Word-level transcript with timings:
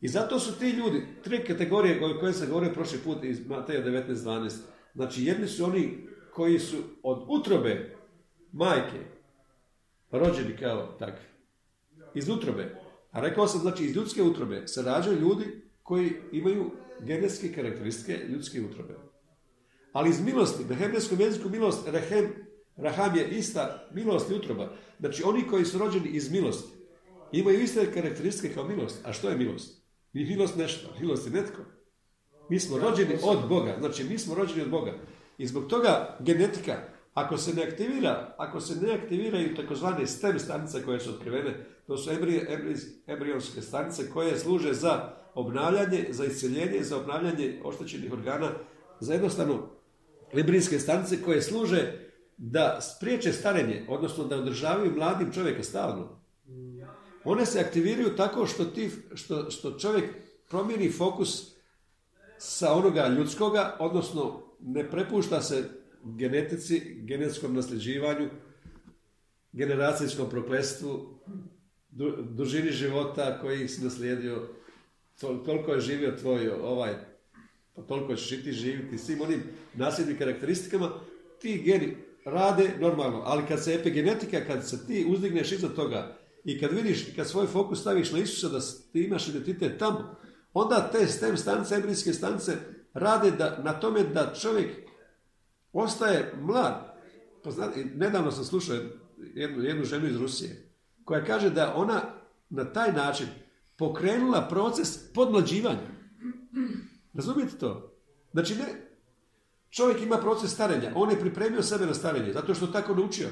I 0.00 0.08
zato 0.08 0.38
su 0.38 0.58
ti 0.58 0.70
ljudi, 0.70 1.06
tri 1.24 1.44
kategorije 1.44 2.04
o 2.04 2.20
koje 2.20 2.32
se 2.32 2.46
govorio 2.46 2.72
prošli 2.72 2.98
put 2.98 3.24
iz 3.24 3.46
Mateja 3.46 3.84
19.12. 3.84 4.56
Znači, 4.94 5.24
jedni 5.24 5.48
su 5.48 5.64
oni 5.64 6.08
koji 6.34 6.58
su 6.58 6.76
od 7.02 7.24
utrobe 7.28 7.96
majke 8.52 8.98
rođeni 10.10 10.56
kao 10.56 10.86
takvi. 10.98 11.24
Iz 12.14 12.28
utrobe. 12.28 12.76
A 13.10 13.20
rekao 13.20 13.46
sam, 13.46 13.60
znači, 13.60 13.84
iz 13.84 13.96
ljudske 13.96 14.22
utrobe 14.22 14.66
se 14.66 14.82
rađaju 14.82 15.20
ljudi 15.20 15.62
koji 15.82 16.12
imaju 16.32 16.70
genetske 17.00 17.52
karakteristike 17.52 18.24
ljudske 18.28 18.60
utrobe. 18.60 18.94
Ali 19.92 20.10
iz 20.10 20.20
milosti, 20.20 20.64
na 20.64 20.74
hebrejskom 20.74 21.20
jeziku 21.20 21.48
milost, 21.48 21.88
rehem, 21.88 22.30
raham 22.76 23.16
je 23.16 23.28
ista 23.28 23.88
milost 23.94 24.30
i 24.30 24.34
utroba. 24.34 24.72
Znači, 25.00 25.22
oni 25.22 25.46
koji 25.46 25.64
su 25.64 25.78
rođeni 25.78 26.08
iz 26.08 26.32
milosti 26.32 26.80
imaju 27.32 27.62
iste 27.62 27.92
karakteristike 27.92 28.54
kao 28.54 28.68
milost. 28.68 29.06
A 29.06 29.12
što 29.12 29.28
je 29.28 29.36
milost? 29.36 29.79
Mi 30.12 30.24
milost 30.24 30.56
nešto, 30.56 30.88
milost 31.00 31.26
je 31.26 31.32
netko. 31.32 31.62
Mi 32.48 32.60
smo 32.60 32.78
rođeni 32.78 33.18
od 33.22 33.48
Boga, 33.48 33.76
znači 33.78 34.04
mi 34.04 34.18
smo 34.18 34.34
rođeni 34.34 34.62
od 34.62 34.70
Boga. 34.70 34.92
I 35.38 35.46
zbog 35.46 35.66
toga 35.66 36.16
genetika, 36.20 36.76
ako 37.14 37.38
se 37.38 37.54
ne 37.54 37.62
aktivira, 37.62 38.34
ako 38.38 38.60
se 38.60 38.86
ne 38.86 38.92
aktiviraju 38.92 39.56
takozvane 39.56 40.06
stem 40.06 40.38
stanice 40.38 40.84
koje 40.84 41.00
su 41.00 41.10
otkrivene, 41.10 41.66
to 41.86 41.96
su 41.96 42.10
embrionske 43.06 43.62
stanice 43.62 44.10
koje 44.10 44.38
služe 44.38 44.74
za 44.74 45.12
obnavljanje, 45.34 46.06
za 46.10 46.24
isceljenje, 46.24 46.82
za 46.82 46.96
obnavljanje 46.96 47.60
oštećenih 47.64 48.12
organa, 48.12 48.50
za 49.00 49.12
jednostavno 49.12 49.68
librinske 50.32 50.78
stanice 50.78 51.22
koje 51.22 51.42
služe 51.42 52.10
da 52.36 52.80
spriječe 52.80 53.32
starenje, 53.32 53.86
odnosno 53.88 54.24
da 54.24 54.36
održavaju 54.36 54.96
mladim 54.96 55.32
čovjeka 55.32 55.62
stalno. 55.62 56.19
One 57.24 57.46
se 57.46 57.60
aktiviraju 57.60 58.16
tako 58.16 58.46
što, 58.46 58.64
ti, 58.64 58.90
što, 59.14 59.50
što 59.50 59.78
čovjek 59.78 60.04
promijeni 60.48 60.90
fokus 60.90 61.52
sa 62.38 62.72
onoga 62.72 63.08
ljudskoga, 63.08 63.76
odnosno 63.78 64.42
ne 64.60 64.90
prepušta 64.90 65.42
se 65.42 65.64
genetici, 66.04 66.80
genetskom 67.00 67.54
nasljeđivanju, 67.54 68.28
generacijskom 69.52 70.30
proklestvu, 70.30 71.18
dužini 72.30 72.70
života 72.70 73.38
koji 73.40 73.68
si 73.68 73.84
naslijedio, 73.84 74.48
toliko 75.20 75.72
je 75.72 75.80
živio 75.80 76.16
tvoj 76.20 76.48
ovaj, 76.48 76.94
pa 77.74 77.82
toliko 77.82 78.14
ćeš 78.14 78.32
i 78.32 78.42
ti 78.42 78.52
živjeti, 78.52 78.98
svim 78.98 79.20
onim 79.20 79.42
nasljednim 79.74 80.18
karakteristikama, 80.18 80.90
ti 81.40 81.62
geni 81.64 81.96
rade 82.24 82.70
normalno, 82.80 83.22
ali 83.24 83.46
kad 83.48 83.64
se 83.64 83.74
epigenetika, 83.74 84.44
kad 84.46 84.68
se 84.68 84.86
ti 84.86 85.06
uzdigneš 85.08 85.52
iza 85.52 85.68
toga 85.68 86.19
i 86.44 86.60
kad 86.60 86.72
vidiš, 86.72 87.06
kad 87.16 87.28
svoj 87.28 87.46
fokus 87.46 87.80
staviš 87.80 88.12
na 88.12 88.18
Isusa 88.18 88.48
da 88.48 88.60
ti 88.92 89.02
imaš 89.02 89.28
identitet 89.28 89.78
tamo, 89.78 90.16
onda 90.52 90.88
te 90.92 91.06
stem 91.06 91.36
stanice, 91.36 91.74
embrijske 91.74 92.12
stanice 92.12 92.56
rade 92.94 93.30
da, 93.30 93.58
na 93.64 93.72
tome 93.72 94.02
da 94.02 94.34
čovjek 94.40 94.70
ostaje 95.72 96.34
mlad. 96.40 96.96
Poznate, 97.44 97.84
nedavno 97.84 98.30
sam 98.30 98.44
slušao 98.44 98.76
jednu, 99.34 99.64
jednu 99.64 99.84
ženu 99.84 100.06
iz 100.06 100.16
Rusije 100.16 100.70
koja 101.04 101.24
kaže 101.24 101.50
da 101.50 101.74
ona 101.76 102.02
na 102.50 102.64
taj 102.64 102.92
način 102.92 103.26
pokrenula 103.76 104.48
proces 104.48 105.12
podmlađivanja. 105.12 105.90
Razumijete 107.14 107.58
to? 107.58 107.96
Znači 108.32 108.54
ne, 108.54 108.66
čovjek 109.70 110.02
ima 110.02 110.16
proces 110.16 110.52
starenja, 110.52 110.92
on 110.94 111.10
je 111.10 111.20
pripremio 111.20 111.62
sebe 111.62 111.86
na 111.86 111.94
starenje, 111.94 112.32
zato 112.32 112.54
što 112.54 112.66
tako 112.66 112.94
naučio. 112.94 113.28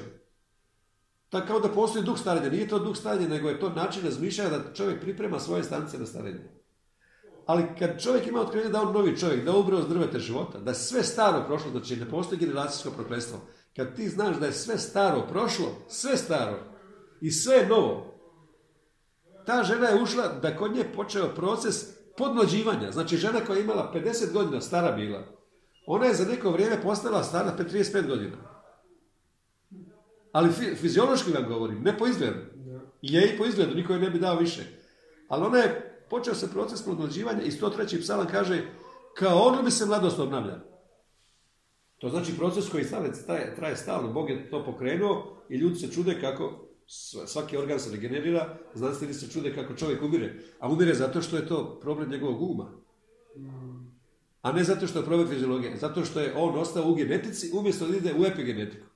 Tako 1.29 1.47
kao 1.47 1.59
da 1.59 1.69
postoji 1.69 2.05
duh 2.05 2.19
starenja. 2.19 2.49
Nije 2.49 2.67
to 2.67 2.79
duh 2.79 2.97
starenja, 2.97 3.27
nego 3.27 3.49
je 3.49 3.59
to 3.59 3.69
način 3.69 4.03
razmišljanja 4.03 4.49
da 4.49 4.73
čovjek 4.73 5.01
priprema 5.01 5.39
svoje 5.39 5.63
stanice 5.63 5.99
na 5.99 6.05
starenje. 6.05 6.59
Ali 7.45 7.63
kad 7.79 8.01
čovjek 8.01 8.27
ima 8.27 8.41
otkrivenje 8.41 8.71
da 8.71 8.81
on 8.81 8.93
novi 8.93 9.17
čovjek, 9.17 9.45
da 9.45 9.55
ubrao 9.57 9.81
zdrvete 9.81 10.19
života, 10.19 10.59
da 10.59 10.71
je 10.71 10.75
sve 10.75 11.03
staro 11.03 11.43
prošlo, 11.47 11.71
znači 11.71 11.95
ne 11.95 12.09
postoji 12.09 12.39
generacijsko 12.39 12.91
prokletstvo. 12.91 13.39
Kad 13.75 13.95
ti 13.95 14.09
znaš 14.09 14.37
da 14.37 14.45
je 14.45 14.51
sve 14.51 14.77
staro 14.77 15.21
prošlo, 15.29 15.67
sve 15.87 16.17
staro 16.17 16.59
i 17.21 17.31
sve 17.31 17.55
je 17.55 17.67
novo, 17.67 18.19
ta 19.45 19.63
žena 19.63 19.87
je 19.87 20.01
ušla 20.01 20.27
da 20.27 20.57
kod 20.57 20.75
nje 20.75 20.83
počeo 20.95 21.27
proces 21.35 21.75
podmlađivanja. 22.17 22.91
Znači 22.91 23.17
žena 23.17 23.39
koja 23.45 23.57
je 23.57 23.63
imala 23.63 23.91
50 23.95 24.33
godina, 24.33 24.61
stara 24.61 24.91
bila, 24.91 25.23
ona 25.85 26.05
je 26.05 26.13
za 26.13 26.25
neko 26.25 26.51
vrijeme 26.51 26.81
postala 26.81 27.23
stara 27.23 27.55
35 27.57 28.07
godina. 28.07 28.37
Ali 30.31 30.75
fiziološki 30.75 31.31
vam 31.31 31.45
govorim, 31.47 31.81
ne 31.83 31.97
po 31.97 32.07
izgledu. 32.07 32.39
Je 33.01 33.33
i 33.33 33.37
po 33.37 33.45
izgledu, 33.45 33.75
niko 33.75 33.93
je 33.93 33.99
ne 33.99 34.09
bi 34.09 34.19
dao 34.19 34.39
više. 34.39 34.63
Ali 35.27 35.45
ona 35.45 35.57
je, 35.57 35.99
počeo 36.09 36.35
se 36.35 36.51
proces 36.51 36.85
podmlađivanja 36.85 37.41
i 37.41 37.51
103. 37.51 38.01
psalam 38.01 38.27
kaže, 38.27 38.61
kao 39.17 39.37
ono 39.37 39.63
bi 39.63 39.71
se 39.71 39.85
mladost 39.85 40.19
obnavlja. 40.19 40.59
To 41.97 42.09
znači 42.09 42.37
proces 42.37 42.69
koji 42.69 42.85
traje, 43.25 43.55
traje 43.55 43.75
stalno. 43.75 44.13
Bog 44.13 44.29
je 44.29 44.49
to 44.49 44.65
pokrenuo 44.65 45.37
i 45.49 45.57
ljudi 45.57 45.75
se 45.75 45.91
čude 45.91 46.21
kako 46.21 46.65
svaki 47.25 47.57
organ 47.57 47.79
se 47.79 47.91
regenerira, 47.91 48.57
znanstveni 48.73 49.13
se 49.13 49.29
čude 49.29 49.55
kako 49.55 49.75
čovjek 49.75 50.03
umire. 50.03 50.33
A 50.59 50.69
umire 50.69 50.93
zato 50.93 51.21
što 51.21 51.35
je 51.35 51.47
to 51.47 51.79
problem 51.81 52.09
njegovog 52.09 52.41
uma. 52.41 52.71
A 54.41 54.51
ne 54.51 54.63
zato 54.63 54.87
što 54.87 54.99
je 54.99 55.05
problem 55.05 55.27
fiziologije. 55.27 55.77
Zato 55.77 56.05
što 56.05 56.19
je 56.19 56.33
on 56.35 56.59
ostao 56.59 56.89
u 56.89 56.95
genetici 56.95 57.51
umjesto 57.53 57.87
da 57.87 57.97
ide 57.97 58.13
u 58.13 58.25
epigenetiku. 58.25 58.88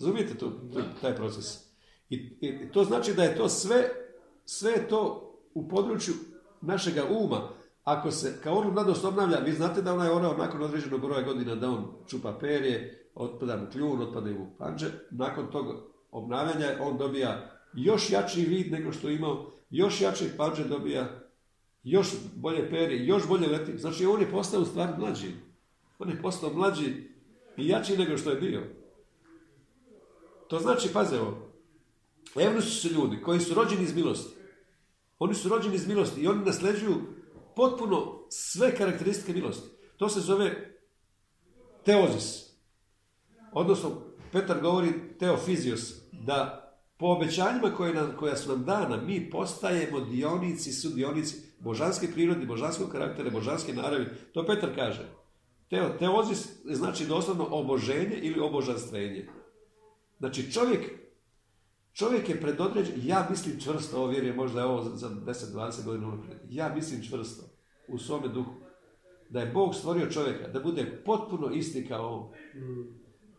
Razumijete 0.00 0.34
to, 0.34 0.52
taj 1.00 1.16
proces? 1.16 1.68
I, 2.10 2.16
I, 2.40 2.72
to 2.72 2.84
znači 2.84 3.14
da 3.14 3.24
je 3.24 3.36
to 3.36 3.48
sve, 3.48 3.88
sve 4.44 4.72
je 4.72 4.88
to 4.88 5.34
u 5.54 5.68
području 5.68 6.14
našega 6.60 7.04
uma. 7.10 7.48
Ako 7.84 8.10
se 8.10 8.40
kao 8.42 8.54
ono 8.54 8.70
mladost 8.70 9.04
obnavlja, 9.04 9.38
vi 9.38 9.52
znate 9.52 9.82
da 9.82 9.94
ona 9.94 10.04
je 10.04 10.12
orao 10.12 10.36
nakon 10.36 10.62
određenog 10.62 11.00
broja 11.00 11.22
godina 11.22 11.54
da 11.54 11.70
on 11.70 11.86
čupa 12.06 12.38
perje, 12.40 13.06
otpada 13.14 13.56
mu 13.56 13.66
kljun, 13.72 14.02
otpada 14.02 14.30
mu 14.30 14.50
panđe. 14.58 14.86
Nakon 15.10 15.50
tog 15.50 15.66
obnavljanja 16.10 16.76
on 16.80 16.98
dobija 16.98 17.60
još 17.74 18.10
jači 18.10 18.40
vid 18.40 18.72
nego 18.72 18.92
što 18.92 19.08
je 19.08 19.16
imao, 19.16 19.52
još 19.70 20.00
jači 20.00 20.30
panđe 20.36 20.64
dobija, 20.64 21.20
još 21.82 22.08
bolje 22.36 22.70
perje, 22.70 23.06
još 23.06 23.28
bolje 23.28 23.48
leti. 23.48 23.78
Znači 23.78 24.06
on 24.06 24.20
je 24.20 24.30
postao 24.30 24.60
u 24.60 24.64
stvari 24.64 24.92
mlađi. 24.98 25.28
On 25.98 26.08
je 26.08 26.22
postao 26.22 26.52
mlađi 26.52 26.84
i 27.56 27.68
jači 27.68 27.96
nego 27.96 28.16
što 28.16 28.30
je 28.30 28.40
bio. 28.40 28.77
To 30.48 30.58
znači, 30.58 30.88
paze 30.92 31.20
ovo, 31.20 31.48
Evnusi 32.36 32.70
su 32.70 32.88
ljudi 32.88 33.22
koji 33.22 33.40
su 33.40 33.54
rođeni 33.54 33.82
iz 33.82 33.94
milosti. 33.94 34.34
Oni 35.18 35.34
su 35.34 35.48
rođeni 35.48 35.74
iz 35.74 35.88
milosti 35.88 36.20
i 36.20 36.26
oni 36.26 36.44
nasljeđuju 36.44 36.94
potpuno 37.56 38.26
sve 38.28 38.76
karakteristike 38.76 39.32
milosti. 39.32 39.68
To 39.96 40.08
se 40.08 40.20
zove 40.20 40.74
teozis. 41.84 42.48
Odnosno, 43.52 43.90
Petar 44.32 44.60
govori 44.60 45.18
teofizios, 45.18 45.94
da 46.12 46.64
po 46.96 47.06
obećanjima 47.06 47.74
koje 47.76 47.94
nam, 47.94 48.16
koja 48.18 48.36
su 48.36 48.48
nam 48.48 48.64
dana, 48.64 48.96
mi 48.96 49.30
postajemo 49.30 50.00
dionici, 50.00 50.72
sudionici 50.72 51.36
božanske 51.60 52.12
prirode, 52.12 52.46
božanskog 52.46 52.92
karaktera, 52.92 53.30
božanske 53.30 53.72
naravi. 53.72 54.06
To 54.34 54.46
Petar 54.46 54.74
kaže. 54.74 55.08
Teo, 55.70 55.88
teozis 55.98 56.48
znači 56.64 57.06
doslovno 57.06 57.46
oboženje 57.50 58.18
ili 58.22 58.40
obožanstvenje. 58.40 59.28
Znači 60.18 60.52
čovjek, 60.52 60.80
čovjek 61.92 62.28
je 62.28 62.40
predodređen, 62.40 62.94
ja 63.02 63.26
mislim 63.30 63.60
čvrsto, 63.60 63.96
ovo 63.96 64.06
vjerujem 64.06 64.36
možda 64.36 64.60
je 64.60 64.66
ovo 64.66 64.82
za 64.82 65.10
10-20 65.10 65.84
godina 65.84 66.08
unaprijed, 66.08 66.38
ja 66.50 66.74
mislim 66.74 67.02
čvrsto 67.02 67.42
u 67.88 67.98
svome 67.98 68.28
duhu, 68.28 68.50
da 69.30 69.40
je 69.40 69.52
Bog 69.52 69.74
stvorio 69.74 70.10
čovjeka, 70.10 70.48
da 70.48 70.60
bude 70.60 71.02
potpuno 71.04 71.50
isti 71.50 71.88
kao 71.88 72.14
on. 72.14 72.28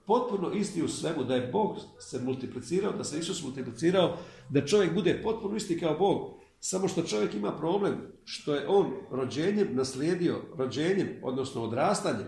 Potpuno 0.06 0.52
isti 0.52 0.84
u 0.84 0.88
svemu, 0.88 1.24
da 1.24 1.36
je 1.36 1.48
Bog 1.48 1.78
se 2.00 2.22
multiplicirao, 2.22 2.94
da 2.94 3.04
se 3.04 3.20
Isus 3.20 3.44
multiplicirao, 3.44 4.18
da 4.50 4.66
čovjek 4.66 4.94
bude 4.94 5.22
potpuno 5.24 5.56
isti 5.56 5.80
kao 5.80 5.98
Bog. 5.98 6.40
Samo 6.60 6.88
što 6.88 7.04
čovjek 7.04 7.34
ima 7.34 7.58
problem, 7.58 7.94
što 8.24 8.56
je 8.56 8.68
on 8.68 8.92
rođenjem 9.12 9.68
naslijedio, 9.72 10.36
rođenjem, 10.58 11.08
odnosno 11.24 11.64
odrastanjem, 11.64 12.28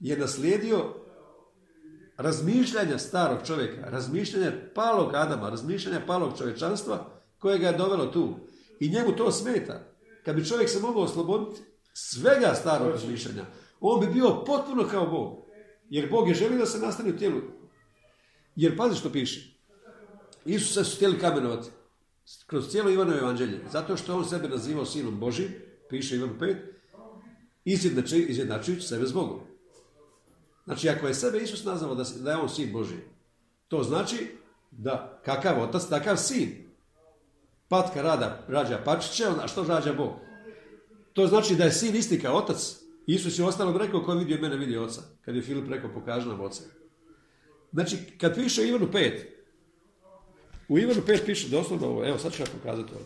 je 0.00 0.18
naslijedio 0.18 0.94
razmišljanja 2.20 2.98
starog 2.98 3.38
čovjeka, 3.46 3.90
razmišljanja 3.90 4.52
palog 4.74 5.14
Adama, 5.14 5.50
razmišljanja 5.50 6.00
palog 6.06 6.38
čovječanstva 6.38 7.06
koje 7.38 7.58
ga 7.58 7.66
je 7.66 7.78
dovelo 7.78 8.06
tu. 8.06 8.34
I 8.80 8.88
njemu 8.88 9.16
to 9.16 9.32
smeta. 9.32 9.80
Kad 10.24 10.36
bi 10.36 10.44
čovjek 10.44 10.68
se 10.68 10.80
mogao 10.80 11.02
osloboditi 11.02 11.60
svega 11.92 12.54
starog 12.54 12.90
razmišljanja, 12.90 13.44
on 13.80 14.00
bi 14.00 14.12
bio 14.12 14.44
potpuno 14.46 14.88
kao 14.90 15.06
Bog. 15.06 15.46
Jer 15.88 16.10
Bog 16.10 16.28
je 16.28 16.34
želio 16.34 16.58
da 16.58 16.66
se 16.66 16.78
nastane 16.78 17.10
u 17.10 17.18
tijelu. 17.18 17.40
Jer 18.56 18.76
pazi 18.76 18.96
što 18.96 19.12
piše. 19.12 19.56
Isusa 20.44 20.84
su 20.84 20.96
htjeli 20.96 21.18
kamenovati 21.18 21.70
kroz 22.46 22.68
cijelo 22.68 22.90
Ivanovo 22.90 23.18
evanđelje. 23.18 23.60
Zato 23.72 23.96
što 23.96 24.16
on 24.16 24.28
sebe 24.28 24.48
nazivao 24.48 24.86
sinom 24.86 25.20
Božim, 25.20 25.48
piše 25.88 26.16
Ivan 26.16 26.30
5, 26.40 26.56
izjednačujući 28.28 28.86
sebe 28.86 29.06
s 29.06 29.12
Bogom. 29.12 29.49
Znači, 30.70 30.88
ako 30.88 31.06
je 31.06 31.14
sebe 31.14 31.38
Isus 31.38 31.64
nazvao 31.64 31.94
da, 31.94 32.04
da 32.20 32.30
je 32.30 32.36
on 32.36 32.48
sin 32.48 32.72
Boži, 32.72 32.96
to 33.68 33.82
znači 33.82 34.26
da 34.70 35.20
kakav 35.24 35.62
otac, 35.62 35.88
takav 35.88 36.16
sin. 36.16 36.48
patka 37.68 38.02
rada 38.02 38.44
rađa 38.48 38.78
pačiće, 38.84 39.24
a 39.42 39.48
što 39.48 39.64
rađa 39.64 39.92
Bog? 39.92 40.12
To 41.12 41.26
znači 41.26 41.56
da 41.56 41.64
je 41.64 41.72
sin 41.72 41.96
isti 41.96 42.20
kao 42.20 42.36
otac. 42.36 42.76
Isus 43.06 43.38
je 43.38 43.44
ostalom 43.44 43.76
rekao 43.76 44.02
ko 44.02 44.14
vidio 44.14 44.38
mene 44.40 44.56
vidi 44.56 44.76
oca. 44.76 45.02
Kad 45.20 45.36
je 45.36 45.42
Filip 45.42 45.68
rekao 45.68 45.90
pokaži 45.94 46.28
nam 46.28 46.40
oca. 46.40 46.62
Znači, 47.72 47.96
kad 48.18 48.34
piše 48.34 48.68
Ivanu 48.68 48.88
5, 48.92 49.20
u 50.68 50.78
Ivanu 50.78 51.00
5 51.06 51.26
piše 51.26 51.48
doslovno 51.48 51.86
ovo, 51.86 52.08
evo 52.08 52.18
sad 52.18 52.32
ću 52.32 52.42
ja 52.42 52.46
pokazati 52.58 52.94
ovo. 52.94 53.04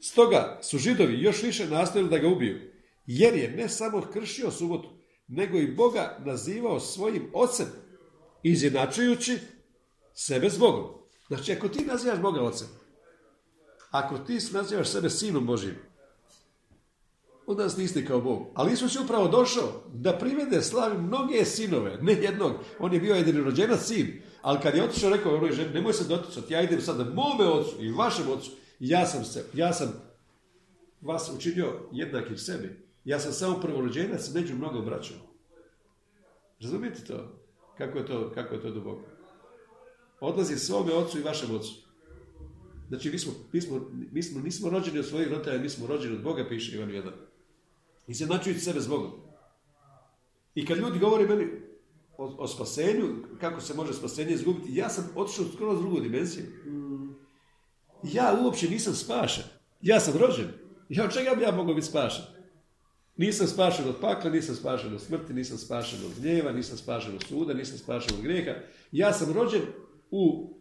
Stoga 0.00 0.58
su 0.62 0.78
židovi 0.78 1.22
još 1.22 1.42
više 1.42 1.66
nastavili 1.66 2.10
da 2.10 2.18
ga 2.18 2.28
ubiju, 2.28 2.60
jer 3.06 3.34
je 3.34 3.50
ne 3.50 3.68
samo 3.68 4.02
kršio 4.12 4.50
subotu, 4.50 5.01
nego 5.32 5.58
i 5.58 5.74
Boga 5.74 6.18
nazivao 6.24 6.80
svojim 6.80 7.30
ocem, 7.34 7.66
izjednačujući 8.42 9.38
sebe 10.14 10.50
s 10.50 10.58
Bogom. 10.58 10.84
Znači, 11.28 11.52
ako 11.52 11.68
ti 11.68 11.84
nazivaš 11.84 12.18
Boga 12.18 12.42
ocem, 12.42 12.68
ako 13.90 14.18
ti 14.18 14.38
nazivaš 14.52 14.88
sebe 14.88 15.10
sinom 15.10 15.46
Božim, 15.46 15.76
onda 17.46 17.68
nisi 17.76 18.04
kao 18.04 18.20
Bog. 18.20 18.46
Ali 18.54 18.72
Isus 18.72 18.94
je 18.94 19.00
upravo 19.00 19.28
došao 19.28 19.82
da 19.92 20.18
privede 20.18 20.62
slavi 20.62 20.98
mnoge 20.98 21.44
sinove, 21.44 21.98
ne 22.02 22.12
jednog. 22.12 22.52
On 22.78 22.92
je 22.92 23.00
bio 23.00 23.14
jedini 23.14 23.40
rođenac 23.40 23.80
sin. 23.80 24.22
Ali 24.42 24.60
kad 24.62 24.74
je 24.74 24.84
otišao, 24.84 25.10
rekao 25.10 25.36
onoj 25.36 25.52
ženi, 25.52 25.74
nemoj 25.74 25.92
se 25.92 26.04
doticati, 26.04 26.52
ja 26.52 26.62
idem 26.62 26.80
sada 26.80 27.04
mome 27.04 27.44
ocu 27.44 27.82
i 27.82 27.92
vašem 27.92 28.30
ocu. 28.30 28.50
Ja 28.80 29.06
sam, 29.06 29.24
se, 29.24 29.44
ja 29.54 29.72
sam 29.72 29.92
vas 31.00 31.30
učinio 31.36 31.80
jednakim 31.92 32.38
sebi. 32.38 32.81
Ja 33.04 33.20
sam 33.20 33.32
samo 33.32 33.60
prvorođenac 33.60 34.30
među 34.34 34.54
mnogo 34.54 34.80
braćom. 34.80 35.16
Razumijete 36.60 37.04
to? 37.04 37.42
Kako 37.78 37.98
je 37.98 38.06
to, 38.06 38.30
kako 38.34 38.54
je 38.54 38.62
to 38.62 38.70
duboko? 38.70 39.02
Odlazi 40.20 40.56
svome 40.56 40.94
ocu 40.94 41.18
i 41.18 41.22
vašem 41.22 41.56
ocu. 41.56 41.74
Znači, 42.88 43.10
mi 43.10 43.18
smo, 43.18 43.32
mi 43.52 43.60
smo, 43.60 43.80
mi 44.12 44.22
smo 44.22 44.40
nismo 44.40 44.70
rođeni 44.70 44.98
od 44.98 45.06
svojih 45.06 45.28
roditelja, 45.28 45.58
mi 45.58 45.68
smo 45.68 45.86
rođeni 45.86 46.16
od 46.16 46.22
Boga, 46.22 46.48
piše 46.48 46.76
Ivan 46.76 46.88
1. 46.88 47.10
I 48.06 48.14
se 48.14 48.26
načujući 48.26 48.60
sebe 48.60 48.80
s 48.80 48.88
Bogom. 48.88 49.10
I 50.54 50.66
kad 50.66 50.78
ljudi 50.78 50.98
govore 50.98 51.28
meni 51.28 51.46
o, 52.18 52.24
o 52.38 52.48
spasenju, 52.48 53.06
kako 53.40 53.60
se 53.60 53.74
može 53.74 53.92
spasenje 53.92 54.32
izgubiti, 54.32 54.76
ja 54.76 54.88
sam 54.88 55.12
otišao 55.16 55.44
skoro 55.54 55.76
drugu 55.76 56.00
dimenziju. 56.00 56.44
Ja 58.02 58.38
uopće 58.44 58.70
nisam 58.70 58.94
spašen. 58.94 59.44
Ja 59.80 60.00
sam 60.00 60.14
rođen. 60.18 60.48
Ja 60.88 61.04
od 61.04 61.12
čega 61.12 61.34
bi 61.34 61.42
ja 61.42 61.52
mogao 61.52 61.74
biti 61.74 61.86
spašen? 61.86 62.24
Nisam 63.16 63.46
spašen 63.46 63.88
od 63.88 63.96
pakla, 64.00 64.30
nisam 64.30 64.54
spašen 64.54 64.94
od 64.94 65.02
smrti, 65.02 65.34
nisam 65.34 65.58
spašen 65.58 65.98
od 66.06 66.20
gnjeva, 66.20 66.52
nisam 66.52 66.78
spašen 66.78 67.14
od 67.14 67.24
suda, 67.28 67.54
nisam 67.54 67.78
spašen 67.78 68.14
od 68.14 68.22
grijeha. 68.22 68.52
Ja 68.92 69.12
sam 69.12 69.32
rođen 69.32 69.62
u, 70.10 70.54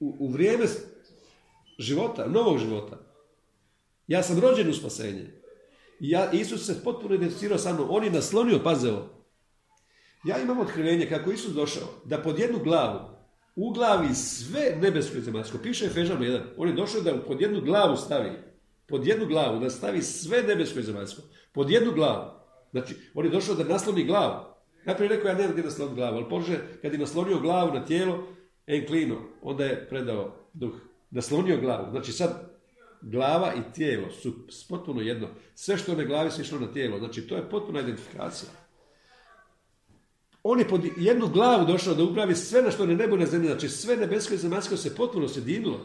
u, 0.00 0.16
u 0.18 0.28
vrijeme 0.28 0.64
života, 1.78 2.26
novog 2.26 2.58
života. 2.58 2.98
Ja 4.06 4.22
sam 4.22 4.40
rođen 4.40 4.70
u 4.70 4.74
spasenje. 4.74 5.42
Ja, 6.00 6.32
Isus 6.32 6.66
se 6.66 6.84
potpuno 6.84 7.14
identificirao 7.14 7.58
sa 7.58 7.72
mnom. 7.72 7.86
On 7.90 8.04
je 8.04 8.10
naslonio, 8.10 8.60
paze. 8.64 8.92
Ja 10.24 10.42
imam 10.42 10.60
otkrivenje 10.60 11.08
kako 11.08 11.32
Isus 11.32 11.52
došao 11.52 11.88
da 12.04 12.22
pod 12.22 12.38
jednu 12.38 12.58
glavu 12.58 13.12
uglavi 13.56 14.14
sve 14.14 14.76
nebesko 14.80 15.18
i 15.18 15.20
zemaljsko. 15.20 15.58
Piše 15.62 15.86
Efežano 15.86 16.24
jedan. 16.24 16.42
On 16.56 16.68
je 16.68 16.74
došao 16.74 17.00
da 17.00 17.22
pod 17.22 17.40
jednu 17.40 17.60
glavu 17.60 17.96
stavi. 17.96 18.30
Pod 18.86 19.06
jednu 19.06 19.26
glavu 19.26 19.60
da 19.60 19.70
stavi 19.70 20.02
sve 20.02 20.42
nebesko 20.42 20.78
i 20.78 20.82
zemaljsko. 20.82 21.22
Pod 21.52 21.70
jednu 21.70 21.92
glavu. 21.92 22.30
Znači, 22.70 22.94
on 23.14 23.24
je 23.24 23.30
došao 23.30 23.54
da 23.54 23.64
nasloni 23.64 24.04
glavu. 24.04 24.44
Najprije 24.84 25.08
rekao 25.08 25.28
ja 25.28 25.34
nemam 25.34 25.52
gdje 25.52 25.64
nasloniti 25.64 25.96
glavu, 25.96 26.16
ali 26.16 26.26
Bože, 26.30 26.58
kad 26.82 26.92
je 26.92 26.98
naslonio 26.98 27.40
glavu 27.40 27.74
na 27.74 27.84
tijelo, 27.84 28.28
enklino, 28.66 29.16
onda 29.42 29.64
je 29.64 29.88
predao 29.88 30.36
duh. 30.52 30.74
Naslonio 31.10 31.60
glavu. 31.60 31.90
Znači 31.90 32.12
sad 32.12 32.52
glava 33.02 33.54
i 33.54 33.72
tijelo 33.74 34.10
su 34.10 34.32
potpuno 34.68 35.00
jedno. 35.00 35.28
Sve 35.54 35.78
što 35.78 35.94
na 35.94 36.04
glavi 36.04 36.30
se 36.30 36.42
išlo 36.42 36.58
na 36.58 36.72
tijelo. 36.72 36.98
Znači, 36.98 37.28
to 37.28 37.36
je 37.36 37.50
potpuna 37.50 37.80
identifikacija. 37.80 38.50
On 40.42 40.58
je 40.58 40.68
pod 40.68 40.80
jednu 40.96 41.28
glavu 41.28 41.66
došao 41.66 41.94
da 41.94 42.04
upravi 42.04 42.34
sve 42.34 42.62
na 42.62 42.70
što 42.70 42.86
ne 42.86 42.94
nebo 42.94 43.16
na 43.16 43.26
zemlji. 43.26 43.48
Znači, 43.48 43.68
sve 43.68 43.96
nebesko 43.96 44.34
i 44.34 44.36
zemaljsko 44.36 44.76
se 44.76 44.94
potpuno 44.94 45.28
sjedinilo. 45.28 45.80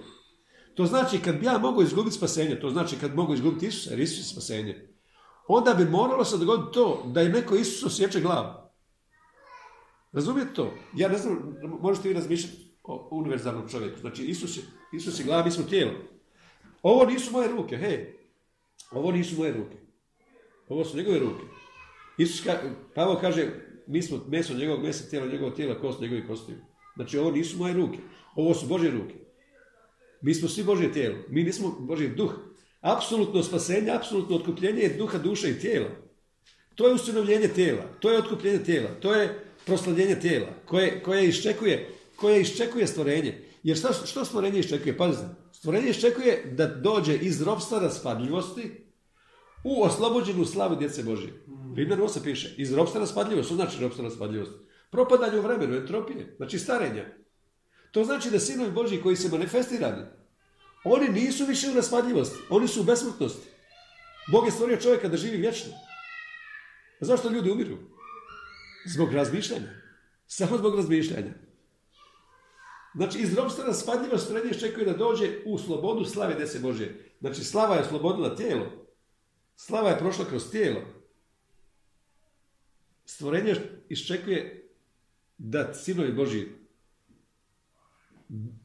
To 0.77 0.85
znači, 0.85 1.19
kad 1.19 1.39
bi 1.39 1.45
ja 1.45 1.57
mogao 1.57 1.81
izgubiti 1.81 2.15
spasenje, 2.15 2.59
to 2.59 2.69
znači 2.69 2.95
kad 3.01 3.15
mogu 3.15 3.33
izgubiti 3.33 3.65
Isusa, 3.65 3.89
jer 3.89 3.99
Isus 3.99 4.17
je 4.17 4.23
spasenje, 4.23 4.87
onda 5.47 5.73
bi 5.73 5.85
moralo 5.85 6.25
se 6.25 6.37
dogoditi 6.37 6.73
to 6.73 7.03
da 7.05 7.21
je 7.21 7.29
neko 7.29 7.55
Isus 7.55 7.83
osjeća 7.83 8.19
glavu. 8.19 8.53
Razumijete 10.11 10.53
to? 10.53 10.73
Ja 10.95 11.09
ne 11.09 11.17
znam, 11.17 11.55
možete 11.81 12.07
vi 12.07 12.13
razmišljati 12.13 12.57
o 12.83 13.07
univerzalnom 13.11 13.69
čovjeku. 13.69 13.99
Znači, 13.99 14.23
Isus 14.23 14.57
je, 14.57 14.63
Isus 14.93 15.19
je 15.19 15.25
glava, 15.25 15.45
mi 15.45 15.51
smo 15.51 15.63
tijelo. 15.63 15.91
Ovo 16.81 17.05
nisu 17.05 17.31
moje 17.31 17.47
ruke, 17.47 17.77
hej. 17.77 18.13
Ovo 18.91 19.11
nisu 19.11 19.37
moje 19.37 19.53
ruke. 19.53 19.77
Ovo 20.69 20.85
su 20.85 20.97
njegove 20.97 21.19
ruke. 21.19 21.43
Isus 22.17 22.45
ka, 22.45 22.59
Pavo 22.95 23.17
kaže, 23.21 23.51
mi 23.87 24.01
smo 24.01 24.19
meso 24.27 24.53
njegovog 24.53 24.83
mesa, 24.83 25.09
tijelo 25.09 25.27
njegovog 25.27 25.55
tijela, 25.55 25.79
kost 25.79 26.01
njegovih 26.01 26.27
kostiju. 26.27 26.57
Znači, 26.95 27.17
ovo 27.17 27.31
nisu 27.31 27.57
moje 27.57 27.73
ruke. 27.73 27.97
Ovo 28.35 28.53
su 28.53 28.67
Božje 28.67 28.91
ruke. 28.91 29.26
Mi 30.21 30.33
smo 30.33 30.49
svi 30.49 30.63
Božje 30.63 30.93
tijelo. 30.93 31.15
Mi 31.29 31.43
nismo 31.43 31.75
Božji 31.79 32.09
duh. 32.09 32.33
Apsolutno 32.81 33.43
spasenje, 33.43 33.91
apsolutno 33.91 34.35
otkupljenje 34.35 34.81
je 34.81 34.97
duha, 34.97 35.17
duša 35.17 35.47
i 35.47 35.59
tijela. 35.59 35.89
To 36.75 36.87
je 36.87 36.93
ustanovljenje 36.93 37.47
tijela. 37.47 37.83
To 37.99 38.11
je 38.11 38.17
otkupljenje 38.17 38.63
tijela. 38.63 38.89
To 38.99 39.13
je 39.15 39.39
proslavljenje 39.65 40.19
tijela 40.19 40.47
koje, 40.65 41.03
koje 41.03 41.27
iščekuje, 41.27 41.89
koje 42.15 42.41
iščekuje 42.41 42.87
stvorenje. 42.87 43.43
Jer 43.63 43.77
šta, 43.77 43.93
što 44.05 44.25
stvorenje 44.25 44.59
iščekuje? 44.59 44.97
Pazite, 44.97 45.25
stvorenje 45.51 45.89
iščekuje 45.89 46.53
da 46.57 46.67
dođe 46.67 47.15
iz 47.15 47.41
ropstva 47.41 47.79
raspadljivosti 47.79 48.71
u 49.63 49.83
oslobođenu 49.83 50.45
slavu 50.45 50.75
djece 50.75 51.03
Božije. 51.03 51.33
Rimljan 51.75 51.99
8 51.99 52.23
piše, 52.23 52.55
iz 52.57 52.73
ropstva 52.73 52.99
raspadljivosti, 52.99 53.45
što 53.45 53.55
znači 53.55 53.81
ropstva 53.81 54.03
raspadljivosti? 54.03 54.55
Propadanje 54.91 55.39
u 55.39 55.41
vremenu, 55.41 55.75
entropije, 55.75 56.33
znači 56.37 56.59
starenja. 56.59 57.05
To 57.91 58.03
znači 58.03 58.31
da 58.31 58.39
sinovi 58.39 58.71
Božji 58.71 59.01
koji 59.01 59.15
se 59.15 59.29
manifestirani, 59.29 60.03
oni 60.83 61.09
nisu 61.09 61.45
više 61.45 61.69
u 61.71 61.75
raspadljivosti, 61.75 62.37
oni 62.49 62.67
su 62.67 62.81
u 62.81 62.83
besmrtnosti. 62.83 63.47
Bog 64.31 64.45
je 64.45 64.51
stvorio 64.51 64.77
čovjeka 64.77 65.07
da 65.07 65.17
živi 65.17 65.37
vječno. 65.37 65.71
A 67.01 67.05
zašto 67.05 67.29
ljudi 67.29 67.51
umiru? 67.51 67.77
Zbog 68.85 69.13
razmišljanja. 69.13 69.69
Samo 70.27 70.57
zbog 70.57 70.75
razmišljanja. 70.75 71.33
Znači, 72.95 73.19
iz 73.19 73.33
robstva 73.33 73.65
raspadljivo 73.65 74.17
stvorenje 74.17 74.49
iščekuje 74.51 74.85
da 74.85 74.93
dođe 74.93 75.29
u 75.45 75.57
slobodu 75.57 76.05
slave 76.05 76.35
dese 76.35 76.59
Božje. 76.59 77.13
Znači, 77.19 77.43
slava 77.43 77.75
je 77.75 77.81
oslobodila 77.81 78.35
tijelo. 78.35 78.87
Slava 79.55 79.89
je 79.89 79.99
prošla 79.99 80.25
kroz 80.25 80.51
tijelo. 80.51 80.81
Stvorenje 83.05 83.55
iščekuje 83.89 84.69
da 85.37 85.73
sinovi 85.73 86.13
Božji 86.13 86.56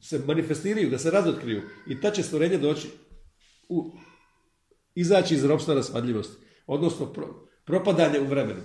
se 0.01 0.23
manifestiraju, 0.27 0.89
da 0.89 0.97
se 0.99 1.11
razotkriju. 1.11 1.61
I 1.87 2.01
ta 2.01 2.11
će 2.11 2.23
stvorenje 2.23 2.57
doći 2.57 2.87
u, 3.69 3.91
izaći 4.95 5.35
iz 5.35 5.45
robstva 5.45 5.75
raspadljivosti. 5.75 6.45
Odnosno, 6.67 7.13
pro, 7.13 7.47
propadanje 7.65 8.19
u 8.19 8.27
vremenu. 8.27 8.61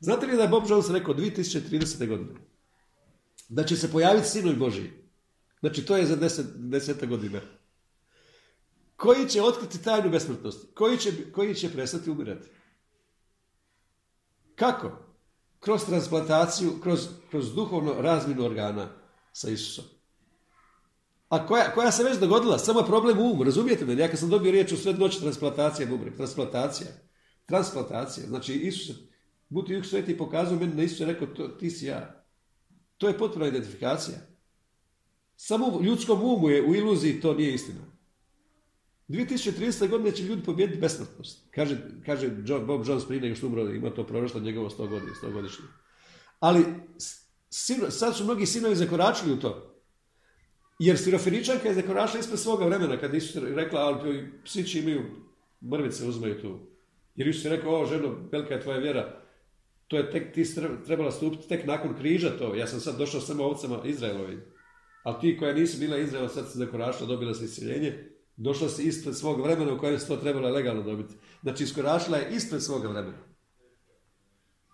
Znate 0.00 0.26
li 0.26 0.36
da 0.36 0.42
je 0.42 0.48
Bob 0.48 0.64
Jones 0.68 0.90
rekao 0.90 1.14
2030. 1.14 2.08
godine? 2.08 2.48
da 3.48 3.64
će 3.64 3.76
se 3.76 3.92
pojaviti 3.92 4.28
sinovi 4.28 4.56
Božiji. 4.56 4.90
Znači, 5.60 5.86
to 5.86 5.96
je 5.96 6.06
za 6.06 6.16
deset, 6.16 6.46
deseta 6.56 7.06
godina. 7.06 7.40
Koji 8.96 9.28
će 9.28 9.42
otkriti 9.42 9.82
tajnu 9.82 10.10
besmrtnosti? 10.10 10.66
Koji 10.74 10.98
će, 10.98 11.32
koji 11.32 11.54
će 11.54 11.72
prestati 11.72 12.10
umirati? 12.10 12.48
Kako? 14.54 14.92
Kroz 15.60 15.84
transplantaciju, 15.86 16.80
kroz, 16.82 17.08
kroz 17.30 17.54
duhovno 17.54 17.92
razminu 17.92 18.44
organa 18.44 18.88
sa 19.32 19.50
Isusom. 19.50 19.84
A 21.28 21.46
koja, 21.46 21.74
koja 21.74 21.92
se 21.92 22.04
već 22.04 22.18
dogodila, 22.18 22.58
samo 22.58 22.80
je 22.80 22.86
problem 22.86 23.18
u 23.18 23.30
umu, 23.32 23.44
razumijete 23.44 23.84
me? 23.84 23.96
Ja 23.96 24.08
kad 24.08 24.18
sam 24.18 24.28
dobio 24.28 24.52
riječ 24.52 24.72
u 24.72 24.76
sve 24.76 24.92
noći 24.92 25.20
transplantacija 25.20 25.86
bubrega, 25.86 26.16
transplantacija. 26.16 26.88
Transplantacija. 27.46 28.26
Znači, 28.26 28.54
Isus, 28.54 28.96
Buti 29.48 29.72
Juk 29.72 29.86
Sveti 29.86 30.18
pokazao 30.18 30.58
meni 30.58 30.74
da 30.74 30.82
Isus 30.82 31.00
rekao, 31.00 31.26
to, 31.26 31.48
ti 31.48 31.70
si 31.70 31.86
ja. 31.86 32.24
To 32.96 33.08
je 33.08 33.18
potpuna 33.18 33.46
identifikacija. 33.46 34.18
Samo 35.36 35.66
u 35.66 35.82
ljudskom 35.84 36.22
umu 36.22 36.48
je 36.48 36.62
u 36.62 36.74
iluziji 36.74 37.20
to 37.20 37.34
nije 37.34 37.54
istina. 37.54 37.80
2030. 39.08 39.88
godine 39.88 40.12
će 40.12 40.22
ljudi 40.22 40.42
pobijediti 40.42 40.80
besmrtnost. 40.80 41.46
Kaže, 41.50 41.78
kaže 42.06 42.28
Bob 42.66 42.86
Jones 42.86 43.06
prije 43.06 43.22
nego 43.22 43.34
što 43.34 43.46
umro, 43.46 43.74
ima 43.74 43.90
to 43.90 44.06
proroštvo 44.06 44.40
njegovo 44.40 44.70
100 44.70 44.88
godina, 44.88 45.12
100 45.22 45.32
godišnje. 45.32 45.64
Ali 46.40 46.64
sino, 47.50 47.90
sad 47.90 48.16
su 48.16 48.24
mnogi 48.24 48.46
sinovi 48.46 48.76
zakoračili 48.76 49.32
u 49.32 49.40
to. 49.40 49.74
Jer 50.78 50.98
sirofeničanka 50.98 51.68
je 51.68 51.74
zakoračila 51.74 52.20
ispred 52.20 52.38
svoga 52.38 52.66
vremena, 52.66 53.00
kad 53.00 53.14
Isus 53.14 53.42
rekla, 53.42 53.80
ali 53.80 54.32
psići 54.44 54.78
imaju 54.78 55.02
mrvice, 55.72 56.06
uzmaju 56.06 56.40
tu. 56.40 56.58
Jer 57.14 57.28
Isus 57.28 57.44
je 57.44 57.50
rekao, 57.50 57.80
o 57.80 57.86
ženo, 57.86 58.16
velika 58.32 58.54
je 58.54 58.60
tvoja 58.60 58.78
vjera, 58.78 59.22
to 59.88 59.96
je 59.96 60.10
tek, 60.10 60.34
ti 60.34 60.44
trebala 60.86 61.10
stupiti 61.10 61.48
tek 61.48 61.66
nakon 61.66 61.96
križa 61.96 62.38
to. 62.38 62.54
Ja 62.54 62.66
sam 62.66 62.80
sad 62.80 62.98
došao 62.98 63.20
samo 63.20 63.44
ovcama 63.44 63.80
Izraelovim. 63.84 64.40
A 65.02 65.20
ti 65.20 65.36
koja 65.38 65.54
nisu 65.54 65.78
bila 65.78 65.98
Izraela, 65.98 66.28
sad 66.28 66.52
se 66.52 66.58
zakorašla, 66.58 67.06
dobila 67.06 67.34
se 67.34 67.44
isceljenje, 67.44 68.10
došla 68.36 68.68
si 68.68 68.82
ispred 68.82 69.16
svog 69.16 69.40
vremena 69.40 69.72
u 69.72 69.78
kojem 69.78 69.98
se 69.98 70.06
to 70.06 70.16
trebalo 70.16 70.48
legalno 70.48 70.82
dobiti. 70.82 71.14
Znači, 71.42 71.64
iskorašila 71.64 72.16
je 72.16 72.36
ispred 72.36 72.62
svoga 72.62 72.88
vremena. 72.88 73.18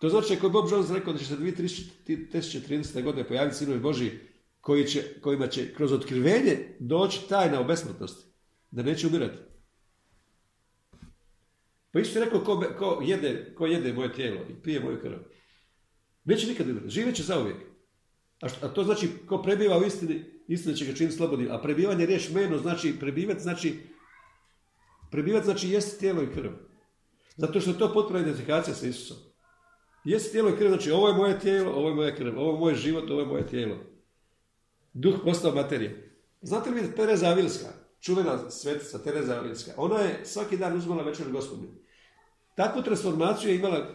To 0.00 0.08
znači 0.08 0.34
ako 0.34 0.46
je 0.46 0.50
Bob 0.50 0.70
Jones 0.70 0.90
rekao 0.90 1.12
da 1.12 1.18
će 1.18 1.24
se 1.24 1.36
2030. 1.36 3.02
godine 3.02 3.28
pojaviti 3.28 3.56
sinovi 3.56 3.80
Boži 3.80 4.10
koji 4.60 4.86
će, 4.86 5.20
kojima 5.20 5.46
će 5.46 5.74
kroz 5.74 5.92
otkrivenje 5.92 6.76
doći 6.80 7.28
tajna 7.28 7.60
o 7.60 7.64
besmrtnosti. 7.64 8.26
Da 8.70 8.82
neće 8.82 9.06
umirati. 9.06 9.38
Pa 11.92 12.00
isto 12.00 12.18
je 12.18 12.24
rekao 12.24 12.40
ko, 12.40 12.64
ko, 12.78 13.02
jede, 13.04 13.54
ko 13.54 13.66
jede 13.66 13.92
moje 13.92 14.12
tijelo 14.12 14.40
i 14.50 14.62
pije 14.62 14.80
moju 14.80 15.00
krv. 15.00 15.18
Neće 16.24 16.46
nikad 16.46 16.68
umirati. 16.68 16.90
Živeće 16.90 17.22
zauvijek. 17.22 17.56
A, 18.40 18.46
a 18.62 18.68
to 18.68 18.84
znači 18.84 19.08
ko 19.26 19.42
prebiva 19.42 19.78
u 19.78 19.84
istini, 19.84 20.24
istina 20.48 20.74
će 20.74 20.86
ga 20.86 20.94
činiti 20.94 21.16
slobodnim. 21.16 21.50
A 21.50 21.62
prebivanje 21.62 22.06
riječ 22.06 22.30
meno 22.30 22.58
znači 22.58 22.94
prebivati 23.00 23.40
znači 23.40 23.80
prebivati 25.10 25.44
znači 25.44 25.70
jesti 25.70 26.00
tijelo 26.00 26.22
i 26.22 26.32
krv. 26.34 26.50
Zato 27.36 27.60
što 27.60 27.70
je 27.70 27.78
to 27.78 27.92
potpuna 27.92 28.20
identifikacija 28.20 28.74
sa 28.74 28.86
Isusom. 28.86 29.16
Jesi 30.04 30.32
tijelo 30.32 30.50
i 30.50 30.56
krv, 30.56 30.68
znači 30.68 30.90
ovo 30.90 31.08
je 31.08 31.14
moje 31.14 31.40
tijelo, 31.40 31.72
ovo 31.72 31.88
je 31.88 31.94
moja 31.94 32.14
krv, 32.14 32.38
ovo 32.38 32.52
je 32.52 32.58
moj 32.58 32.74
život, 32.74 33.10
ovo 33.10 33.20
je 33.20 33.26
moje 33.26 33.46
tijelo. 33.46 33.76
Duh 34.92 35.14
postao 35.24 35.54
materija. 35.54 35.90
Znate 36.42 36.70
li 36.70 36.80
vi 36.80 36.94
Tereza 36.96 37.26
Avilska, 37.26 37.68
čuvena 38.00 38.50
svetica 38.50 38.98
Tereza 38.98 39.34
Avilska, 39.34 39.72
ona 39.76 39.98
je 39.98 40.20
svaki 40.24 40.56
dan 40.56 40.76
uzmala 40.76 41.02
večer 41.02 41.30
gospodinu. 41.32 41.72
Takvu 42.56 42.82
transformaciju 42.82 43.50
je 43.50 43.56
imala, 43.56 43.94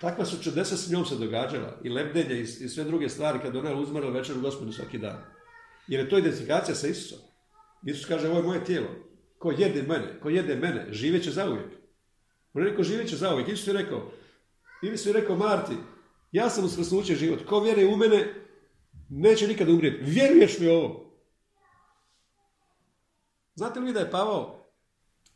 takva 0.00 0.24
su 0.24 0.42
čudesa 0.42 0.76
s 0.76 0.90
njom 0.90 1.04
se 1.04 1.16
događala, 1.16 1.80
i 1.84 1.88
lebdenje 1.88 2.40
i, 2.40 2.46
sve 2.46 2.84
druge 2.84 3.08
stvari, 3.08 3.38
kad 3.42 3.56
ona 3.56 3.70
je 3.70 3.76
uzmala 3.76 4.10
večer 4.10 4.36
gospodinu 4.38 4.72
svaki 4.72 4.98
dan. 4.98 5.18
Jer 5.86 6.00
je 6.00 6.08
to 6.08 6.18
identifikacija 6.18 6.74
sa 6.74 6.88
Isusom. 6.88 7.18
Isus 7.84 8.06
kaže, 8.06 8.28
ovo 8.28 8.38
je 8.38 8.42
moje 8.42 8.64
tijelo. 8.64 8.88
Ko 9.38 9.50
jede 9.50 9.82
mene, 9.82 10.20
ko 10.22 10.28
jede 10.28 10.56
mene, 10.56 10.86
živeće 10.90 11.30
zauvijek. 11.30 11.68
On 12.54 12.62
je 12.62 12.68
rekao, 12.68 12.84
živeće 12.84 13.16
zauvijek. 13.16 13.48
Isus 13.48 13.66
je 13.66 13.72
rekao, 13.72 14.12
ili 14.82 14.98
su 14.98 15.12
rekao 15.12 15.36
Marti, 15.36 15.74
ja 16.32 16.50
sam 16.50 16.64
uskrsnuće 16.64 17.14
život, 17.14 17.46
ko 17.46 17.60
vjeruje 17.60 17.86
u 17.86 17.96
mene, 17.96 18.34
neće 19.08 19.48
nikada 19.48 19.72
umrijeti. 19.72 20.10
Vjeruješ 20.10 20.58
mi 20.58 20.68
ovo? 20.68 21.06
Znate 23.54 23.80
li 23.80 23.92
da 23.92 24.00
je 24.00 24.10
Pavao, 24.10 24.66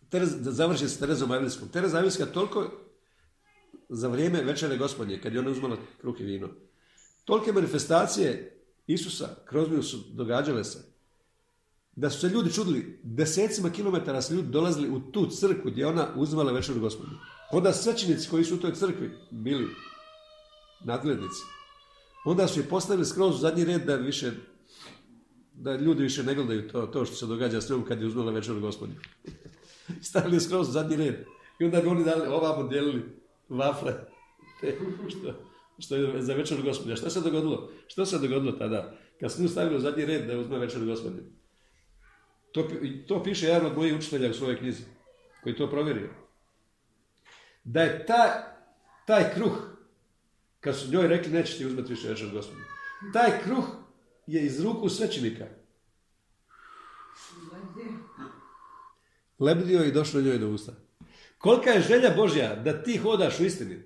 Terez, 0.08 0.42
da 0.42 0.50
završi 0.50 0.88
s 0.88 0.98
Terezom 0.98 1.30
Avilskom, 1.30 1.68
Tereza 1.68 1.98
Avilska 1.98 2.26
toliko 2.26 2.70
za 3.88 4.08
vrijeme 4.08 4.42
večere 4.42 4.76
gospodnje, 4.76 5.20
kad 5.22 5.34
je 5.34 5.40
ona 5.40 5.50
uzmala 5.50 5.76
kruh 6.00 6.20
i 6.20 6.24
vino, 6.24 6.48
tolike 7.24 7.52
manifestacije 7.52 8.56
Isusa 8.86 9.28
kroz 9.44 9.70
nju 9.70 9.82
su 9.82 9.98
događale 10.12 10.64
se, 10.64 10.78
da 11.96 12.10
su 12.10 12.20
se 12.20 12.28
ljudi 12.28 12.52
čudili, 12.52 13.00
desecima 13.02 13.70
kilometara 13.70 14.22
su 14.22 14.34
ljudi 14.34 14.48
dolazili 14.48 14.90
u 14.90 15.00
tu 15.12 15.26
crkvu 15.26 15.70
gdje 15.70 15.86
ona 15.86 16.08
uzmala 16.16 16.52
večeru 16.52 16.80
gospodnju. 16.80 17.16
Onda 17.52 17.72
svećenici 17.72 18.30
koji 18.30 18.44
su 18.44 18.54
u 18.54 18.58
toj 18.58 18.74
crkvi 18.74 19.10
bili 19.30 19.68
nadglednici, 20.84 21.42
onda 22.24 22.48
su 22.48 22.60
je 22.60 22.68
postavili 22.68 23.06
skroz 23.06 23.34
u 23.34 23.38
zadnji 23.38 23.64
red 23.64 23.82
da 23.82 23.96
više 23.96 24.30
da 25.54 25.76
ljudi 25.76 26.02
više 26.02 26.22
ne 26.22 26.34
gledaju 26.34 26.68
to, 26.68 26.86
to 26.86 27.04
što 27.04 27.14
se 27.14 27.26
događa 27.26 27.60
s 27.60 27.68
njom 27.70 27.84
kad 27.84 28.00
je 28.00 28.06
uzmela 28.06 28.32
večeru 28.32 28.60
gospodinu. 28.60 29.00
Stavili 30.08 30.40
skroz 30.40 30.68
u 30.68 30.72
zadnji 30.72 30.96
red. 30.96 31.14
I 31.58 31.64
onda 31.64 31.80
bi 31.80 31.88
oni 31.88 32.04
dali, 32.04 32.28
ovamo 32.28 32.68
dijelili 32.68 33.02
vafle. 33.48 33.94
Te, 34.60 34.78
što, 35.08 35.34
što 35.78 35.96
je 35.96 36.22
za 36.22 36.34
večeru 36.34 36.62
gospodinu. 36.62 36.96
Što 36.96 37.10
se 37.10 37.20
dogodilo? 37.20 37.70
Što 37.86 38.06
se 38.06 38.18
dogodilo 38.18 38.52
tada? 38.52 38.94
Kad 39.20 39.32
su 39.32 39.42
nju 39.42 39.48
stavili 39.48 39.76
u 39.76 39.80
zadnji 39.80 40.04
red 40.04 40.26
da 40.26 40.38
uzme 40.38 40.58
večeru 40.58 40.86
gospodinu. 40.86 41.28
To, 42.52 42.68
to 43.08 43.22
piše 43.22 43.46
jedan 43.46 43.66
od 43.66 43.76
mojih 43.76 43.94
učitelja 43.96 44.30
u 44.30 44.34
svojoj 44.34 44.58
knjizi, 44.58 44.82
koji 45.42 45.56
to 45.56 45.70
provjerio 45.70 46.29
da 47.64 47.82
je 47.82 48.06
ta, 48.06 48.56
taj 49.06 49.34
kruh, 49.34 49.52
kad 50.60 50.76
su 50.76 50.90
njoj 50.90 51.08
rekli 51.08 51.32
neće 51.32 51.58
ti 51.58 51.66
uzmeti 51.66 51.92
više 51.92 52.08
večer 52.08 52.30
gospodinu, 52.32 52.64
taj 53.12 53.42
kruh 53.44 53.64
je 54.26 54.46
iz 54.46 54.60
ruku 54.64 54.88
svećenika. 54.88 55.46
Lebdio 59.38 59.84
i 59.84 59.92
došlo 59.92 60.20
njoj 60.20 60.38
do 60.38 60.48
usta. 60.48 60.72
Kolika 61.38 61.70
je 61.70 61.80
želja 61.80 62.14
Božja 62.16 62.54
da 62.54 62.82
ti 62.82 62.96
hodaš 62.96 63.40
u 63.40 63.44
istini. 63.44 63.82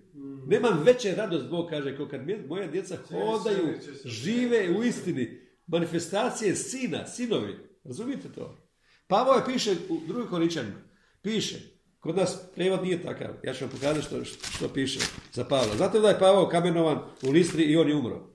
Nemam 0.46 0.82
veće 0.84 1.14
radost, 1.14 1.50
Bog 1.50 1.70
kaže, 1.70 1.96
kao 1.96 2.08
kad 2.08 2.20
moja 2.48 2.66
djeca 2.66 2.96
hodaju, 3.08 3.78
žive 4.04 4.70
u 4.78 4.84
istini. 4.84 5.40
Manifestacije 5.66 6.56
sina, 6.56 7.06
sinovi. 7.06 7.58
Razumijete 7.84 8.32
to? 8.32 8.58
Pavo 9.06 9.32
je 9.32 9.44
piše 9.46 9.76
u 9.88 10.00
drugoj 10.06 10.28
koričanima. 10.28 10.80
Piše, 11.22 11.73
Kod 12.04 12.16
nas 12.16 12.38
prijevod 12.54 12.82
nije 12.82 13.02
takav. 13.02 13.28
Ja 13.42 13.54
ću 13.54 13.64
vam 13.64 13.70
pokazati 13.70 14.06
što, 14.06 14.24
što 14.24 14.68
piše 14.68 15.00
za 15.32 15.44
Pavla. 15.44 15.76
Znate 15.76 16.00
da 16.00 16.08
je 16.08 16.18
Pavao 16.18 16.48
kamenovan 16.48 16.98
u 17.22 17.30
Listri 17.30 17.62
i 17.62 17.76
on 17.76 17.88
je 17.88 17.94
umro? 17.94 18.28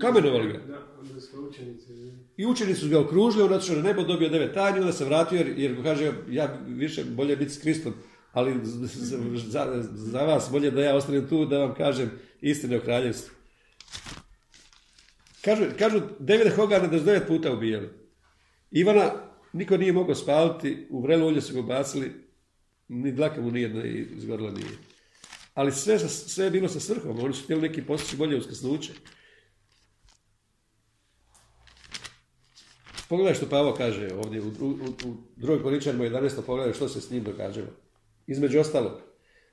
Kamenovali 0.00 0.52
ga. 0.52 0.58
I 2.36 2.46
učenici 2.46 2.80
su 2.80 2.88
ga 2.88 3.00
okružili, 3.00 3.42
onda 3.42 3.60
što 3.60 3.74
na 3.74 3.82
nebo 3.82 4.02
dobio 4.02 4.28
devet 4.28 4.54
tajni, 4.54 4.80
onda 4.80 4.92
se 4.92 5.04
vratio 5.04 5.36
jer, 5.36 5.58
jer 5.58 5.82
kaže, 5.82 6.12
ja 6.28 6.58
više 6.66 7.04
bolje 7.04 7.36
biti 7.36 7.52
s 7.52 7.60
Kristom, 7.60 7.92
ali 8.32 8.60
za, 8.62 9.84
za, 9.94 10.22
vas 10.22 10.48
bolje 10.50 10.70
da 10.70 10.82
ja 10.82 10.96
ostanem 10.96 11.28
tu 11.28 11.46
da 11.46 11.58
vam 11.58 11.74
kažem 11.74 12.10
istine 12.40 12.76
o 12.76 12.80
kraljevstvu. 12.80 13.34
Kažu, 15.44 15.64
kažu 15.78 16.00
David 16.18 16.52
Hogana 16.56 16.86
da 16.86 16.98
su 16.98 17.04
devet 17.04 17.26
puta 17.26 17.52
ubijali. 17.52 17.88
Ivana 18.70 19.31
Niko 19.52 19.76
nije 19.76 19.92
mogao 19.92 20.14
spaliti, 20.14 20.86
u 20.90 21.02
vrelo 21.02 21.26
ulje 21.26 21.40
su 21.40 21.54
ga 21.54 21.62
bacili, 21.62 22.12
ni 22.88 23.12
dlaka 23.12 23.40
mu 23.40 23.50
nijedna 23.50 23.84
izgorila 23.84 24.50
nije. 24.50 24.76
Ali 25.54 25.72
sve, 25.72 25.98
sve 26.08 26.44
je 26.44 26.50
bilo 26.50 26.68
sa 26.68 26.80
svrhom, 26.80 27.18
oni 27.18 27.34
su 27.34 27.44
htjeli 27.44 27.62
neki 27.62 27.82
postići 27.82 28.16
bolje 28.16 28.36
uskrsnuće. 28.36 28.92
Pogledaj 33.08 33.34
što 33.34 33.48
Pavo 33.48 33.74
kaže 33.74 34.08
ovdje 34.14 34.40
u, 34.40 34.46
u, 34.60 34.68
u 35.04 35.14
drugoj 35.36 35.62
koričanima 35.62 36.04
11. 36.04 36.42
pogledaj 36.46 36.72
što 36.72 36.88
se 36.88 37.00
s 37.00 37.10
njim 37.10 37.24
događalo. 37.24 37.66
Između 38.26 38.60
ostalog, 38.60 38.92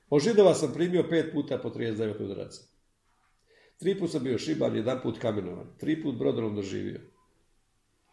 od 0.10 0.24
židova 0.24 0.54
sam 0.54 0.74
primio 0.74 1.08
pet 1.10 1.34
puta 1.34 1.58
po 1.58 1.70
39 1.70 2.24
udaraca. 2.24 2.62
Tri 3.80 4.00
put 4.00 4.12
sam 4.12 4.24
bio 4.24 4.38
šiban, 4.38 4.76
jedan 4.76 5.00
put 5.04 5.20
kamenovan, 5.20 5.68
tri 5.78 6.04
put 6.04 6.16
brodolom 6.16 6.56
doživio. 6.56 7.00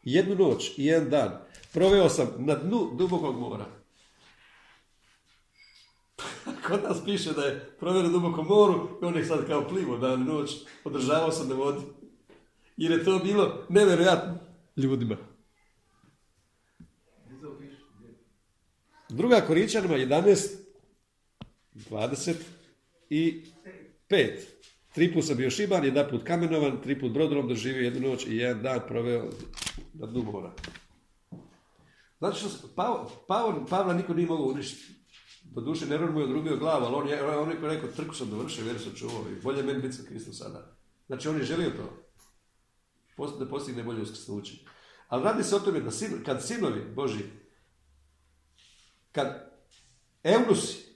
Jednu 0.06 0.34
noć 0.34 0.78
i 0.78 0.84
jedan 0.84 1.10
dan 1.10 1.38
proveo 1.72 2.08
sam 2.08 2.28
na 2.38 2.54
dnu 2.54 2.90
dubokog 2.94 3.40
mora. 3.40 3.66
Kod 6.66 6.82
nas 6.82 7.04
piše 7.04 7.32
da 7.32 7.42
je 7.42 7.76
proveo 7.80 8.02
na 8.02 8.08
dubokom 8.08 8.46
moru 8.46 8.98
i 9.02 9.04
on 9.04 9.16
je 9.16 9.24
sad 9.24 9.46
kao 9.46 9.68
plivo 9.68 9.98
dan 9.98 10.24
noć. 10.24 10.50
Održavao 10.84 11.32
sam 11.32 11.48
na 11.48 11.54
vodi. 11.54 11.80
Jer 12.76 12.92
je 12.92 13.04
to 13.04 13.18
bilo 13.18 13.66
nevjerojatno 13.68 14.38
ljudima. 14.76 15.16
Druga 19.08 19.40
Koričanima 19.40 19.94
11, 19.94 20.48
20 21.74 22.34
i 23.10 23.44
5. 24.10 24.40
Tri 24.94 25.14
put 25.14 25.24
sam 25.24 25.36
bio 25.36 25.50
šiban, 25.50 25.84
jedan 25.84 26.06
put 26.10 26.22
kamenovan, 26.24 26.82
tri 26.82 27.00
put 27.00 27.12
brodrom 27.12 27.48
doživio 27.48 27.84
jednu 27.84 28.08
noć 28.08 28.26
i 28.26 28.36
jedan 28.36 28.62
dan 28.62 28.80
proveo 28.88 29.30
na 29.98 30.06
dnu 30.06 30.22
mora. 30.22 30.52
Znači 32.18 32.38
što 32.38 32.68
Pavla 33.68 33.94
niko 33.94 34.14
nije 34.14 34.28
mogao 34.28 34.46
uništiti. 34.46 34.96
Do 35.44 35.60
duše 35.60 35.86
Neron 35.86 36.12
mu 36.12 36.20
je 36.20 36.24
odrubio 36.24 36.56
glavu, 36.56 36.84
ali 36.84 36.94
on 36.94 37.08
je, 37.08 37.38
on 37.38 37.50
je 37.50 37.56
rekao, 37.60 37.88
trku 37.88 38.14
sam 38.14 38.30
dovršio, 38.30 38.64
vjeru 38.64 38.78
sam 38.78 38.92
čuvao 38.94 39.24
i 39.30 39.42
bolje 39.42 39.62
meni 39.62 39.82
biti 39.82 39.94
sa 39.94 40.02
Kristom 40.08 40.34
sada. 40.34 40.76
Znači 41.06 41.28
on 41.28 41.36
je 41.36 41.44
želio 41.44 41.70
to. 41.70 42.02
Da 43.38 43.48
postigne 43.48 43.82
bolje 43.82 44.02
uskrsnuće. 44.02 44.54
Ali 45.08 45.24
radi 45.24 45.44
se 45.44 45.56
o 45.56 45.60
tome 45.60 45.80
da 45.80 45.90
sin, 45.90 46.24
kad 46.24 46.46
sinovi 46.46 46.92
Boži, 46.94 47.24
kad 49.12 49.52
eunusi, 50.22 50.86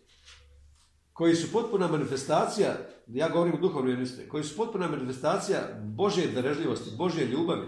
koji 1.12 1.34
su 1.34 1.52
potpuna 1.52 1.88
manifestacija, 1.88 2.76
ja 3.06 3.28
govorim 3.28 3.54
o 3.54 3.60
duhovnoj 3.60 4.06
koji 4.28 4.44
su 4.44 4.56
potpuna 4.56 4.88
manifestacija 4.88 5.80
Božje 5.82 6.26
darežljivosti, 6.26 6.96
Božje 6.96 7.26
ljubavi, 7.26 7.66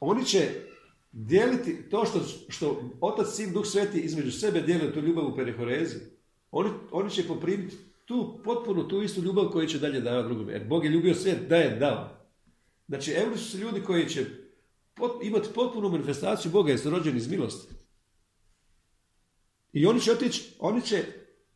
oni 0.00 0.24
će 0.24 0.48
dijeliti 1.12 1.90
to 1.90 2.04
što, 2.04 2.20
što 2.48 2.82
Otac, 3.00 3.26
Sin, 3.34 3.52
Duh 3.52 3.66
Sveti 3.66 4.00
između 4.00 4.32
sebe 4.32 4.60
dijele 4.60 4.92
tu 4.92 5.00
ljubav 5.00 5.26
u 5.26 5.36
perihorezi. 5.36 5.96
Oni, 6.50 6.70
oni 6.90 7.10
će 7.10 7.28
poprimiti 7.28 7.76
tu 8.04 8.40
potpuno 8.44 8.82
tu 8.82 9.02
istu 9.02 9.22
ljubav 9.22 9.48
koju 9.48 9.68
će 9.68 9.78
dalje 9.78 10.00
davati 10.00 10.28
drugome. 10.28 10.52
Jer 10.52 10.64
Bog 10.68 10.84
je 10.84 10.90
ljubio 10.90 11.14
svijet 11.14 11.48
da 11.48 11.56
je 11.56 11.76
dao. 11.76 12.18
Znači, 12.88 13.12
evo 13.12 13.36
su 13.36 13.58
ljudi 13.58 13.80
koji 13.80 14.08
će 14.08 14.24
imati 15.22 15.48
potpunu 15.54 15.88
manifestaciju 15.88 16.52
Boga 16.52 16.70
jer 16.70 16.80
su 16.80 16.90
rođeni 16.90 17.16
iz 17.16 17.30
milosti. 17.30 17.74
I 19.72 19.86
oni 19.86 20.00
će 20.00 20.12
otići, 20.12 20.54
oni 20.58 20.82
će 20.82 21.04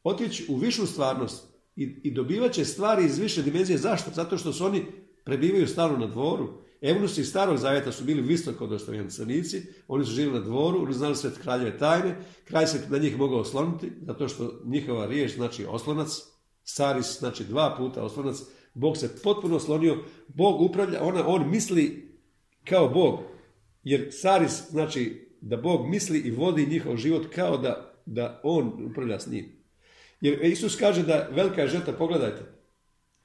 otići 0.02 0.46
u 0.48 0.56
višu 0.56 0.86
stvarnost 0.86 1.46
i, 1.76 1.82
i 2.02 2.10
dobivat 2.10 2.52
će 2.52 2.64
stvari 2.64 3.04
iz 3.04 3.18
više 3.18 3.42
dimenzije. 3.42 3.78
Zašto? 3.78 4.10
Zato 4.14 4.38
što 4.38 4.52
su 4.52 4.66
oni 4.66 4.86
prebivaju 5.24 5.66
stalno 5.66 5.98
na 5.98 6.06
dvoru. 6.06 6.62
Evnusi 6.82 7.24
starog 7.24 7.56
zavjeta 7.56 7.92
su 7.92 8.04
bili 8.04 8.22
visoko 8.22 8.66
dostojanstvenici, 8.66 9.62
oni 9.88 10.04
su 10.04 10.12
živjeli 10.12 10.38
na 10.38 10.44
dvoru, 10.44 10.82
oni 10.82 10.94
znali 10.94 11.16
sve 11.16 11.30
kraljeve 11.42 11.78
tajne, 11.78 12.16
kralj 12.44 12.66
se 12.66 12.86
na 12.90 12.98
njih 12.98 13.18
mogao 13.18 13.38
osloniti, 13.38 13.92
zato 14.06 14.28
što 14.28 14.60
njihova 14.64 15.06
riječ 15.06 15.34
znači 15.34 15.66
oslonac, 15.68 16.08
saris 16.64 17.18
znači 17.18 17.44
dva 17.44 17.74
puta 17.78 18.02
oslonac, 18.02 18.36
Bog 18.74 18.96
se 18.96 19.22
potpuno 19.22 19.56
oslonio, 19.56 19.98
Bog 20.28 20.60
upravlja, 20.60 21.02
ona, 21.02 21.26
on 21.26 21.50
misli 21.50 22.12
kao 22.64 22.88
Bog, 22.88 23.20
jer 23.82 24.08
saris 24.12 24.62
znači 24.70 25.28
da 25.40 25.56
Bog 25.56 25.88
misli 25.88 26.18
i 26.18 26.30
vodi 26.30 26.66
njihov 26.66 26.96
život 26.96 27.26
kao 27.34 27.56
da, 27.56 27.94
da 28.06 28.40
on 28.42 28.86
upravlja 28.90 29.20
s 29.20 29.26
njim. 29.26 29.52
Jer 30.20 30.44
Isus 30.44 30.76
kaže 30.76 31.02
da 31.02 31.28
velika 31.32 31.62
je 31.62 31.68
žetva, 31.68 31.92
pogledajte, 31.92 32.42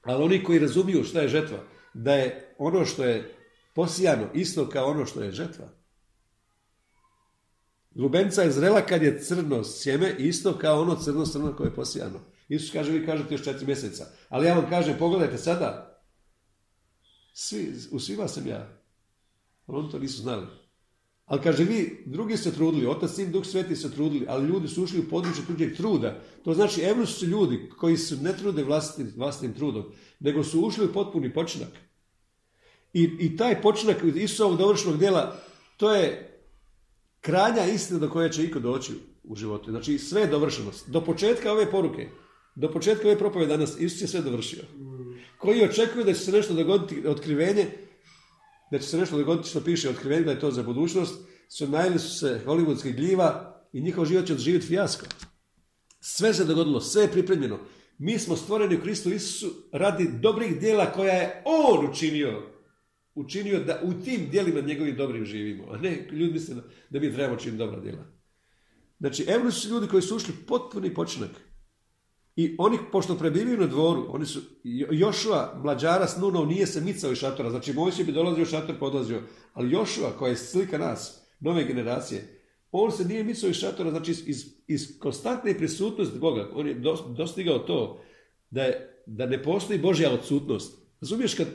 ali 0.02 0.24
oni 0.24 0.44
koji 0.44 0.60
razumiju 0.60 1.04
šta 1.04 1.22
je 1.22 1.28
žetva, 1.28 1.58
da 1.94 2.14
je 2.14 2.56
ono 2.58 2.86
što 2.86 3.04
je 3.04 3.37
posijano 3.77 4.27
isto 4.34 4.69
kao 4.69 4.89
ono 4.89 5.05
što 5.05 5.22
je 5.22 5.31
žetva. 5.31 5.69
Lubenca 7.96 8.41
je 8.41 8.51
zrela 8.51 8.81
kad 8.81 9.03
je 9.03 9.22
crno 9.22 9.63
sjeme, 9.63 10.15
isto 10.17 10.57
kao 10.57 10.81
ono 10.81 10.96
crno 10.96 11.25
crno 11.25 11.55
koje 11.55 11.67
je 11.67 11.75
posijano. 11.75 12.19
Isus 12.50 12.72
kaže, 12.72 12.91
vi 12.91 13.05
kažete 13.05 13.34
još 13.34 13.43
četiri 13.43 13.65
mjeseca. 13.65 14.05
Ali 14.29 14.48
ja 14.48 14.55
vam 14.55 14.69
kažem, 14.69 14.96
pogledajte 15.00 15.38
sada. 15.38 16.01
Svi, 17.34 17.74
u 17.91 18.00
svima 18.00 18.27
sam 18.27 18.48
ja. 18.48 18.81
Ali 19.67 19.79
oni 19.79 19.91
to 19.91 20.00
nisu 20.00 20.22
znali. 20.22 20.48
Ali 21.25 21.41
kaže, 21.41 21.63
vi 21.63 22.03
drugi 22.05 22.38
se 22.38 22.53
trudili, 22.53 22.88
Otac, 22.88 23.12
Sin, 23.12 23.31
Duh 23.31 23.46
Sveti 23.46 23.75
se 23.75 23.91
trudili, 23.91 24.25
ali 24.29 24.48
ljudi 24.48 24.67
su 24.67 24.84
ušli 24.84 25.00
u 25.00 25.10
područje 25.10 25.46
tuđeg 25.46 25.75
truda. 25.75 26.22
To 26.43 26.53
znači, 26.53 26.81
evo 26.81 27.05
su 27.05 27.25
ljudi 27.25 27.69
koji 27.77 27.98
se 27.98 28.15
ne 28.15 28.38
trude 28.38 28.63
vlastitim, 28.63 29.13
vlastitim 29.17 29.53
trudom, 29.53 29.91
nego 30.19 30.43
su 30.43 30.62
ušli 30.62 30.86
u 30.86 30.93
potpuni 30.93 31.34
počinak. 31.34 31.87
I, 32.98 33.04
i 33.20 33.38
taj 33.38 33.62
počinak 33.62 33.98
Isusovog 34.16 34.58
dovršenog 34.58 35.00
djela, 35.00 35.36
to 35.77 35.96
je 35.96 36.39
kranja 37.22 37.66
istina 37.66 38.00
do 38.00 38.10
koje 38.10 38.32
će 38.32 38.44
iko 38.44 38.60
doći 38.60 38.94
u 39.24 39.36
životu. 39.36 39.72
Znači, 39.72 39.98
sve 39.98 40.22
je 40.22 40.27
dovršenost. 40.27 40.89
Do 40.89 41.01
početka 41.01 41.51
ove 41.51 41.72
poruke, 41.72 42.10
do 42.56 42.72
početka 42.72 43.08
ove 43.08 43.18
propove 43.18 43.46
danas, 43.46 43.80
Isus 43.80 44.01
je 44.01 44.08
sve 44.08 44.22
dovršio. 44.22 44.63
Koji 45.38 45.63
očekuju 45.63 46.06
da 46.06 46.13
će 46.13 46.20
se 46.20 46.32
nešto 46.32 46.54
dogoditi, 46.54 47.08
otkrivenje, 47.08 47.68
da 48.72 48.80
će 48.80 48.88
se 48.88 48.98
nešto 48.98 49.18
dogoditi 49.18 49.50
što 49.50 49.62
piše 49.62 49.89
otkrivenje, 49.89 50.24
da 50.24 50.32
je 50.32 50.39
to 50.39 50.51
za 50.51 50.63
budućnost, 50.63 51.16
su 51.50 51.68
najeli 51.68 52.00
su 52.00 52.20
se 52.20 52.42
hollywoodskih 52.46 52.96
gljiva 52.96 53.62
i 53.74 53.82
njihov 53.82 54.06
život 54.06 54.25
će 54.25 54.34
odživjeti 54.34 54.68
fijasko. 54.68 55.06
Sve 56.00 56.34
se 56.34 56.46
dogodilo, 56.46 56.82
sve 56.82 57.01
je 57.01 57.12
pripremljeno. 57.12 57.60
Mi 57.98 58.20
smo 58.20 58.36
stvoreni 58.36 58.75
u 58.75 58.82
Kristu 58.82 59.10
Isusu 59.10 59.51
radi 59.72 60.10
dobrih 60.22 60.60
dijela 60.60 60.92
koja 60.92 61.13
je 61.13 61.44
On 61.46 61.89
učinio. 61.89 62.57
Učinio 63.18 63.60
da 63.60 63.82
u 63.84 63.94
tim 64.04 64.30
dijelima 64.32 64.62
njegovim 64.62 64.96
dobrim 64.96 65.26
živimo. 65.26 65.64
A 65.72 65.78
ne, 65.78 66.08
ljudi 66.12 66.34
misle 66.34 66.56
da 66.90 67.00
mi 67.00 67.14
trebamo 67.14 67.40
činiti 67.40 67.58
dobra 67.58 67.80
djela. 67.80 68.06
Znači, 69.00 69.26
evo 69.28 69.52
su 69.52 69.70
ljudi 69.70 69.88
koji 69.88 70.02
su 70.02 70.16
ušli 70.16 70.34
potpuni 70.48 70.94
počinak. 70.94 71.30
I 72.36 72.56
oni, 72.60 72.78
pošto 72.92 73.18
prebivaju 73.18 73.58
na 73.58 73.68
dvoru, 73.68 74.06
oni 74.10 74.26
su, 74.26 74.42
Jošua, 74.92 75.62
mlađara 75.64 76.08
s 76.08 76.18
Nunom, 76.18 76.48
nije 76.48 76.68
se 76.68 76.82
micao 76.82 77.12
iz 77.12 77.18
šatora. 77.18 77.50
Znači, 77.50 77.74
Mojsije 77.74 78.06
bi 78.06 78.12
dolazio 78.12 78.46
šator, 78.46 78.80
podlazio. 78.80 79.22
Ali 79.54 79.72
Jošua, 79.72 80.12
koja 80.18 80.30
je 80.30 80.38
slika 80.38 80.78
nas, 80.78 81.28
nove 81.40 81.64
generacije, 81.64 82.42
on 82.72 82.92
se 82.92 83.06
nije 83.06 83.24
micao 83.24 83.50
iz 83.50 83.56
šatora, 83.56 83.90
znači 83.90 84.12
iz, 84.12 84.46
iz 84.68 85.00
konstantne 85.00 85.58
prisutnosti 85.58 86.20
Boga. 86.20 86.50
On 86.54 86.68
je 86.68 86.82
dostigao 87.18 87.60
to 87.60 88.02
da, 88.50 88.64
je, 88.64 89.04
da 89.06 89.26
ne 89.26 89.44
postoji 89.44 89.80
Božja 89.80 90.14
odsutnost. 90.14 90.82
Razumiješ 91.02 91.34
kad, 91.34 91.48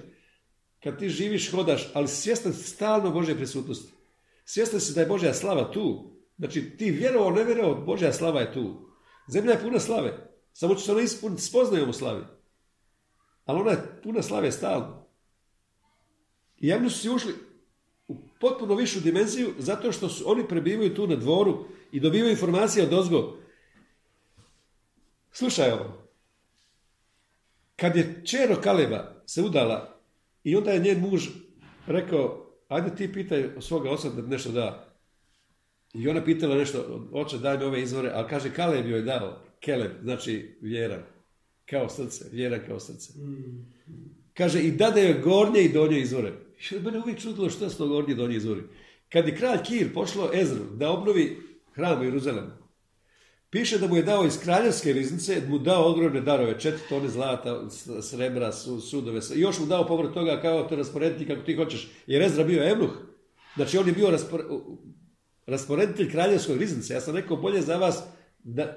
kad 0.83 0.99
ti 0.99 1.09
živiš, 1.09 1.51
hodaš, 1.51 1.91
ali 1.95 2.09
svjestan 2.09 2.53
stalno 2.53 3.11
Božje 3.11 3.37
prisutnosti. 3.37 3.93
Svjestan 4.45 4.81
si 4.81 4.95
da 4.95 5.01
je 5.01 5.07
Božja 5.07 5.35
slava 5.35 5.73
tu. 5.73 6.13
Znači 6.39 6.77
ti 6.79 6.91
vjerovao, 6.91 7.31
ne 7.31 7.45
vjerovao, 7.45 7.75
Božja 7.85 8.13
slava 8.13 8.41
je 8.41 8.53
tu. 8.53 8.93
Zemlja 9.29 9.53
je 9.53 9.61
puna 9.61 9.81
slave. 9.81 10.33
Samo 10.53 10.75
će 10.75 10.85
se 10.85 10.93
ona 10.93 11.01
ispuniti 11.01 11.43
spoznajom 11.43 11.91
u 11.91 11.93
slavi. 11.93 12.25
Ali 13.45 13.61
ona 13.61 13.71
je 13.71 14.01
puna 14.03 14.23
slave 14.23 14.53
stalno. 14.53 15.07
I 16.59 16.69
javno 16.69 16.91
su 16.91 16.99
si 16.99 17.11
ušli 17.11 17.35
u 18.09 18.17
potpuno 18.41 18.75
višu 18.75 19.01
dimenziju 19.01 19.55
zato 19.59 19.93
što 19.93 20.09
su, 20.09 20.25
oni 20.31 20.49
prebivaju 20.49 20.95
tu 20.95 21.07
na 21.07 21.17
dvoru 21.17 21.65
i 21.93 22.01
dobivaju 22.01 22.31
informacije 22.31 22.87
od 22.87 22.93
ozgo. 22.93 23.37
Slušaj 25.33 25.73
ovo. 25.73 26.09
Kad 27.77 27.97
je 27.97 28.23
čero 28.27 28.61
Kaleba 28.61 29.23
se 29.27 29.43
udala 29.43 29.92
i 30.45 30.57
onda 30.57 30.71
je 30.71 30.81
njen 30.81 31.01
muž 31.01 31.29
rekao, 31.87 32.47
ajde 32.69 32.97
ti 32.97 33.13
pitaj 33.13 33.49
svoga 33.61 33.91
oca 33.91 34.11
da 34.11 34.23
nešto 34.23 34.53
da. 34.53 34.89
I 35.95 36.09
ona 36.09 36.25
pitala 36.25 36.57
nešto, 36.57 37.09
oče 37.13 37.39
daj 37.39 37.59
mi 37.59 37.65
ove 37.65 37.83
izvore, 37.83 38.11
ali 38.15 38.29
kaže 38.29 38.55
Kaleb 38.55 38.87
joj 38.89 39.03
dao, 39.03 39.43
Keleb, 39.61 39.93
znači 40.03 40.59
vjera, 40.61 41.03
kao 41.71 41.89
srce, 41.89 42.25
vjera 42.33 42.59
kao 42.67 42.81
srce. 42.81 43.13
Kaže 44.35 44.61
i 44.61 44.71
dade 44.71 45.03
joj 45.03 45.21
gornje 45.21 45.61
i 45.61 45.73
donje 45.73 46.01
izvore. 46.01 46.33
I 46.71 46.75
mene 46.75 46.99
uvijek 46.99 47.19
čudilo 47.19 47.51
što 47.51 47.71
su 47.71 47.79
to 47.79 47.89
gornje 47.89 48.13
i 48.13 48.17
donje 48.17 48.37
izvori. 48.37 48.63
Kad 49.09 49.29
je 49.29 49.37
kralj 49.37 49.59
Kir 49.65 49.95
pošlo 49.95 50.31
Ezru 50.35 50.65
da 50.75 50.91
obnovi 50.91 51.37
hram 51.75 52.01
u 52.01 52.05
Jeruzalemu, 52.05 52.51
piše 53.53 53.79
da 53.79 53.87
mu 53.87 53.97
je 53.97 54.03
dao 54.03 54.25
iz 54.27 54.39
kraljevske 54.41 54.93
riznice, 54.93 55.43
mu 55.49 55.59
dao 55.59 55.91
ogromne 55.91 56.21
darove, 56.21 56.61
četiri 56.61 56.89
tone 56.89 57.09
zlata, 57.09 57.71
srebra, 58.03 58.53
sudove, 58.91 59.21
i 59.35 59.41
još 59.41 59.59
mu 59.59 59.67
dao 59.67 59.87
povrlo 59.87 60.11
toga 60.11 60.41
kao 60.41 60.63
to 60.63 60.77
rasporediti 60.77 61.27
kako 61.27 61.43
ti 61.43 61.57
hoćeš. 61.57 61.91
Jer 62.07 62.23
Ezra 62.23 62.45
bio 62.45 62.69
evnuh, 62.71 62.91
znači 63.57 63.79
on 63.79 63.87
je 63.87 63.93
bio 63.93 64.19
rasporeditelj 65.47 66.11
kraljevskog 66.11 66.57
riznice. 66.57 66.95
Ja 66.95 67.01
sam 67.01 67.17
rekao 67.17 67.37
bolje 67.37 67.63
za 67.63 67.77
vas 67.77 68.03
da, 68.45 68.77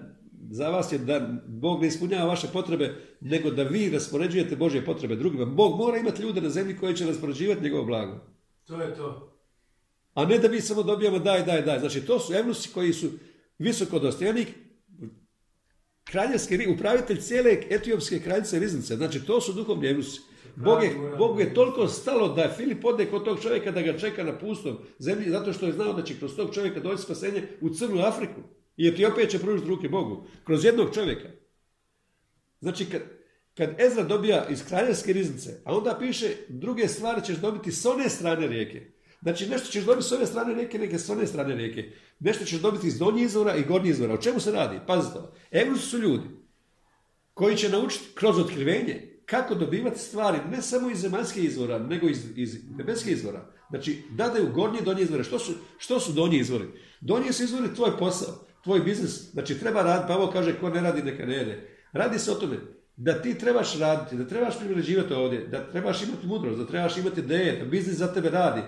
za 0.51 0.69
vas 0.69 0.91
je 0.91 0.97
da 0.97 1.41
Bog 1.47 1.81
ne 1.81 1.87
ispunjava 1.87 2.25
vaše 2.25 2.47
potrebe, 2.53 2.95
nego 3.21 3.51
da 3.51 3.63
vi 3.63 3.89
raspoređujete 3.89 4.55
Božje 4.55 4.85
potrebe 4.85 5.15
drugima. 5.15 5.45
Bog 5.45 5.77
mora 5.77 5.97
imati 5.97 6.21
ljude 6.21 6.41
na 6.41 6.49
zemlji 6.49 6.77
koji 6.77 6.95
će 6.95 7.05
raspoređivati 7.05 7.63
njegovo 7.63 7.85
blago. 7.85 8.19
To 8.67 8.81
je 8.81 8.95
to. 8.95 9.31
A 10.13 10.25
ne 10.25 10.37
da 10.37 10.47
mi 10.47 10.61
samo 10.61 10.83
dobijamo 10.83 11.19
daj, 11.19 11.45
daj, 11.45 11.61
daj. 11.61 11.79
Znači, 11.79 12.01
to 12.01 12.19
su 12.19 12.33
evnusi 12.33 12.69
koji 12.73 12.93
su 12.93 13.09
visoko 13.59 13.99
dostojanik, 13.99 14.47
kraljevski 16.05 16.67
upravitelj 16.67 17.21
cijele 17.21 17.57
etiopske 17.69 18.19
kraljice 18.19 18.59
riznice. 18.59 18.95
Znači, 18.95 19.25
to 19.25 19.41
su 19.41 19.53
duhovni 19.53 19.87
evnusi. 19.87 20.21
Bog 20.55 20.83
je, 20.83 20.95
Bog 21.17 21.39
je 21.39 21.53
toliko 21.53 21.87
stalo 21.87 22.33
da 22.33 22.41
je 22.41 22.53
Filip 22.57 22.85
ode 22.85 23.05
kod 23.05 23.25
tog 23.25 23.41
čovjeka 23.41 23.71
da 23.71 23.81
ga 23.81 23.97
čeka 23.97 24.23
na 24.23 24.39
pustom 24.39 24.77
zemlji, 24.99 25.29
zato 25.29 25.53
što 25.53 25.65
je 25.65 25.73
znao 25.73 25.93
da 25.93 26.03
će 26.03 26.19
kroz 26.19 26.35
tog 26.35 26.53
čovjeka 26.53 26.79
doći 26.79 27.03
spasenje 27.03 27.43
u 27.61 27.69
Crnu 27.69 28.01
Afriku. 28.01 28.41
I 28.77 28.87
Etiopija 28.87 29.27
će 29.27 29.39
pružiti 29.39 29.69
ruke 29.69 29.89
Bogu. 29.89 30.27
Kroz 30.43 30.65
jednog 30.65 30.93
čovjeka. 30.93 31.29
Znači, 32.59 32.85
kad, 32.85 33.01
kad 33.57 33.79
Ezra 33.79 34.03
dobija 34.03 34.47
iz 34.49 34.65
kraljevske 34.67 35.13
riznice, 35.13 35.61
a 35.63 35.77
onda 35.77 35.97
piše 35.99 36.27
druge 36.49 36.87
stvari 36.87 37.25
ćeš 37.25 37.37
dobiti 37.37 37.71
s 37.71 37.85
one 37.85 38.09
strane 38.09 38.47
rijeke. 38.47 38.94
Znači, 39.21 39.47
nešto 39.47 39.67
ćeš 39.67 39.83
dobiti 39.83 40.07
s 40.07 40.11
ove 40.11 40.25
strane 40.25 40.53
rijeke, 40.53 40.79
neke 40.79 40.99
s 40.99 41.09
one 41.09 41.27
strane 41.27 41.55
rijeke. 41.55 41.91
Nešto 42.19 42.45
ćeš 42.45 42.59
dobiti 42.59 42.87
iz 42.87 42.97
donjih 42.97 43.25
izvora 43.25 43.55
i 43.55 43.63
gornjih 43.63 43.91
izvora. 43.91 44.13
O 44.13 44.21
čemu 44.21 44.39
se 44.39 44.51
radi? 44.51 44.79
Pazite. 44.87 45.19
Evo 45.51 45.77
su 45.77 45.97
ljudi 45.97 46.27
koji 47.33 47.57
će 47.57 47.69
naučiti 47.69 48.05
kroz 48.15 48.39
otkrivenje 48.39 49.21
kako 49.25 49.55
dobivati 49.55 49.99
stvari 49.99 50.37
ne 50.51 50.61
samo 50.61 50.89
iz 50.89 50.99
zemaljskih 50.99 51.43
izvora, 51.43 51.79
nego 51.79 52.09
iz, 52.09 52.25
iz 52.35 52.57
nebeskih 52.77 53.13
izvora. 53.13 53.51
Znači, 53.69 54.03
dadaju 54.11 54.51
gornje 54.53 54.79
i 54.79 54.83
donje 54.83 55.01
izvore. 55.01 55.23
Što 55.23 55.39
su, 55.39 55.53
što 55.77 55.99
su 55.99 56.13
donji 56.13 56.37
izvori? 56.37 56.65
Donji 57.01 57.33
su 57.33 57.43
izvori 57.43 57.75
tvoj 57.75 57.97
posao 57.97 58.45
tvoj 58.65 58.79
biznis, 58.79 59.31
znači 59.31 59.59
treba 59.59 59.81
raditi, 59.81 60.07
Pavo 60.07 60.31
kaže 60.31 60.59
ko 60.59 60.69
ne 60.69 60.81
radi 60.81 61.03
neka 61.03 61.25
ne 61.25 61.35
jede. 61.35 61.69
Radi 61.91 62.19
se 62.19 62.31
o 62.31 62.35
tome 62.35 62.57
da 62.95 63.21
ti 63.21 63.37
trebaš 63.37 63.79
raditi, 63.79 64.15
da 64.15 64.27
trebaš 64.27 64.59
privređivati 64.59 65.13
ovdje, 65.13 65.47
da 65.47 65.71
trebaš 65.71 66.03
imati 66.03 66.27
mudrost, 66.27 66.59
da 66.59 66.67
trebaš 66.67 66.97
imati 66.97 67.19
ideje, 67.19 67.59
da 67.59 67.65
biznis 67.65 67.97
za 67.97 68.13
tebe 68.13 68.29
radi. 68.29 68.61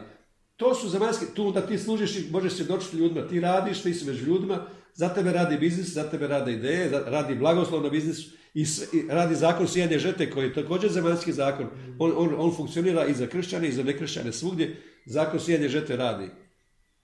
To 0.58 0.76
su 0.76 0.90
zemaljski, 0.90 1.26
tu 1.36 1.52
da 1.52 1.68
ti 1.68 1.78
služiš 1.78 2.16
i 2.16 2.30
možeš 2.32 2.54
se 2.54 2.64
doći 2.64 2.98
ljudima, 2.98 3.28
ti 3.28 3.40
radiš, 3.40 3.82
ti 3.82 3.94
si 3.94 4.06
među 4.06 4.26
ljudima, 4.26 4.66
za 4.94 5.10
tebe 5.10 5.32
radi 5.32 5.58
biznis, 5.58 5.94
za 5.94 6.10
tebe 6.10 6.28
rade 6.28 6.54
ideje, 6.54 6.90
radi 7.06 7.36
blagoslov 7.36 7.84
na 7.84 7.90
biznisu 7.90 8.30
i, 8.54 8.66
radi 9.10 9.36
zakon 9.36 9.68
sijanje 9.68 10.00
žete 10.00 10.32
koji 10.32 10.46
je 10.46 10.54
također 10.54 10.92
zemaljski 10.92 11.34
zakon. 11.34 11.68
On, 12.00 12.14
on, 12.18 12.36
on 12.38 12.56
funkcionira 12.56 13.06
i 13.06 13.14
za 13.14 13.28
kršćane 13.28 13.68
i 13.68 13.72
za 13.72 13.84
nekršćane 13.84 14.34
svugdje. 14.34 14.76
Zakon 15.06 15.40
sijanje 15.40 15.70
žete 15.70 15.96
radi. 15.96 16.30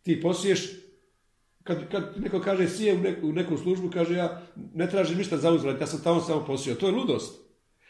Ti 0.03 0.21
posiješ, 0.21 0.71
kad, 1.63 1.91
kad 1.91 2.13
neko 2.17 2.41
kaže 2.41 2.67
sije 2.67 2.93
u 2.93 2.97
neku, 2.97 3.27
u 3.27 3.33
neku 3.33 3.57
službu, 3.57 3.89
kaže 3.93 4.15
ja 4.15 4.41
ne 4.73 4.89
tražim 4.89 5.17
ništa 5.17 5.37
za 5.37 5.51
uzvrat, 5.51 5.81
ja 5.81 5.87
sam 5.87 6.01
tamo 6.03 6.21
samo 6.21 6.45
posio. 6.45 6.75
To 6.75 6.85
je 6.85 6.91
ludost. 6.91 7.43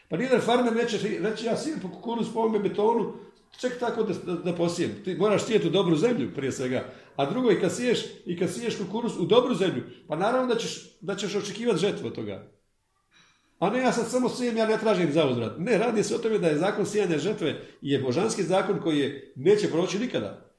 Pa 0.08 0.16
nijedan 0.16 0.40
farmer 0.40 0.76
neće 0.76 0.98
reći 1.20 1.46
ja 1.46 1.56
sijem 1.56 1.80
po 1.80 1.88
kukuruz 1.88 2.26
po 2.34 2.40
ovome 2.40 2.58
betonu, 2.58 3.12
ček 3.60 3.78
tako 3.80 4.02
da, 4.02 4.34
da, 4.34 4.54
posijem. 4.54 4.90
Ti 5.04 5.14
moraš 5.14 5.44
sijeti 5.46 5.66
u 5.66 5.70
dobru 5.70 5.96
zemlju 5.96 6.34
prije 6.34 6.52
svega. 6.52 6.84
A 7.16 7.30
drugo 7.30 7.50
i 7.50 7.60
kad 7.60 7.76
siješ, 7.76 8.04
i 8.26 8.38
kad 8.38 8.50
siješ 8.54 8.76
kukuruz 8.78 9.12
u 9.18 9.24
dobru 9.24 9.54
zemlju, 9.54 9.82
pa 10.08 10.16
naravno 10.16 10.54
da 10.54 10.60
ćeš, 10.60 10.98
da 11.00 11.16
ćeš 11.16 11.34
očekivati 11.34 11.78
žetvu 11.78 12.06
od 12.06 12.14
toga. 12.14 12.50
A 13.58 13.70
ne, 13.70 13.80
ja 13.80 13.92
sad 13.92 14.10
samo 14.10 14.28
sijem, 14.28 14.56
ja 14.56 14.66
ne 14.66 14.78
tražim 14.78 15.12
za 15.12 15.26
uzvrat. 15.26 15.58
Ne, 15.58 15.78
radi 15.78 16.02
se 16.02 16.14
o 16.14 16.18
tome 16.18 16.38
da 16.38 16.48
je 16.48 16.58
zakon 16.58 16.86
sijanja 16.86 17.18
žrtve 17.18 17.60
je 17.80 17.98
božanski 17.98 18.42
zakon 18.42 18.80
koji 18.80 18.98
je, 18.98 19.32
neće 19.36 19.70
proći 19.70 19.98
nikada. 19.98 20.50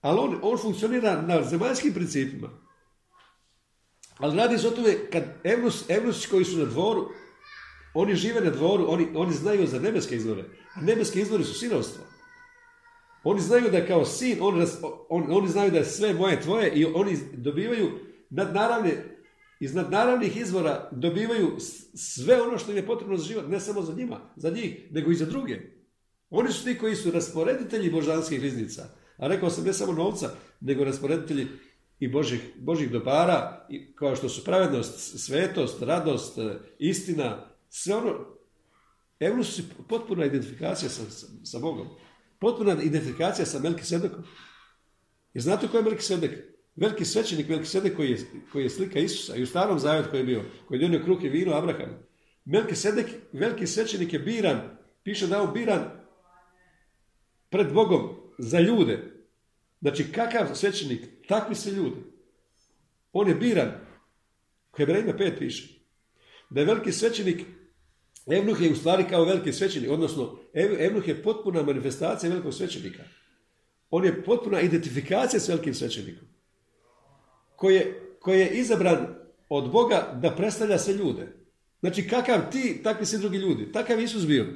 Ali 0.00 0.18
on, 0.18 0.38
on 0.42 0.58
funkcionira 0.58 1.22
na 1.22 1.42
zemaljskim 1.42 1.94
principima. 1.94 2.48
Ali 4.18 4.36
radi 4.36 4.58
se 4.58 4.68
o 4.68 4.70
tome 4.70 4.94
kad 5.12 5.24
Evnus, 5.88 6.26
koji 6.30 6.44
su 6.44 6.58
na 6.58 6.64
dvoru, 6.64 7.08
oni 7.94 8.14
žive 8.14 8.40
na 8.40 8.50
dvoru, 8.50 8.84
oni, 8.88 9.08
oni 9.14 9.32
znaju 9.32 9.66
za 9.66 9.78
nebeske 9.78 10.16
izvore. 10.16 10.44
A 10.74 10.80
nebeske 10.80 11.20
izvori 11.20 11.44
su 11.44 11.54
sinovstvo. 11.54 12.04
Oni 13.24 13.40
znaju 13.40 13.70
da 13.70 13.76
je 13.76 13.86
kao 13.86 14.04
sin, 14.04 14.38
on, 15.08 15.26
oni 15.30 15.48
znaju 15.48 15.70
da 15.70 15.78
je 15.78 15.84
sve 15.84 16.14
moje 16.14 16.40
tvoje 16.40 16.72
i 16.74 16.84
oni 16.84 17.16
dobivaju 17.32 17.90
nadnaravne, 18.30 19.04
iz 19.60 19.74
nadnaravnih 19.74 20.36
izvora 20.36 20.88
dobivaju 20.92 21.56
sve 21.94 22.42
ono 22.42 22.58
što 22.58 22.70
im 22.70 22.76
je 22.76 22.86
potrebno 22.86 23.16
za 23.16 23.24
život, 23.24 23.48
ne 23.48 23.60
samo 23.60 23.82
za 23.82 23.94
njima, 23.94 24.20
za 24.36 24.50
njih, 24.50 24.86
nego 24.90 25.10
i 25.10 25.14
za 25.14 25.26
druge. 25.26 25.60
Oni 26.30 26.52
su 26.52 26.64
ti 26.64 26.78
koji 26.78 26.96
su 26.96 27.10
rasporeditelji 27.10 27.90
božanskih 27.90 28.42
riznica. 28.42 28.82
A 29.16 29.28
rekao 29.28 29.50
sam 29.50 29.64
ne 29.64 29.72
samo 29.72 29.92
novca, 29.92 30.30
nego 30.60 30.84
rasporeditelji 30.84 31.46
i 32.00 32.08
Božih, 32.08 32.40
Božih 32.58 32.90
dobara, 32.90 33.66
i 33.70 33.94
kao 33.94 34.16
što 34.16 34.28
su 34.28 34.44
pravednost, 34.44 35.18
svetost, 35.18 35.82
radost, 35.82 36.38
istina, 36.78 37.46
sve 37.68 37.94
ono, 37.94 38.26
evo 39.20 39.44
su 39.44 39.62
potpuna 39.88 40.24
identifikacija 40.24 40.88
sa, 40.88 41.02
sa, 41.44 41.58
Bogom. 41.58 41.88
Potpuna 42.42 42.82
identifikacija 42.82 43.46
sa 43.46 43.58
Melkisedekom. 43.58 44.24
Jer 45.34 45.42
znate 45.42 45.68
ko 45.68 45.76
je 45.76 45.82
Melkisedek? 45.82 46.32
Veliki 46.76 47.04
svećenik 47.04 47.48
Melkisedek 47.48 47.96
koji 47.96 48.10
je, 48.10 48.18
koji 48.52 48.62
je 48.62 48.70
slika 48.70 48.98
Isusa 48.98 49.36
i 49.36 49.42
u 49.42 49.46
starom 49.46 49.78
zavjetu 49.78 50.10
koji 50.10 50.20
je 50.20 50.24
bio, 50.24 50.42
koji 50.68 50.78
je 50.78 50.82
donio 50.82 51.04
kruh 51.04 51.24
i 51.24 51.28
vino 51.28 51.54
Abrahamu. 51.54 51.94
Melkisedek, 52.44 53.06
veliki 53.32 53.66
svećenik 53.66 54.12
je 54.12 54.18
biran, 54.18 54.60
piše 55.02 55.26
da 55.26 55.36
je 55.36 55.42
on 55.42 55.52
biran 55.54 55.90
pred 57.50 57.72
Bogom 57.72 58.08
za 58.38 58.60
ljude. 58.60 58.98
Znači, 59.80 60.12
kakav 60.12 60.54
svećenik, 60.54 61.00
takvi 61.28 61.54
su 61.54 61.70
ljudi. 61.70 61.96
On 63.12 63.28
je 63.28 63.34
biran. 63.34 63.70
Hebrejima 64.76 65.12
5 65.12 65.38
piše. 65.38 65.80
Da 66.50 66.60
je 66.60 66.66
veliki 66.66 66.92
svećenik, 66.92 67.46
Evnuh 68.26 68.62
je 68.62 68.72
u 68.72 68.76
stvari 68.76 69.04
kao 69.10 69.24
veliki 69.24 69.52
svećenik, 69.52 69.90
odnosno 69.90 70.38
Evnuh 70.78 71.08
je 71.08 71.22
potpuna 71.22 71.62
manifestacija 71.62 72.30
velikog 72.30 72.54
svećenika. 72.54 73.02
On 73.90 74.04
je 74.04 74.24
potpuna 74.24 74.60
identifikacija 74.60 75.40
s 75.40 75.48
velikim 75.48 75.74
svećenikom. 75.74 76.28
Koji 77.56 77.74
je, 77.74 78.00
koji 78.20 78.40
je 78.40 78.50
izabran 78.50 79.14
od 79.48 79.70
Boga 79.70 80.18
da 80.22 80.36
predstavlja 80.36 80.78
sve 80.78 80.94
ljude. 80.94 81.42
Znači, 81.80 82.08
kakav 82.08 82.50
ti, 82.52 82.80
takvi 82.82 83.06
svi 83.06 83.18
drugi 83.18 83.38
ljudi. 83.38 83.72
Takav 83.72 84.00
Isus 84.00 84.26
bio. 84.26 84.46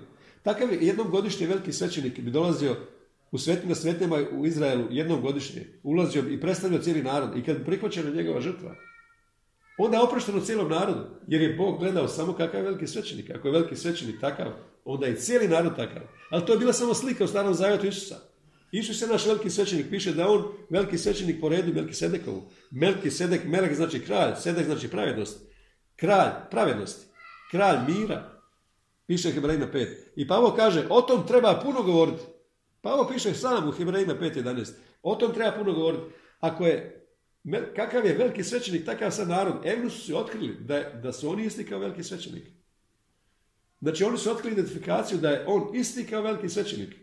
Takav 0.43 0.69
jednom 0.83 1.11
godišnje 1.11 1.47
veliki 1.47 1.73
svećenik 1.73 2.21
bi 2.21 2.31
dolazio 2.31 2.77
u 3.31 3.39
svetima 3.39 3.75
svetima 3.75 4.25
u 4.33 4.47
Izraelu 4.47 4.85
jednom 4.91 5.21
godišnje 5.21 5.67
ulazio 5.83 6.25
i 6.31 6.41
predstavljao 6.41 6.83
cijeli 6.83 7.03
narod 7.03 7.37
i 7.37 7.43
kad 7.43 7.65
prihvaćena 7.65 8.11
njegova 8.11 8.41
žrtva, 8.41 8.75
onda 9.79 9.97
je 9.97 10.03
oprošteno 10.03 10.41
cijelom 10.41 10.71
narodu, 10.71 11.01
jer 11.27 11.43
je 11.43 11.55
Bog 11.55 11.79
gledao 11.79 12.09
samo 12.09 12.33
kakav 12.33 12.61
je 12.61 12.65
veliki 12.65 12.87
svećenik. 12.87 13.31
Ako 13.31 13.49
je 13.49 13.53
veliki 13.53 13.77
svećenik 13.77 14.21
takav, 14.21 14.53
onda 14.85 15.07
je 15.07 15.17
cijeli 15.17 15.49
narod 15.49 15.77
takav. 15.77 16.03
Ali 16.31 16.47
to 16.47 16.53
je 16.53 16.59
bila 16.59 16.73
samo 16.73 16.95
slika 16.95 17.25
u 17.25 17.27
starom 17.27 17.55
zavjetu 17.55 17.87
Isusa. 17.87 18.17
Isus 18.73 19.03
je 19.03 19.09
naš 19.09 19.27
veliki 19.27 19.51
svećenik, 19.51 19.87
piše 19.91 20.13
da 20.13 20.29
on 20.29 20.45
veliki 20.71 20.99
svećenik 20.99 21.41
po 21.41 21.49
redu 21.49 21.75
Melki 21.75 21.95
Sedekovu. 21.95 22.51
Melki 22.71 23.11
Sedek, 23.11 23.45
Melek 23.45 23.75
znači 23.75 24.01
kralj, 24.01 24.35
Sedek 24.41 24.65
znači 24.67 24.89
pravednost. 24.89 25.41
Kralj 25.97 26.31
pravednosti, 26.51 27.07
kralj 27.51 27.79
mira. 27.89 28.37
Piše 29.07 29.31
Hebrejna 29.31 29.67
5. 29.73 29.87
I 30.17 30.29
Pavo 30.29 30.53
kaže, 30.57 30.87
o 30.91 31.03
tom 31.03 31.27
treba 31.27 31.61
puno 31.65 31.83
govoriti. 31.83 32.23
Pa 32.81 32.95
ovo 32.95 33.09
piše 33.09 33.35
sam 33.35 33.69
u 33.69 33.73
Hebrejima 33.73 34.15
5.11. 34.15 34.73
O 35.03 35.15
tom 35.15 35.35
treba 35.35 35.53
puno 35.53 35.73
govoriti. 35.73 36.05
Ako 36.41 36.67
je, 36.67 36.96
kakav 37.77 38.07
je 38.07 38.15
veliki 38.15 38.45
svećenik, 38.45 38.85
takav 38.85 39.11
sad 39.11 39.29
narod. 39.29 39.55
Evnu 39.65 39.91
su 39.91 40.07
se 40.07 40.15
otkrili 40.15 40.57
da, 40.61 40.83
da 41.03 41.13
su 41.13 41.31
oni 41.31 41.45
isti 41.45 41.67
kao 41.67 41.79
veliki 41.79 42.03
svećenik. 42.03 42.45
Znači 43.81 44.05
oni 44.05 44.19
su 44.19 44.31
otkrili 44.31 44.53
identifikaciju 44.53 45.19
da 45.19 45.31
je 45.31 45.45
on 45.47 45.77
isti 45.77 46.07
kao 46.07 46.23
veliki 46.23 46.49
svećenik. 46.49 46.95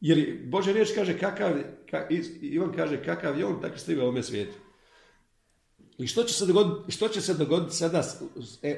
Jer 0.00 0.38
Bože 0.44 0.72
riječ 0.72 0.88
kaže 0.94 1.18
kakav, 1.18 1.52
Ivan 2.40 2.72
kaže 2.76 3.04
kakav 3.04 3.38
je 3.38 3.46
on, 3.46 3.60
tako 3.60 3.78
ste 3.78 3.98
u 3.98 4.02
ovome 4.02 4.22
svijetu. 4.22 4.58
I 5.98 6.06
što 6.06 6.24
će 6.24 6.34
se 6.34 6.46
dogoditi, 6.46 6.92
što 6.92 7.08
će 7.08 7.20
se 7.20 7.34
dogoditi 7.34 7.76
sada 7.76 8.02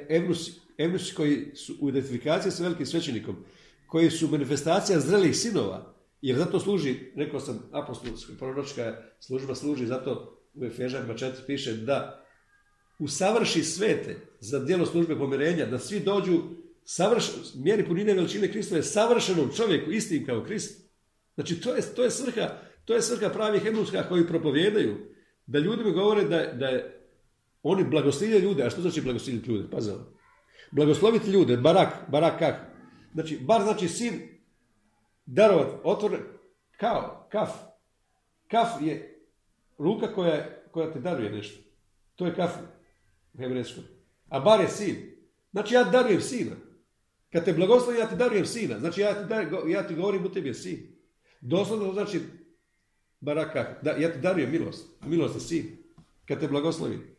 Evnusi, 0.08 0.52
Evnusi 0.78 1.14
koji 1.14 1.50
su 1.54 1.74
u 1.80 1.88
identifikaciji 1.88 2.52
sa 2.52 2.62
velikim 2.62 2.86
svećenikom, 2.86 3.36
koji 3.86 4.10
su 4.10 4.28
manifestacija 4.28 5.00
zrelih 5.00 5.36
sinova, 5.36 5.94
jer 6.22 6.36
zato 6.36 6.60
služi, 6.60 6.96
rekao 7.16 7.40
sam, 7.40 7.68
apostolska 7.72 8.32
proročka 8.38 8.96
služba 9.20 9.54
služi, 9.54 9.86
zato 9.86 10.39
u 10.54 10.64
Efežanima 10.64 11.14
4 11.14 11.32
piše 11.46 11.72
da 11.72 12.24
usavrši 12.98 13.62
svete 13.62 14.16
za 14.40 14.58
djelo 14.58 14.86
službe 14.86 15.16
pomirenja, 15.18 15.66
da 15.66 15.78
svi 15.78 16.00
dođu 16.00 16.42
savrš, 16.84 17.30
mjeri 17.54 17.86
punine 17.86 18.14
veličine 18.14 18.52
Kristove 18.52 18.82
savršenom 18.82 19.50
čovjeku, 19.56 19.90
istim 19.90 20.26
kao 20.26 20.44
Krist. 20.44 20.90
Znači, 21.34 21.60
to 21.60 21.74
je, 21.74 21.82
to 21.82 22.04
je 22.04 22.10
svrha, 22.10 22.48
to 22.84 22.94
je 22.94 23.02
svrha 23.02 23.28
pravih 23.28 23.66
enuska 23.66 24.08
koji 24.08 24.26
propovjedaju, 24.26 24.96
da 25.46 25.58
ljudima 25.58 25.90
govore 25.90 26.24
da, 26.24 26.46
da 26.46 26.66
je, 26.66 27.06
oni 27.62 27.84
blagoslovljaju 27.84 28.42
ljude, 28.42 28.62
a 28.62 28.70
što 28.70 28.80
znači 28.80 29.00
blagosloviti 29.00 29.50
ljude? 29.50 29.70
Pazam. 29.70 30.14
Blagosloviti 30.70 31.30
ljude, 31.30 31.56
barak, 31.56 31.88
barak 32.08 32.38
kak. 32.38 32.54
Znači, 33.12 33.38
bar 33.38 33.62
znači 33.62 33.88
sin 33.88 34.20
darovat, 35.26 35.80
otvore, 35.84 36.18
kao, 36.76 37.28
kaf. 37.32 37.50
Kaf 38.48 38.68
je 38.80 39.19
ruka 39.80 40.14
koja, 40.14 40.46
koja 40.70 40.92
te 40.92 41.00
daruje 41.00 41.30
nešto. 41.30 41.60
To 42.16 42.26
je 42.26 42.34
kaf 42.34 42.50
u 43.34 43.38
hebrejskom. 43.38 43.84
A 44.28 44.40
bar 44.40 44.60
je 44.60 44.68
sin. 44.68 44.96
Znači 45.52 45.74
ja 45.74 45.84
darujem 45.84 46.20
sina. 46.20 46.56
Kad 47.32 47.44
te 47.44 47.52
blagoslovim, 47.52 48.00
ja 48.00 48.08
ti 48.08 48.16
darujem 48.16 48.46
sina. 48.46 48.78
Znači 48.78 49.00
ja 49.00 49.14
ti, 49.14 49.34
ja 49.68 49.86
ti 49.86 49.94
govorim 49.94 50.24
u 50.24 50.32
tebi 50.32 50.48
je 50.48 50.54
sin. 50.54 50.78
Doslovno 51.40 51.92
znači 51.92 52.20
baraka, 53.20 53.78
da, 53.82 53.90
ja 53.90 54.12
ti 54.12 54.20
darujem 54.20 54.50
milost. 54.50 54.88
Milost 55.06 55.34
je 55.34 55.40
sin. 55.40 55.76
Kad 56.28 56.40
te 56.40 56.48
blagoslovim. 56.48 57.16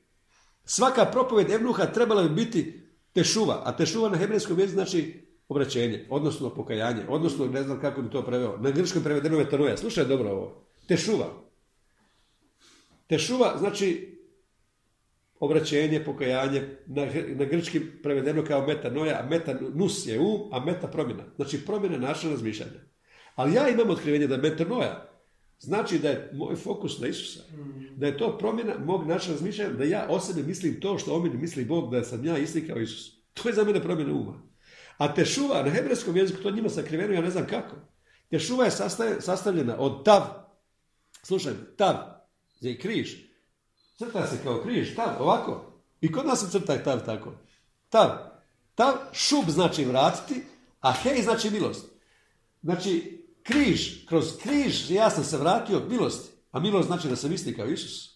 Svaka 0.65 1.05
propoved 1.05 1.49
Evnuha 1.49 1.85
trebala 1.85 2.23
bi 2.23 2.45
biti 2.45 2.81
tešuva. 3.13 3.61
A 3.65 3.77
tešuva 3.77 4.09
na 4.09 4.17
hebrejskom 4.17 4.59
jeziku 4.59 4.75
znači 4.75 5.27
obraćenje, 5.47 6.05
odnosno 6.09 6.49
pokajanje, 6.49 7.03
odnosno 7.09 7.45
ne 7.45 7.63
znam 7.63 7.81
kako 7.81 8.01
bi 8.01 8.09
to 8.09 8.25
preveo. 8.25 8.57
Na 8.57 8.71
grčkom 8.71 9.03
prevedeno 9.03 9.37
metanoja. 9.37 9.77
Slušaj 9.77 10.05
dobro 10.05 10.29
ovo. 10.29 10.65
Tešuva. 10.87 11.50
Tešuva 13.11 13.55
znači 13.59 14.17
obraćenje, 15.39 16.03
pokajanje, 16.03 16.77
na, 16.85 17.05
na 17.35 17.45
grčki 17.45 17.81
prevedeno 18.03 18.43
kao 18.45 18.67
metanoja, 18.67 19.19
a 19.19 19.29
meta 19.29 19.55
nus 19.73 20.07
je 20.07 20.19
um, 20.19 20.49
a 20.51 20.59
meta 20.65 20.87
promjena. 20.87 21.23
Znači 21.35 21.65
promjena 21.65 21.97
naša 21.97 22.29
razmišljanja. 22.29 22.79
Ali 23.35 23.53
ja 23.53 23.69
imam 23.69 23.89
otkrivenje 23.89 24.27
da 24.27 24.37
metanoja 24.37 25.09
znači 25.59 25.99
da 25.99 26.09
je 26.09 26.29
moj 26.33 26.55
fokus 26.55 26.99
na 26.99 27.07
Isusa. 27.07 27.43
Da 27.95 28.07
je 28.07 28.17
to 28.17 28.37
promjena 28.37 28.73
mog 28.79 29.07
načina 29.07 29.33
razmišljanja, 29.33 29.73
da 29.73 29.83
ja 29.83 30.07
o 30.09 30.19
sebi 30.19 30.47
mislim 30.47 30.79
to 30.79 30.97
što 30.97 31.15
o 31.15 31.19
meni 31.19 31.37
misli 31.37 31.65
Bog, 31.65 31.91
da 31.91 32.03
sam 32.03 32.25
ja 32.25 32.37
isti 32.37 32.67
kao 32.67 32.79
Isus. 32.79 33.11
To 33.33 33.49
je 33.49 33.55
za 33.55 33.63
mene 33.63 33.81
promjena 33.81 34.13
uma. 34.13 34.41
A 34.97 35.13
tešuva 35.13 35.63
na 35.63 35.69
hebrejskom 35.69 36.17
jeziku, 36.17 36.41
to 36.41 36.51
njima 36.51 36.69
sakriveno, 36.69 37.13
ja 37.13 37.21
ne 37.21 37.29
znam 37.29 37.47
kako. 37.47 37.75
Tešuva 38.29 38.65
je 38.65 38.71
sastavljena 39.19 39.79
od 39.79 40.05
tav. 40.05 40.21
Slušaj, 41.23 41.53
tav, 41.77 42.20
je 42.69 42.79
križ. 42.79 43.15
Crta 43.97 44.27
se 44.27 44.37
kao 44.43 44.61
križ, 44.63 44.95
tav, 44.95 45.09
ovako. 45.19 45.81
I 46.01 46.11
kod 46.11 46.25
nas 46.25 46.39
se 46.39 46.51
crta 46.51 46.83
tav 46.83 47.05
tako. 47.05 47.33
Tav. 47.89 48.09
Tav, 48.75 48.93
šub 49.13 49.49
znači 49.49 49.85
vratiti, 49.85 50.43
a 50.79 50.91
hej 50.91 51.21
znači 51.21 51.49
milost. 51.49 51.85
Znači, 52.61 53.25
križ, 53.43 54.05
kroz 54.05 54.37
križ 54.43 54.91
ja 54.91 55.09
sam 55.09 55.23
se 55.23 55.37
vratio 55.37 55.81
milosti. 55.89 56.31
A 56.51 56.59
milost 56.59 56.87
znači 56.87 57.07
da 57.07 57.15
sam 57.15 57.33
isti 57.33 57.55
kao 57.55 57.65
Isus. 57.65 58.11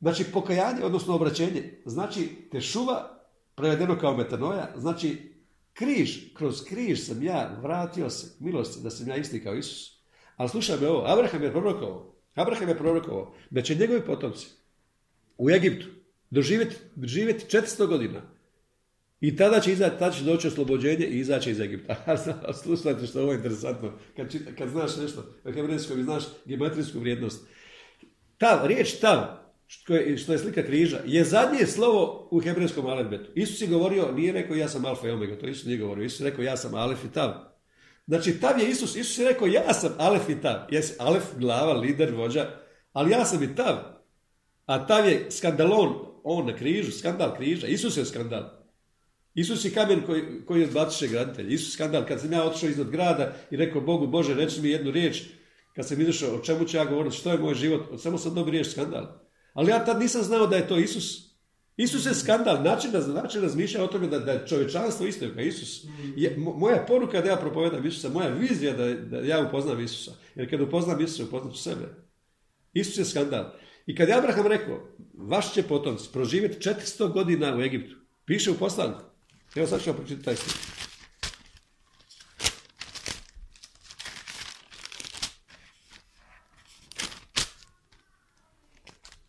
Znači, 0.00 0.24
pokajanje, 0.32 0.84
odnosno 0.84 1.14
obraćenje, 1.14 1.82
znači 1.86 2.48
tešuva, 2.50 3.20
prevedeno 3.54 3.98
kao 3.98 4.16
metanoja, 4.16 4.72
znači 4.76 5.34
Križ, 5.74 6.34
kroz 6.34 6.64
križ 6.64 7.06
sam 7.06 7.22
ja 7.22 7.58
vratio 7.62 8.10
se 8.10 8.36
milosti 8.40 8.82
da 8.82 8.90
sam 8.90 9.08
ja 9.08 9.16
isti 9.16 9.44
kao 9.44 9.54
Isus. 9.54 10.04
Ali 10.36 10.48
slušaj 10.48 10.80
me 10.80 10.88
ovo, 10.88 11.04
Abraham 11.06 11.42
je 11.42 11.50
prorokovao, 11.50 12.13
Abraham 12.34 12.68
je 12.68 12.78
prorokovao 12.78 13.34
da 13.50 13.62
će 13.62 13.74
njegovi 13.74 14.00
potomci 14.00 14.46
u 15.38 15.50
Egiptu 15.50 15.86
doživjeti, 16.30 16.76
doživjeti 16.94 17.56
400 17.56 17.86
godina. 17.86 18.22
I 19.20 19.36
tada 19.36 19.60
će, 19.60 19.72
izaći, 19.72 19.98
tada 19.98 20.14
će 20.14 20.24
doći 20.24 20.48
oslobođenje 20.48 21.06
i 21.06 21.18
izaći 21.18 21.50
iz 21.50 21.60
Egipta. 21.60 22.18
Slušajte 22.62 23.06
što 23.06 23.18
je 23.18 23.22
ovo 23.22 23.32
interesantno. 23.32 23.92
Kad, 24.16 24.34
kad 24.58 24.68
znaš 24.68 24.96
nešto, 24.96 25.24
na 25.44 25.52
hebrejskom 25.52 26.02
znaš 26.02 26.24
geometrijsku 26.44 26.98
vrijednost. 26.98 27.46
Tav, 28.38 28.66
riječ 28.66 28.92
tav, 29.00 29.44
što 29.66 29.94
je, 29.94 30.16
što 30.16 30.32
je 30.32 30.38
slika 30.38 30.62
križa, 30.62 30.98
je 31.06 31.24
zadnje 31.24 31.66
slovo 31.66 32.28
u 32.30 32.40
hebrejskom 32.40 32.86
alfabetu. 32.86 33.30
Isus 33.34 33.60
je 33.60 33.68
govorio, 33.68 34.12
nije 34.12 34.32
rekao 34.32 34.56
ja 34.56 34.68
sam 34.68 34.84
alfa 34.84 35.08
i 35.08 35.10
omega, 35.10 35.38
to 35.38 35.46
Isus 35.46 35.66
nije 35.66 35.78
govorio. 35.78 36.04
Isus 36.04 36.20
je 36.20 36.30
rekao 36.30 36.42
ja 36.42 36.56
sam 36.56 36.74
alef 36.74 37.04
i 37.04 37.12
tav. 37.12 37.53
Znači, 38.06 38.40
tav 38.40 38.60
je 38.60 38.70
Isus. 38.70 38.96
Isus 38.96 39.18
je 39.18 39.28
rekao 39.28 39.46
ja 39.46 39.74
sam 39.74 39.92
alef 39.98 40.28
i 40.28 40.40
tav. 40.40 40.56
Jesi 40.70 40.94
alef, 40.98 41.24
glava, 41.38 41.72
lider, 41.72 42.14
vođa, 42.14 42.50
ali 42.92 43.10
ja 43.10 43.24
sam 43.24 43.42
i 43.42 43.56
tav. 43.56 43.76
A 44.66 44.86
tav 44.86 45.08
je 45.08 45.30
skandalon, 45.30 45.94
on 46.24 46.46
na 46.46 46.56
križu, 46.56 46.92
skandal 46.92 47.36
križa. 47.36 47.66
Isus 47.66 47.96
je 47.96 48.04
skandal. 48.04 48.64
Isus 49.34 49.64
je 49.64 49.70
kamen 49.70 50.02
koji, 50.06 50.22
koji 50.46 50.60
je 50.60 50.66
odbaciše 50.66 51.08
graditelj. 51.08 51.54
Isus 51.54 51.74
skandal. 51.74 52.06
Kad 52.06 52.20
sam 52.20 52.32
ja 52.32 52.44
otišao 52.44 52.68
iznad 52.68 52.90
grada 52.90 53.32
i 53.50 53.56
rekao 53.56 53.80
Bogu, 53.80 54.06
Bože, 54.06 54.34
reći 54.34 54.60
mi 54.60 54.68
jednu 54.68 54.90
riječ, 54.90 55.22
kad 55.74 55.88
sam 55.88 56.00
izašao, 56.00 56.34
o 56.34 56.42
čemu 56.42 56.64
ću 56.64 56.76
ja 56.76 56.84
govoriti, 56.84 57.16
što 57.16 57.32
je 57.32 57.38
moj 57.38 57.54
život, 57.54 58.00
samo 58.00 58.18
sam 58.18 58.34
dobio 58.34 58.52
riječ 58.52 58.66
skandal. 58.66 59.06
Ali 59.54 59.70
ja 59.70 59.84
tad 59.84 60.00
nisam 60.00 60.22
znao 60.22 60.46
da 60.46 60.56
je 60.56 60.68
to 60.68 60.78
Isus. 60.78 61.33
Isus 61.76 62.06
je 62.06 62.14
skandal, 62.14 62.62
način, 62.62 62.90
način 63.14 63.42
razmišlja 63.42 63.84
o 63.84 63.86
tome 63.86 64.06
da, 64.06 64.18
da 64.18 64.32
je 64.32 64.46
čovječanstvo 64.46 65.06
isto 65.06 65.26
kao 65.34 65.42
Isus. 65.42 65.84
Je, 66.16 66.36
moja 66.36 66.84
poruka 66.88 67.20
da 67.20 67.28
ja 67.28 67.36
propovedam 67.36 67.86
Isusa, 67.86 68.08
moja 68.08 68.28
vizija 68.28 68.72
da, 68.72 68.94
da 68.94 69.18
ja 69.18 69.46
upoznam 69.48 69.80
Isusa. 69.80 70.12
Jer 70.34 70.50
kad 70.50 70.60
upoznam 70.60 71.00
Isusa, 71.00 71.24
upoznam 71.24 71.52
ću 71.52 71.62
sebe. 71.62 71.94
Isus 72.72 72.98
je 72.98 73.04
skandal. 73.04 73.52
I 73.86 73.96
kad 73.96 74.08
je 74.08 74.14
Abraham 74.14 74.46
rekao, 74.46 74.88
vaš 75.14 75.52
će 75.52 75.62
potomci 75.62 76.08
proživjeti 76.12 76.68
400 76.68 77.12
godina 77.12 77.56
u 77.56 77.62
Egiptu, 77.62 77.96
piše 78.24 78.50
u 78.50 78.58
poslanku. 78.58 79.00
Evo 79.56 79.66
sad 79.66 79.82
ću 79.82 79.90
vam 79.90 79.96
pročitati 79.96 80.24
taj 80.24 80.36
stik. 80.36 80.83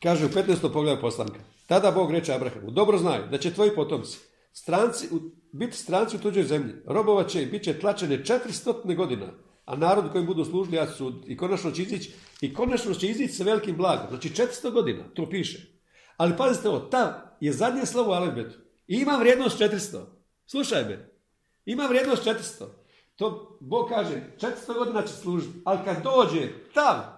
Kaže 0.05 0.25
u 0.25 0.29
15. 0.29 0.73
pogledu 0.73 1.01
poslanka. 1.01 1.39
Tada 1.67 1.91
Bog 1.91 2.11
reče 2.11 2.33
Abrahamu, 2.33 2.71
dobro 2.71 2.97
znaj 2.97 3.27
da 3.27 3.37
će 3.37 3.53
tvoji 3.53 3.71
potomci 3.75 4.17
stranci, 4.51 5.07
biti 5.51 5.77
stranci 5.77 6.15
u 6.15 6.19
tuđoj 6.19 6.43
zemlji, 6.43 6.73
robovat 6.85 7.29
će 7.29 7.43
i 7.43 7.45
bit 7.45 7.63
će 7.63 7.79
tlačene 7.79 8.23
400 8.23 8.95
godina, 8.95 9.25
a 9.65 9.75
narod 9.75 10.11
kojim 10.11 10.27
budu 10.27 10.45
služili 10.45 10.77
ja 10.77 10.87
sud 10.87 11.23
i 11.27 11.37
konačno 11.37 11.71
će 11.71 11.81
izići 11.81 12.13
i 12.41 12.53
konačno 12.53 12.93
će 12.93 13.07
izići 13.07 13.33
sa 13.33 13.43
velikim 13.43 13.77
blagom. 13.77 14.07
Znači 14.09 14.29
400 14.29 14.71
godina, 14.71 15.03
to 15.13 15.29
piše. 15.29 15.79
Ali 16.17 16.37
pazite 16.37 16.69
ovo, 16.69 16.79
ta 16.79 17.35
je 17.41 17.53
zadnje 17.53 17.85
slovo 17.85 18.11
u 18.11 18.13
Alefbetu 18.13 18.59
i 18.87 18.95
ima 18.95 19.17
vrijednost 19.19 19.59
400. 19.59 19.99
Slušaj 20.45 20.83
me, 20.83 21.09
ima 21.65 21.85
vrijednost 21.85 22.25
400. 22.25 22.65
To 23.15 23.57
Bog 23.61 23.89
kaže, 23.89 24.21
400 24.39 24.77
godina 24.77 25.01
će 25.01 25.13
služiti, 25.13 25.61
ali 25.63 25.79
kad 25.85 26.03
dođe 26.03 26.49
tav, 26.73 27.14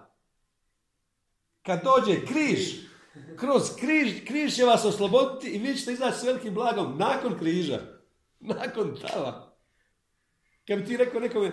kad 1.68 1.80
dođe 1.84 2.26
križ, 2.26 2.74
kroz 3.36 3.62
križ, 3.80 4.24
križ 4.24 4.56
će 4.56 4.64
vas 4.64 4.84
osloboditi 4.84 5.50
i 5.50 5.58
vi 5.58 5.76
ćete 5.76 5.92
izaći 5.92 6.18
s 6.18 6.22
velikim 6.22 6.54
blagom 6.54 6.98
nakon 6.98 7.38
križa, 7.38 7.80
nakon 8.40 8.96
tava. 9.00 9.56
Kad 10.66 10.78
bi 10.78 10.84
ti 10.84 10.96
rekao 10.96 11.20
nekome, 11.20 11.52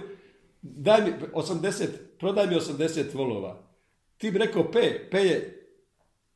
daj 0.61 1.01
mi 1.01 1.13
80, 1.33 1.87
prodaj 2.19 2.47
mi 2.47 2.55
80 2.55 3.15
volova. 3.15 3.67
Ti 4.17 4.31
bi 4.31 4.37
rekao 4.37 4.71
P, 4.71 5.07
P 5.11 5.17
je, 5.17 5.67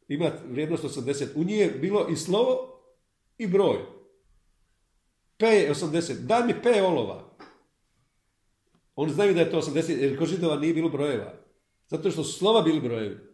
ima 0.08 0.32
vrijednost 0.50 0.84
80. 0.84 1.26
U 1.36 1.44
njih 1.44 1.60
je 1.60 1.70
bilo 1.70 2.08
i 2.10 2.16
slovo 2.16 2.82
i 3.38 3.48
broj. 3.48 3.78
P 5.38 5.48
je 5.48 5.74
80. 5.74 6.14
Daj 6.14 6.48
mi 6.48 6.62
P 6.64 6.82
olova. 6.82 7.38
Oni 8.96 9.14
znaju 9.14 9.34
da 9.34 9.40
je 9.40 9.52
to 9.52 9.62
80, 9.62 10.02
jer 10.02 10.18
kod 10.18 10.62
nije 10.62 10.74
bilo 10.74 10.90
brojeva. 10.90 11.34
Zato 11.88 12.12
što 12.12 12.24
su 12.24 12.40
slova 12.40 12.62
bili 12.62 12.82
brojevi. 12.82 13.29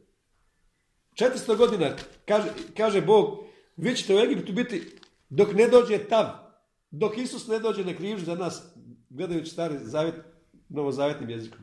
400 1.15 1.57
godina, 1.57 1.95
kaže, 2.25 2.49
kaže 2.77 3.01
Bog, 3.01 3.43
vi 3.77 3.95
ćete 3.95 4.15
u 4.15 4.19
Egiptu 4.19 4.53
biti 4.53 4.81
dok 5.29 5.53
ne 5.53 5.67
dođe 5.67 5.97
tav, 5.97 6.25
dok 6.91 7.17
Isus 7.17 7.47
ne 7.47 7.59
dođe 7.59 7.85
na 7.85 7.93
križu 7.93 8.25
za 8.25 8.35
nas, 8.35 8.63
gledajući 9.09 9.51
stari 9.51 9.75
zavjet, 9.81 10.15
novozavjetnim 10.69 11.29
jezikom. 11.29 11.59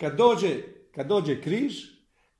Kad 0.00 0.16
dođe, 0.16 0.56
kad 0.94 1.06
dođe 1.06 1.40
križ, 1.40 1.74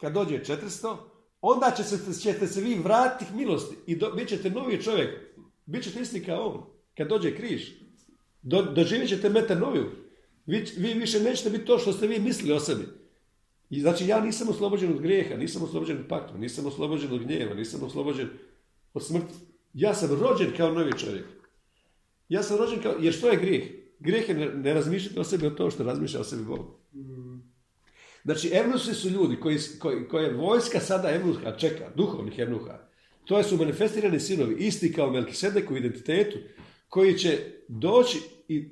kad 0.01 0.13
dođe 0.13 0.39
400, 0.39 0.97
onda 1.41 1.73
će 1.77 1.85
se, 1.85 2.21
ćete 2.21 2.47
se 2.47 2.61
vi 2.61 2.75
vratiti 2.75 3.35
milosti 3.35 3.77
i 3.87 3.97
do, 3.97 4.11
bit 4.11 4.29
ćete 4.29 4.51
novi 4.51 4.83
čovjek. 4.83 5.11
Bit 5.67 5.85
ćete 5.85 6.01
isti 6.01 6.25
kao 6.25 6.49
on. 6.49 6.63
Kad 6.97 7.09
dođe 7.09 7.37
križ, 7.37 7.71
do, 8.43 8.63
doživjet 8.63 9.09
ćete 9.09 9.29
metanoviju. 9.29 9.91
Vi, 10.47 10.65
vi 10.77 10.95
više 10.95 11.21
nećete 11.21 11.51
biti 11.51 11.65
to 11.65 11.79
što 11.79 11.93
ste 11.93 12.07
vi 12.07 12.19
mislili 12.19 12.53
o 12.53 12.61
sebi. 12.61 13.04
I 13.75 13.81
znači 13.81 14.07
ja 14.07 14.21
nisam 14.21 14.49
oslobođen 14.49 14.93
od 14.93 15.01
grijeha, 15.01 15.37
nisam 15.37 15.63
oslobođen 15.63 15.99
od 15.99 16.07
pakla, 16.09 16.37
nisam 16.39 16.67
oslobođen 16.67 17.13
od 17.13 17.25
gnjeva, 17.25 17.55
nisam 17.55 17.83
oslobođen 17.83 18.29
od 18.95 19.07
smrti. 19.07 19.35
Ja 19.73 19.95
sam 19.95 20.21
rođen 20.21 20.57
kao 20.57 20.73
novi 20.73 20.93
čovjek. 20.99 21.25
Ja 22.29 22.43
sam 22.43 22.59
rođen 22.59 22.83
kao, 22.83 22.95
jer 23.01 23.13
što 23.13 23.29
je 23.29 23.37
grijeh? 23.37 23.65
Grijeh 23.99 24.29
je 24.29 24.35
ne, 24.35 24.75
razmišljati 24.75 25.19
o 25.19 25.25
sebi 25.25 25.47
od 25.47 25.57
to 25.57 25.71
što 25.71 25.85
razmišlja 25.85 26.21
o 26.21 26.25
sebi 26.25 26.45
Bog. 26.45 26.61
Znači, 28.25 28.49
evnusi 28.49 28.95
su 28.95 29.09
ljudi 29.09 29.37
koji, 29.41 29.59
koji, 29.79 30.09
koje 30.09 30.33
vojska 30.33 30.81
sada 30.81 31.11
evnuha 31.11 31.57
čeka, 31.57 31.91
duhovnih 31.97 32.39
evnuha. 32.39 32.79
To 33.25 33.43
su 33.43 33.57
manifestirani 33.57 34.21
sinovi, 34.21 34.55
isti 34.59 34.93
kao 34.93 35.11
Melkisedek 35.11 35.71
u 35.71 35.77
identitetu, 35.77 36.39
koji 36.89 37.19
će 37.19 37.39
doći 37.69 38.19
i, 38.49 38.69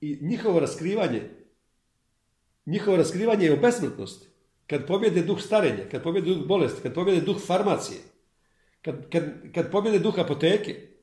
i 0.00 0.18
njihovo 0.20 0.60
raskrivanje, 0.60 1.22
njihovo 2.66 2.96
raskrivanje 2.96 3.46
je 3.46 3.52
o 3.52 3.60
besmrtnosti. 3.60 4.35
Kad 4.66 4.86
pobjede 4.86 5.22
duh 5.22 5.40
starenja, 5.40 5.88
kad 5.90 6.02
pobjede 6.02 6.34
duh 6.34 6.46
bolesti, 6.46 6.82
kad 6.82 6.94
pobjede 6.94 7.20
duh 7.20 7.36
farmacije, 7.46 7.98
kad, 8.82 9.10
kad, 9.10 9.24
kad 9.54 9.70
pobjede 9.70 9.98
duh 9.98 10.18
apoteke, 10.18 10.96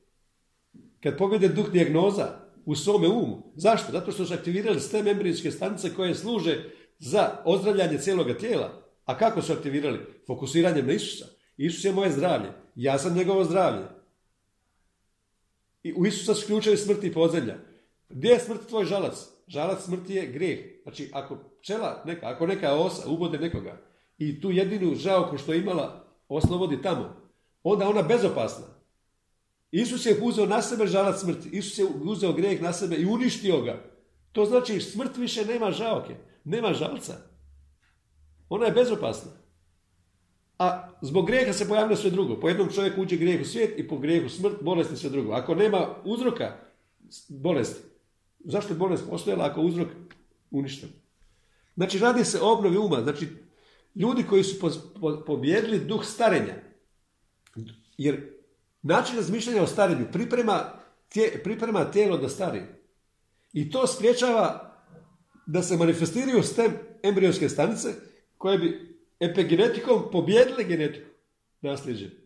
kad 1.02 1.18
pobjede 1.18 1.48
duh 1.48 1.70
dijagnoza 1.70 2.44
u 2.64 2.74
svome 2.74 3.08
umu. 3.08 3.52
Zašto? 3.56 3.92
Zato 3.92 4.12
što 4.12 4.24
su 4.24 4.34
aktivirali 4.34 4.80
sve 4.80 5.02
membrinske 5.02 5.50
stanice 5.50 5.94
koje 5.94 6.14
služe 6.14 6.70
za 6.98 7.42
ozdravljanje 7.44 7.98
cijeloga 7.98 8.38
tijela. 8.38 8.82
A 9.04 9.18
kako 9.18 9.42
su 9.42 9.52
aktivirali? 9.52 9.98
Fokusiranjem 10.26 10.86
na 10.86 10.92
Isusa. 10.92 11.26
Isus 11.56 11.84
je 11.84 11.92
moje 11.92 12.12
zdravlje. 12.12 12.52
Ja 12.74 12.98
sam 12.98 13.14
njegovo 13.14 13.44
zdravlje. 13.44 13.86
I 15.82 15.92
u 15.92 16.06
Isusa 16.06 16.34
su 16.34 16.46
ključevi 16.46 16.76
smrti 16.76 17.06
i 17.06 17.12
podzemlja. 17.12 17.56
Gdje 18.08 18.28
je 18.28 18.40
smrt 18.40 18.68
tvoj 18.68 18.84
žalac? 18.84 19.33
Žalac 19.46 19.84
smrti 19.84 20.14
je 20.14 20.26
grijeh. 20.26 20.60
Znači, 20.82 21.10
ako 21.12 21.38
pčela, 21.60 22.02
neka, 22.06 22.26
ako 22.26 22.46
neka 22.46 22.74
osa 22.74 23.08
ubode 23.08 23.38
nekoga 23.38 23.80
i 24.18 24.40
tu 24.40 24.50
jedinu 24.50 24.94
žaoku 24.94 25.38
što 25.38 25.52
je 25.52 25.60
imala 25.60 26.04
oslobodi 26.28 26.82
tamo, 26.82 27.16
onda 27.62 27.88
ona 27.88 28.02
bezopasna. 28.02 28.66
Isus 29.70 30.06
je 30.06 30.18
uzeo 30.22 30.46
na 30.46 30.62
sebe 30.62 30.86
žalac 30.86 31.20
smrti. 31.20 31.48
Isus 31.52 31.78
je 31.78 31.84
uzeo 32.04 32.32
grijeh 32.32 32.62
na 32.62 32.72
sebe 32.72 32.96
i 32.96 33.06
uništio 33.06 33.60
ga. 33.60 33.82
To 34.32 34.44
znači 34.44 34.80
smrt 34.80 35.16
više 35.16 35.44
nema 35.44 35.70
žaoke, 35.70 36.14
nema 36.44 36.72
žalca. 36.72 37.14
Ona 38.48 38.66
je 38.66 38.72
bezopasna. 38.72 39.30
A 40.58 40.88
zbog 41.02 41.26
grijeha 41.26 41.52
se 41.52 41.68
pojavlja 41.68 41.96
sve 41.96 42.10
drugo. 42.10 42.40
Po 42.40 42.48
jednom 42.48 42.68
čovjeku 42.72 43.02
uđe 43.02 43.16
grijeh 43.16 43.40
u 43.40 43.44
svijet 43.44 43.78
i 43.78 43.88
po 43.88 43.98
grijehu 43.98 44.28
smrt, 44.28 44.62
bolest 44.62 44.92
i 44.92 44.96
sve 44.96 45.10
drugo. 45.10 45.32
Ako 45.32 45.54
nema 45.54 45.94
uzroka 46.04 46.56
bolesti, 47.28 47.93
zašto 48.44 48.72
je 48.72 48.78
bolest 48.78 49.04
postojala 49.10 49.44
ako 49.44 49.60
uzrok 49.60 49.88
uništen? 50.50 50.88
Znači, 51.74 51.98
radi 51.98 52.24
se 52.24 52.40
o 52.40 52.52
obnovi 52.52 52.76
uma. 52.76 53.02
Znači, 53.02 53.28
ljudi 53.94 54.24
koji 54.28 54.44
su 54.44 54.70
pobjedili 55.26 55.78
duh 55.78 56.04
starenja. 56.04 56.54
Jer 57.98 58.30
način 58.82 59.16
razmišljanja 59.16 59.62
o 59.62 59.66
starenju 59.66 60.06
priprema, 60.12 60.72
priprema 61.44 61.90
tijelo 61.90 62.18
da 62.18 62.28
stari. 62.28 62.62
I 63.52 63.70
to 63.70 63.86
spriječava 63.86 64.74
da 65.46 65.62
se 65.62 65.76
manifestiraju 65.76 66.42
stem 66.42 66.72
embrionske 67.02 67.48
stanice 67.48 67.88
koje 68.38 68.58
bi 68.58 68.98
epigenetikom 69.20 70.02
pobjedile 70.12 70.64
genetiku 70.64 71.10
nasljeđe. 71.60 72.23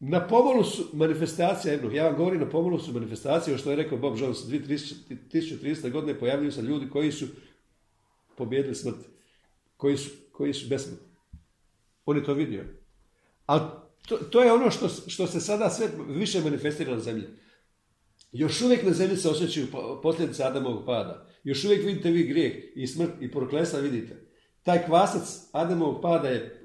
Na 0.00 0.28
pomolu 0.28 0.64
su 0.64 0.88
manifestacija 0.92 1.72
jednog, 1.72 1.94
ja 1.94 2.04
vam 2.04 2.16
govorim 2.16 2.40
na 2.40 2.48
pomolu 2.50 2.78
su 2.78 2.92
manifestacije, 2.92 3.58
što 3.58 3.70
je 3.70 3.76
rekao 3.76 3.98
Bob 3.98 4.18
Jones, 4.18 4.38
2030. 4.38 5.90
godine 5.90 6.18
pojavljuju 6.18 6.52
se 6.52 6.62
ljudi 6.62 6.90
koji 6.90 7.12
su 7.12 7.26
pobjedili 8.36 8.74
smrt, 8.74 8.96
koji 9.76 9.96
su, 9.96 10.10
koji 10.32 10.54
su 10.54 10.68
besmrtni. 10.68 11.06
On 12.04 12.16
je 12.16 12.24
to 12.24 12.34
vidio. 12.34 12.64
Ali 13.46 13.62
to, 14.08 14.16
to, 14.16 14.42
je 14.42 14.52
ono 14.52 14.70
što, 14.70 14.88
što 14.88 15.26
se 15.26 15.40
sada 15.40 15.70
sve 15.70 15.88
više 16.08 16.40
manifestira 16.40 16.94
na 16.94 17.00
zemlji. 17.00 17.24
Još 18.32 18.62
uvijek 18.62 18.82
na 18.82 18.92
zemlji 18.92 19.16
se 19.16 19.28
osjećaju 19.28 19.66
posljedice 20.02 20.44
Adamovog 20.44 20.86
pada. 20.86 21.26
Još 21.44 21.64
uvijek 21.64 21.84
vidite 21.84 22.10
vi 22.10 22.26
grijeh 22.26 22.54
i 22.74 22.86
smrt 22.86 23.10
i 23.20 23.30
proklesa 23.30 23.78
vidite. 23.78 24.26
Taj 24.66 24.86
kvasac 24.86 25.48
Adamovog 25.52 26.02
pada 26.02 26.28
je, 26.28 26.60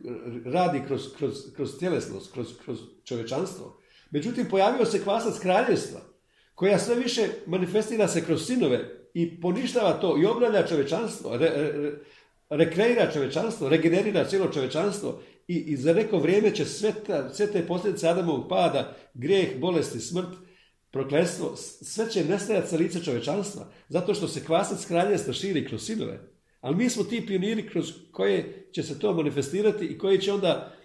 radi 0.46 0.82
kroz, 0.88 1.02
kroz, 1.18 1.34
kroz 1.56 1.78
tjelesnost, 1.80 2.34
kroz, 2.34 2.48
kroz 2.66 2.80
čovečanstvo. 3.04 3.78
Međutim, 4.12 4.46
pojavio 4.50 4.86
se 4.86 5.04
kvasac 5.04 5.40
kraljevstva, 5.40 6.00
koja 6.56 6.80
sve 6.80 6.96
više 6.96 7.28
manifestira 7.46 8.08
se 8.08 8.26
kroz 8.26 8.46
sinove 8.46 8.90
i 9.14 9.42
poništava 9.42 9.94
to 9.94 10.18
i 10.22 10.26
obnavlja 10.26 10.68
čovečanstvo, 10.68 11.38
re, 11.38 11.50
re, 11.50 11.94
rekreira 12.50 13.12
čovečanstvo, 13.12 13.70
regenerira 13.70 14.26
cijelo 14.26 14.48
čovečanstvo 14.48 15.22
I, 15.48 15.56
i 15.56 15.78
za 15.78 15.94
neko 15.94 16.18
vrijeme 16.18 16.56
će 16.56 16.66
sve, 16.66 16.94
sve 17.34 17.48
te 17.52 17.68
posljedice 17.68 18.08
Adamovog 18.08 18.50
pada, 18.50 18.96
grijeh, 19.14 19.60
bolesti, 19.60 20.00
smrt, 20.00 20.30
prokletstvo, 20.92 21.56
sve 21.82 22.10
će 22.10 22.26
nestajati 22.26 22.70
sa 22.70 22.78
lice 22.78 23.04
čovečanstva, 23.04 23.68
zato 23.90 24.14
što 24.14 24.28
se 24.28 24.46
kvasac 24.46 24.86
kraljevstva 24.86 25.34
širi 25.34 25.68
kroz 25.68 25.86
sinove. 25.86 26.32
Ali 26.62 26.76
mi 26.76 26.90
smo 26.90 27.04
ti 27.04 27.26
pioniri 27.28 27.70
kroz 27.70 27.94
koje 28.12 28.68
će 28.72 28.84
se 28.84 29.00
to 29.00 29.14
manifestirati 29.14 29.86
i 29.86 29.98
koji 29.98 30.22
će 30.22 30.34
onda 30.34 30.76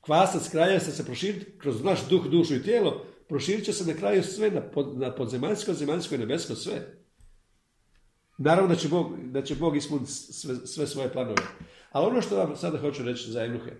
kvasac 0.00 0.48
kraljevstva 0.48 0.92
se 0.92 1.04
proširiti 1.04 1.58
kroz 1.58 1.84
naš 1.84 2.08
duh, 2.08 2.26
dušu 2.26 2.54
i 2.54 2.62
tijelo, 2.62 3.04
proširit 3.28 3.64
će 3.64 3.72
se 3.72 3.92
na 3.92 3.98
kraju 3.98 4.22
sve 4.22 4.50
na, 4.50 4.60
pod, 4.60 4.98
na 4.98 5.14
podzemaljsko, 5.14 5.74
zemaljsko 5.74 6.14
i 6.14 6.18
nebesko 6.18 6.54
sve. 6.54 6.96
Naravno 8.38 8.74
da 8.74 8.80
će 8.80 8.88
Bog, 8.88 9.06
da 9.22 9.42
će 9.42 9.54
Bog 9.54 9.76
ispuniti 9.76 10.12
sve, 10.12 10.56
sve 10.66 10.86
svoje 10.86 11.12
planove. 11.12 11.42
Ali 11.92 12.06
ono 12.06 12.22
što 12.22 12.36
vam 12.36 12.56
sada 12.56 12.78
hoću 12.78 13.02
reći 13.02 13.30
za 13.30 13.44
Evnuhe. 13.44 13.72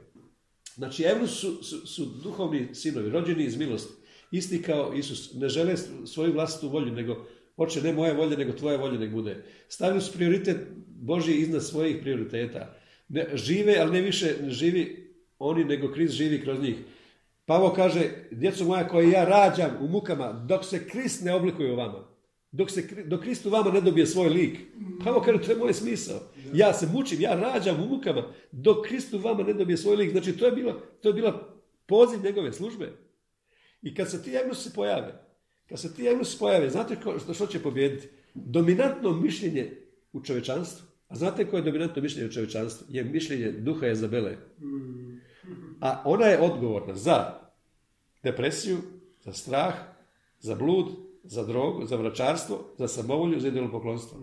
Znači, 0.75 1.03
Evnu 1.03 1.27
su, 1.27 1.62
su, 1.87 2.05
duhovni 2.22 2.75
sinovi, 2.75 3.11
rođeni 3.11 3.44
iz 3.44 3.57
milosti. 3.57 3.92
Isti 4.31 4.62
kao 4.62 4.92
Isus. 4.94 5.35
Ne 5.35 5.49
žele 5.49 5.75
svoju 6.07 6.33
vlastitu 6.33 6.68
volju, 6.68 6.92
nego 6.92 7.27
hoće 7.57 7.83
ne 7.83 7.92
moje 7.92 8.14
volje, 8.14 8.37
nego 8.37 8.53
tvoje 8.53 8.79
volje 8.79 8.99
nek 8.99 9.12
bude. 9.12 9.44
Stavili 9.68 10.01
su 10.01 10.12
prioritet 10.12 10.57
Božji 11.01 11.35
iznad 11.35 11.65
svojih 11.65 11.97
prioriteta. 12.01 12.77
Ne, 13.09 13.27
žive, 13.35 13.77
ali 13.81 13.93
ne 13.93 14.01
više 14.01 14.35
živi 14.49 15.13
oni, 15.39 15.65
nego 15.65 15.93
Krist 15.93 16.15
živi 16.15 16.43
kroz 16.43 16.61
njih. 16.61 16.77
Pavo 17.45 17.73
kaže, 17.77 18.11
djeco 18.31 18.65
moja 18.65 18.89
koje 18.89 19.11
ja 19.11 19.25
rađam 19.25 19.71
u 19.81 19.89
mukama, 19.89 20.33
dok 20.33 20.65
se 20.65 20.89
Krist 20.89 21.25
ne 21.25 21.35
oblikuje 21.35 21.73
u 21.73 21.77
vama. 21.77 22.09
Dok, 22.53 22.71
se, 22.71 22.89
dok 23.05 23.23
Krist 23.23 23.47
u 23.47 23.51
vama 23.51 23.73
ne 23.73 23.81
dobije 23.81 24.07
svoj 24.07 24.29
lik. 24.29 24.59
Pavo 25.05 25.21
kaže, 25.21 25.43
to 25.43 25.51
je 25.51 25.59
moj 25.59 25.75
smisao. 25.75 26.21
Ja 26.55 26.73
se 26.73 26.87
mučim, 26.87 27.21
ja 27.21 27.35
rađam 27.35 27.83
u 27.83 27.87
mukama, 27.87 28.33
dok 28.53 28.87
Krist 28.87 29.15
u 29.15 29.19
vama 29.19 29.43
ne 29.43 29.53
dobije 29.53 29.77
svoj 29.77 29.97
lik. 29.97 30.11
Znači, 30.11 30.37
to 30.37 30.47
je 30.47 30.53
bila, 30.53 30.81
to 31.01 31.09
je 31.09 31.13
bila 31.13 31.57
poziv 31.87 32.23
njegove 32.25 32.53
službe. 32.53 32.93
I 33.83 33.95
kad 33.95 34.11
se 34.11 34.23
ti 34.23 34.31
se 34.55 34.73
pojave, 34.75 35.25
kad 35.69 35.81
se 35.81 35.95
ti 35.95 36.05
se 36.25 36.39
pojave, 36.39 36.71
znate 36.71 36.97
što 37.35 37.47
će 37.47 37.63
pobijediti? 37.63 38.09
Dominantno 38.35 39.13
mišljenje 39.13 39.86
u 40.17 40.25
čovečanstvu. 40.25 40.87
A 41.09 41.17
znate 41.17 41.47
koje 41.47 41.61
je 41.61 41.65
dominantno 41.65 42.03
mišljenje 42.03 42.29
u 42.29 42.33
čovečanstvu? 42.33 42.87
Je 42.91 43.05
mišljenje 43.05 43.51
duha 43.51 43.87
Jezabele. 43.87 44.37
A 45.81 46.03
ona 46.05 46.27
je 46.27 46.41
odgovorna 46.41 46.95
za 46.95 47.41
depresiju, 48.23 48.79
za 49.25 49.33
strah, 49.33 49.75
za 50.41 50.55
blud, 50.55 50.87
za 51.25 51.45
drogu, 51.45 51.87
za 51.87 51.97
vračarstvo, 51.97 52.75
za 52.79 52.89
samovolju, 52.89 53.41
za 53.41 53.49
idolno 53.49 53.71
poklonstvo. 53.71 54.19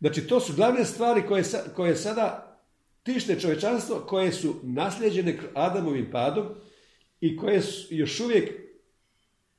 Znači, 0.00 0.26
to 0.26 0.40
su 0.40 0.52
glavne 0.56 0.84
stvari 0.84 1.22
koje, 1.28 1.44
koje 1.76 1.96
sada 1.96 2.58
tište 3.02 3.40
čovečanstvo, 3.40 3.96
koje 3.96 4.32
su 4.32 4.54
nasljeđene 4.62 5.38
Adamovim 5.54 6.10
padom 6.10 6.46
i 7.20 7.36
koje 7.36 7.62
su 7.62 7.94
još 7.94 8.20
uvijek 8.20 8.65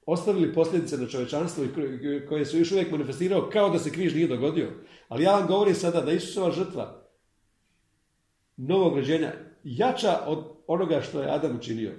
ostavili 0.07 0.53
posljedice 0.53 0.97
na 0.97 1.07
čovečanstvo 1.07 1.65
koje 2.29 2.45
su 2.45 2.57
još 2.57 2.71
uvijek 2.71 2.91
manifestirao 2.91 3.49
kao 3.53 3.69
da 3.69 3.79
se 3.79 3.91
križ 3.91 4.15
nije 4.15 4.27
dogodio. 4.27 4.71
Ali 5.07 5.23
ja 5.23 5.31
vam 5.31 5.47
govorim 5.47 5.75
sada 5.75 6.01
da 6.01 6.11
Isusova 6.11 6.51
žrtva 6.51 7.03
novog 8.57 8.95
rođenja 8.95 9.33
jača 9.63 10.19
od 10.25 10.45
onoga 10.67 11.01
što 11.01 11.21
je 11.21 11.31
Adam 11.31 11.57
učinio. 11.57 11.91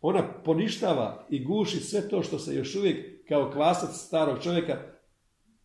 Ona 0.00 0.42
poništava 0.44 1.26
i 1.30 1.44
guši 1.44 1.80
sve 1.80 2.08
to 2.08 2.22
što 2.22 2.38
se 2.38 2.54
još 2.54 2.74
uvijek 2.74 3.28
kao 3.28 3.50
kvasac 3.50 3.96
starog 3.96 4.42
čovjeka 4.42 4.78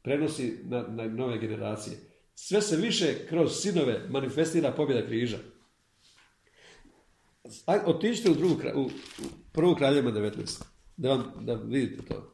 prenosi 0.02 0.58
na, 0.64 0.82
na 0.82 1.08
nove 1.08 1.38
generacije. 1.38 1.98
Sve 2.36 2.62
se 2.62 2.76
više 2.76 3.14
kroz 3.30 3.62
sinove 3.62 4.08
manifestira 4.10 4.72
pobjeda 4.72 5.08
križa. 5.08 5.38
Otiđite 7.86 8.30
u, 8.30 8.34
drugu, 8.34 8.56
u, 8.76 8.82
u 8.82 8.90
prvu 9.54 9.76
kraljevima 9.76 10.12
19. 10.12 10.77
Da, 10.98 11.24
da 11.40 11.54
vidite 11.54 12.06
to. 12.06 12.34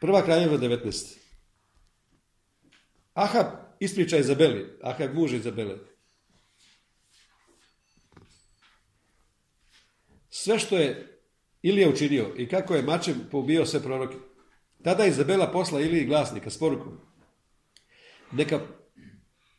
Prva 0.00 0.22
kraljeva 0.22 0.58
19. 0.58 1.16
Ahab 3.14 3.46
ispriča 3.80 4.16
Izabeli. 4.16 4.78
Ahab 4.82 5.14
muž 5.14 5.32
Izabeli. 5.32 5.78
Sve 10.30 10.58
što 10.58 10.78
je 10.78 11.20
Ilija 11.62 11.88
učinio 11.88 12.34
i 12.36 12.48
kako 12.48 12.74
je 12.74 12.82
mačem 12.82 13.28
pobio 13.30 13.66
sve 13.66 13.82
proroke. 13.82 14.16
Tada 14.82 15.02
je 15.02 15.10
Izabela 15.10 15.52
posla 15.52 15.80
Iliji 15.80 16.04
glasnika 16.04 16.50
s 16.50 16.58
porukom. 16.58 17.00
Neka 18.32 18.60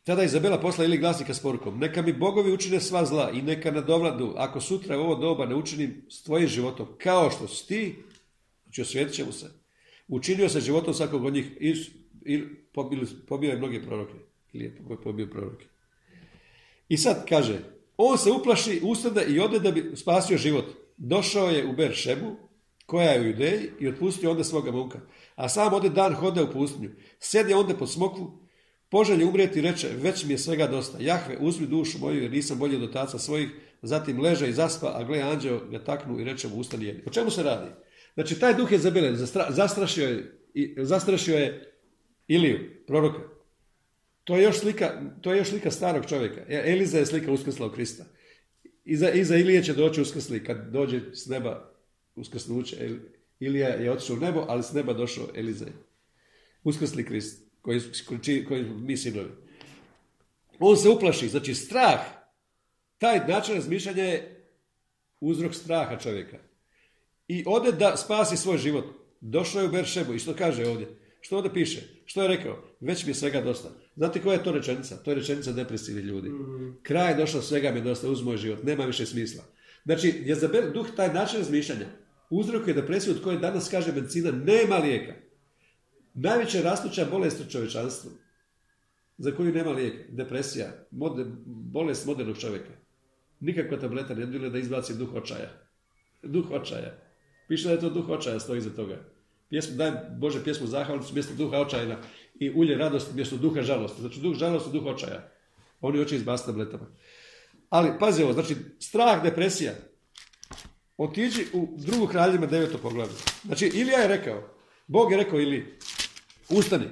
Tada 0.04 0.24
Izabela 0.24 0.60
posla 0.60 0.84
ili 0.84 0.98
glasnika 0.98 1.34
s 1.34 1.42
porukom, 1.42 1.78
neka 1.78 2.02
mi 2.02 2.12
bogovi 2.12 2.52
učine 2.52 2.80
sva 2.80 3.04
zla 3.04 3.30
i 3.30 3.42
neka 3.42 3.70
nadovladu, 3.70 4.34
ako 4.36 4.60
sutra 4.60 4.98
u 4.98 5.00
ovo 5.00 5.14
doba 5.14 5.46
ne 5.46 5.54
učinim 5.54 6.06
s 6.08 6.22
tvojim 6.22 6.48
životom, 6.48 6.86
kao 6.98 7.30
što 7.30 7.48
si 7.48 7.66
ti, 7.68 7.96
znači 8.64 8.82
osvijetit 8.82 9.14
ćemo 9.14 9.32
se, 9.32 9.50
učinio 10.08 10.48
se 10.48 10.60
životom 10.60 10.94
svakog 10.94 11.24
od 11.24 11.32
njih 11.32 11.46
i, 11.60 11.74
i 12.24 12.44
pobio 13.28 13.50
je 13.50 13.56
mnoge 13.56 13.82
proroke. 13.82 14.14
Ili 14.52 14.64
je 14.64 14.78
pobio 15.02 15.26
proroke. 15.26 15.66
I 16.88 16.96
sad 16.96 17.28
kaže, 17.28 17.58
on 17.96 18.18
se 18.18 18.30
uplaši, 18.30 18.80
ustada 18.82 19.22
i 19.22 19.40
ode 19.40 19.58
da 19.58 19.70
bi 19.70 19.92
spasio 19.96 20.38
život. 20.38 20.64
Došao 20.96 21.50
je 21.50 21.66
u 21.66 21.72
Beršebu, 21.72 22.36
koja 22.86 23.10
je 23.10 23.20
u 23.20 23.24
Judeji, 23.24 23.70
i 23.80 23.88
otpustio 23.88 24.30
onda 24.30 24.44
svoga 24.44 24.72
momka. 24.72 25.00
A 25.34 25.48
sam 25.48 25.74
ode 25.74 25.88
dan 25.88 26.14
hode 26.14 26.42
u 26.42 26.52
pustinju. 26.52 26.90
Sjedi 27.18 27.54
onda 27.54 27.74
pod 27.74 27.92
smokvu, 27.92 28.38
Poželje 28.90 29.24
umrijeti 29.24 29.60
reče, 29.60 29.88
već 30.02 30.24
mi 30.24 30.34
je 30.34 30.38
svega 30.38 30.66
dosta. 30.66 30.98
Jahve, 31.00 31.36
uzmi 31.40 31.66
dušu 31.66 31.98
moju 31.98 32.22
jer 32.22 32.30
nisam 32.30 32.58
bolji 32.58 32.76
od 32.76 32.82
otaca 32.82 33.18
svojih. 33.18 33.48
Zatim 33.82 34.20
leže 34.20 34.48
i 34.48 34.52
zaspa, 34.52 34.92
a 34.94 35.04
gle 35.04 35.20
anđeo 35.20 35.60
ga 35.70 35.84
taknu 35.84 36.20
i 36.20 36.24
reče 36.24 36.48
mu 36.48 36.56
ustani 36.56 36.84
jedi. 36.84 37.02
O 37.06 37.10
čemu 37.10 37.30
se 37.30 37.42
radi? 37.42 37.70
Znači, 38.14 38.40
taj 38.40 38.54
duh 38.54 38.72
je 38.72 38.78
zabelen, 38.78 39.16
zastrašio 39.48 40.08
je, 40.54 40.74
zastrašio 40.84 41.36
je 41.36 41.72
Iliju, 42.28 42.58
proroka. 42.86 43.18
To 44.24 44.36
je 44.36 44.42
još 44.42 44.58
slika, 44.58 45.02
to 45.20 45.32
je 45.32 45.38
još 45.38 45.48
slika 45.48 45.70
starog 45.70 46.06
čovjeka. 46.06 46.40
E, 46.48 46.72
Eliza 46.72 46.98
je 46.98 47.06
slika 47.06 47.32
u 47.32 47.70
Krista. 47.74 48.04
Iza, 48.84 49.10
iza 49.10 49.36
Ilije 49.36 49.64
će 49.64 49.72
doći 49.74 50.00
uskrsli 50.00 50.44
kad 50.44 50.72
dođe 50.72 51.00
s 51.12 51.26
neba 51.26 51.72
uskrsnuće. 52.14 52.90
Ilija 53.40 53.68
je 53.68 53.92
otišao 53.92 54.16
u 54.16 54.20
nebo, 54.20 54.44
ali 54.48 54.62
s 54.62 54.72
neba 54.72 54.92
došao 54.92 55.28
Eliza. 55.34 55.66
Uskrsli 56.64 57.04
Krist 57.04 57.49
koji, 57.62 57.80
koji, 58.08 58.44
koji 58.44 58.64
mi 58.64 58.96
sinovi. 58.96 59.30
On 60.58 60.76
se 60.76 60.88
uplaši, 60.88 61.28
znači 61.28 61.54
strah, 61.54 62.00
taj 62.98 63.28
način 63.28 63.54
razmišljanja 63.54 64.02
je 64.02 64.46
uzrok 65.20 65.54
straha 65.54 65.98
čovjeka. 65.98 66.38
I 67.28 67.44
ode 67.46 67.72
da 67.72 67.96
spasi 67.96 68.36
svoj 68.36 68.58
život. 68.58 68.84
Došao 69.20 69.62
je 69.62 69.68
u 69.68 69.72
Beršebu 69.72 70.14
i 70.14 70.18
što 70.18 70.34
kaže 70.34 70.66
ovdje? 70.66 70.88
Što 71.20 71.36
ovdje 71.36 71.52
piše? 71.52 71.80
Što 72.04 72.22
je 72.22 72.28
rekao? 72.28 72.64
Već 72.80 73.04
mi 73.04 73.10
je 73.10 73.14
svega 73.14 73.40
dosta. 73.40 73.70
Znate 73.96 74.22
koja 74.22 74.34
je 74.34 74.44
to 74.44 74.52
rečenica? 74.52 74.96
To 74.96 75.10
je 75.10 75.14
rečenica 75.14 75.52
depresivnih 75.52 76.04
ljudi. 76.04 76.28
Mm. 76.28 76.78
Kraj 76.82 77.12
je 77.12 77.16
došao, 77.16 77.42
svega 77.42 77.70
mi 77.70 77.78
je 77.78 77.84
dosta, 77.84 78.08
uz 78.08 78.22
moj 78.22 78.36
život, 78.36 78.62
nema 78.62 78.84
više 78.84 79.06
smisla. 79.06 79.44
Znači, 79.84 80.22
Jezabel, 80.24 80.72
duh, 80.72 80.86
taj 80.96 81.14
način 81.14 81.38
razmišljanja 81.38 81.86
uzrokuje 82.30 82.74
depresiju 82.74 83.14
od 83.14 83.22
koje 83.22 83.38
danas 83.38 83.68
kaže 83.68 83.92
medicina 83.92 84.30
nema 84.30 84.76
lijeka. 84.76 85.12
Najveća 86.14 86.60
rastuća 86.62 87.04
bolest 87.10 87.40
u 87.40 87.50
čovječanstvu, 87.50 88.10
za 89.18 89.30
koju 89.30 89.52
nema 89.52 89.70
lijeka, 89.70 90.12
depresija, 90.12 90.72
bolest 91.46 92.06
modernog 92.06 92.38
čovjeka. 92.38 92.72
Nikakva 93.40 93.78
tableta 93.78 94.14
ne 94.14 94.26
bila 94.26 94.48
da 94.48 94.58
izbaci 94.58 94.94
duh 94.94 95.14
očaja. 95.14 95.50
Duh 96.22 96.50
očaja. 96.50 96.96
Piše 97.48 97.68
da 97.68 97.74
je 97.74 97.80
to 97.80 97.90
duh 97.90 98.08
očaja, 98.08 98.40
stoji 98.40 98.58
iza 98.58 98.70
toga. 98.70 99.04
Pjesmu, 99.48 99.76
daj 99.76 99.90
Bože 100.18 100.44
pjesmu 100.44 100.66
zahvalnicu 100.66 101.14
mjesto 101.14 101.34
duha 101.34 101.58
očajna 101.58 101.96
i 102.34 102.50
ulje 102.50 102.76
radosti 102.76 103.14
mjesto 103.14 103.36
duha 103.36 103.62
žalosti. 103.62 104.00
Znači 104.00 104.20
duh 104.20 104.34
žalosti, 104.34 104.70
duh 104.72 104.86
očaja. 104.86 105.32
Oni 105.80 105.98
hoće 105.98 106.16
izbaciti 106.16 106.46
tabletama. 106.46 106.86
Ali, 107.70 107.98
pazi 108.00 108.22
ovo, 108.22 108.32
znači 108.32 108.56
strah, 108.78 109.22
depresija. 109.22 109.72
Otiđi 110.96 111.46
u 111.52 111.68
drugu 111.76 112.06
kraljima 112.06 112.46
deveto 112.46 112.78
poglavlje. 112.78 113.14
Znači, 113.44 113.66
Ilija 113.66 113.98
je 113.98 114.08
rekao, 114.08 114.54
Bog 114.86 115.12
je 115.12 115.18
rekao 115.18 115.40
Ili, 115.40 115.78
ustani. 116.50 116.86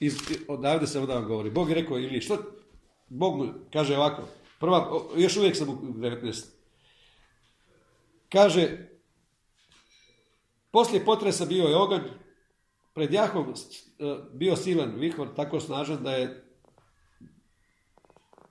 Iz, 0.00 0.18
od 0.48 0.60
Davide 0.60 0.86
se 0.86 1.00
onda 1.00 1.20
govori. 1.20 1.50
Bog 1.50 1.68
je 1.68 1.74
rekao 1.74 1.98
ili 1.98 2.20
što? 2.20 2.38
Bog 3.08 3.36
mu 3.36 3.52
kaže 3.72 3.96
ovako. 3.96 4.22
Prva, 4.60 5.02
još 5.16 5.36
uvijek 5.36 5.56
sam 5.56 5.68
u 5.68 5.72
19. 5.72 6.44
Kaže, 8.28 8.88
poslije 10.70 11.04
potresa 11.04 11.44
bio 11.44 11.64
je 11.64 11.76
oganj, 11.76 12.02
pred 12.94 13.12
Jahom 13.12 13.46
e, 13.48 13.54
bio 14.32 14.56
silan 14.56 14.94
vihor, 14.96 15.28
tako 15.36 15.60
snažan 15.60 16.02
da 16.02 16.12
je 16.12 16.42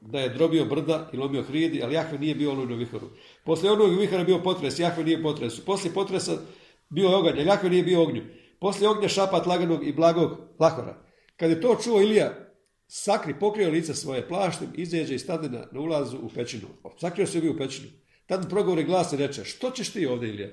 da 0.02 0.20
je 0.20 0.30
drobio 0.30 0.66
brda 0.66 1.10
i 1.14 1.18
lomio 1.18 1.44
hridi, 1.44 1.84
ali 1.84 1.96
Jahve 1.96 2.20
nije 2.20 2.36
bio 2.36 2.52
olujno 2.52 2.76
vihoru. 2.76 3.10
Poslije 3.44 3.72
onog 3.72 4.00
vihora 4.00 4.24
bio 4.24 4.40
potres, 4.40 4.80
Jahve 4.80 5.04
nije 5.04 5.24
potresu. 5.24 5.66
Poslije 5.66 5.94
potresa 5.94 6.38
bio 6.90 7.08
je 7.08 7.16
oganj, 7.16 7.34
ali 7.34 7.48
Jahve 7.48 7.70
nije 7.70 7.84
bio 7.84 8.04
ognju. 8.04 8.24
Poslije 8.66 8.90
ognja 8.90 9.08
šapat 9.08 9.46
laganog 9.46 9.88
i 9.88 9.94
blagog 9.94 10.38
lahora. 10.60 10.98
Kad 11.38 11.50
je 11.50 11.62
to 11.62 11.78
čuo 11.84 12.02
Ilija, 12.02 12.34
sakri, 12.88 13.40
pokrio 13.40 13.70
lice 13.70 13.94
svoje 13.94 14.28
plaštem, 14.28 14.68
izađe 14.74 15.16
i 15.16 15.20
stane 15.20 15.50
na, 15.50 15.68
na 15.72 15.80
ulazu 15.80 16.18
u 16.18 16.30
pećinu. 16.30 16.68
Sakrio 17.00 17.28
se 17.28 17.42
bi 17.42 17.50
u 17.50 17.58
pećinu. 17.58 17.88
Tad 18.26 18.50
progovori 18.50 18.84
glas 18.84 19.14
i 19.14 19.18
reče, 19.18 19.44
što 19.44 19.72
ćeš 19.72 19.90
ti 19.90 20.06
ovdje, 20.06 20.30
Ilija? 20.30 20.50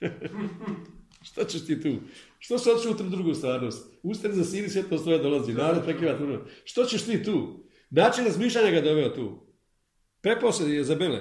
što 1.28 1.44
ćeš 1.44 1.66
ti 1.66 1.80
tu? 1.82 1.94
Što 2.38 2.58
se 2.58 2.70
odšao 2.70 2.92
u 2.92 3.10
drugu 3.10 3.34
stvarnost? 3.34 3.86
Ustani 4.02 4.34
za 4.34 4.44
sini 4.44 4.68
svjetlo 4.68 4.98
svoje 4.98 5.18
dolazi, 5.18 5.52
narod 5.52 5.84
prekiva 5.84 6.18
tu. 6.18 6.38
Što 6.64 6.84
ćeš 6.84 7.04
ti 7.04 7.22
tu? 7.22 7.64
Način 7.90 8.24
razmišljanja 8.24 8.70
ga 8.70 8.80
doveo 8.80 9.08
tu. 9.08 9.46
Prepao 10.20 10.52
se 10.52 10.70
je 10.70 10.84
zabele. 10.84 11.20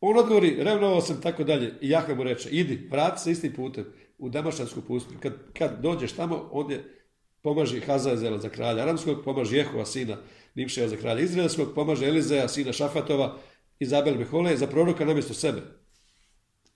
On 0.00 0.18
odgovori, 0.18 0.56
revnovao 0.58 1.00
sam 1.00 1.20
tako 1.20 1.44
dalje. 1.44 1.74
I 1.80 1.88
Jahve 1.88 2.14
mu 2.14 2.24
reče, 2.24 2.48
idi, 2.50 2.88
vrati 2.90 3.22
se 3.22 3.30
istim 3.30 3.52
putem 3.52 4.01
u 4.22 4.28
Damaštansku 4.28 4.80
pustinju. 4.80 5.20
Kad, 5.20 5.32
kad 5.58 5.80
dođeš 5.82 6.12
tamo, 6.12 6.48
ondje 6.52 6.84
pomaži 7.42 7.80
Hazazela 7.80 8.38
za 8.38 8.48
kralja 8.48 8.82
Aramskog, 8.82 9.24
pomaži 9.24 9.56
Jehova 9.56 9.86
sina 9.86 10.16
Nimševa 10.54 10.88
za 10.88 10.96
kralja 10.96 11.20
Izraelskog, 11.20 11.74
pomaže 11.74 12.06
Elizeja 12.06 12.48
sina 12.48 12.72
Šafatova, 12.72 13.38
Izabel 13.78 14.14
Mehole 14.18 14.56
za 14.56 14.66
proroka 14.66 15.04
namjesto 15.04 15.34
sebe. 15.34 15.62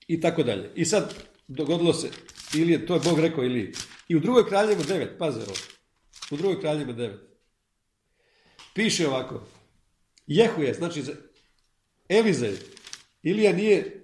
I 0.08 0.20
tako 0.20 0.42
dalje. 0.42 0.70
I 0.74 0.84
sad 0.84 1.14
dogodilo 1.48 1.92
se, 1.92 2.10
ili 2.54 2.72
je, 2.72 2.86
to 2.86 2.94
je 2.94 3.00
Bog 3.00 3.20
rekao 3.20 3.44
ili. 3.44 3.72
I 4.08 4.16
u 4.16 4.20
drugoj 4.20 4.48
kraljevima 4.48 4.82
devet, 4.88 5.18
paze 5.18 5.40
ovo. 5.40 5.54
U 6.30 6.36
drugoj 6.36 6.60
kraljevima 6.60 6.92
devet. 6.92 7.20
Piše 8.74 9.08
ovako. 9.08 9.46
Jehu 10.26 10.62
je, 10.62 10.74
znači 10.74 11.02
Elizej, 12.08 12.56
Ilija 13.22 13.52
nije 13.52 14.02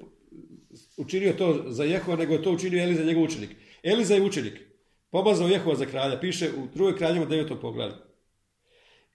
učinio 0.96 1.32
to 1.32 1.64
za 1.66 1.84
Jehova, 1.84 2.16
nego 2.16 2.34
je 2.34 2.42
to 2.42 2.50
učinio 2.50 2.82
Elizej, 2.82 3.06
njegov 3.06 3.22
učenik. 3.22 3.50
Elizej 3.82 4.16
je 4.16 4.22
učenik. 4.22 4.60
Pomazao 5.10 5.48
Jehova 5.48 5.76
za 5.76 5.86
kralja, 5.86 6.20
piše 6.20 6.50
u 6.50 6.66
drugoj 6.74 6.96
kraljima 6.96 7.26
devetom 7.26 7.60
pogledu. 7.60 7.94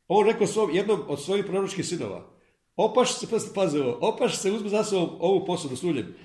On 0.08 0.28
rekao 0.28 0.48
svom, 0.48 0.76
jednom 0.76 1.04
od 1.08 1.24
svojih 1.24 1.46
proročkih 1.46 1.86
sinova, 1.86 2.30
opaš 2.76 3.20
se, 3.20 3.28
pazi 3.56 3.80
ovo, 3.80 3.98
opaš 4.02 4.38
se, 4.38 4.52
uzme 4.52 4.70
za 4.70 4.84
sobom 4.84 5.18
ovu 5.20 5.46
posudu 5.46 5.76
s 5.76 5.84
uljem. 5.84 6.16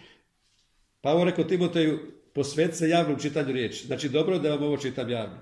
Pa 1.00 1.14
on 1.14 1.28
rekao 1.28 1.44
Timoteju, 1.44 1.98
posveti 2.34 2.76
se 2.76 2.88
javnom 2.88 3.18
čitanju 3.18 3.52
riječi. 3.52 3.86
Znači, 3.86 4.08
dobro 4.08 4.38
da 4.38 4.50
vam 4.50 4.62
ovo 4.62 4.76
čitam 4.76 5.10
javno. 5.10 5.36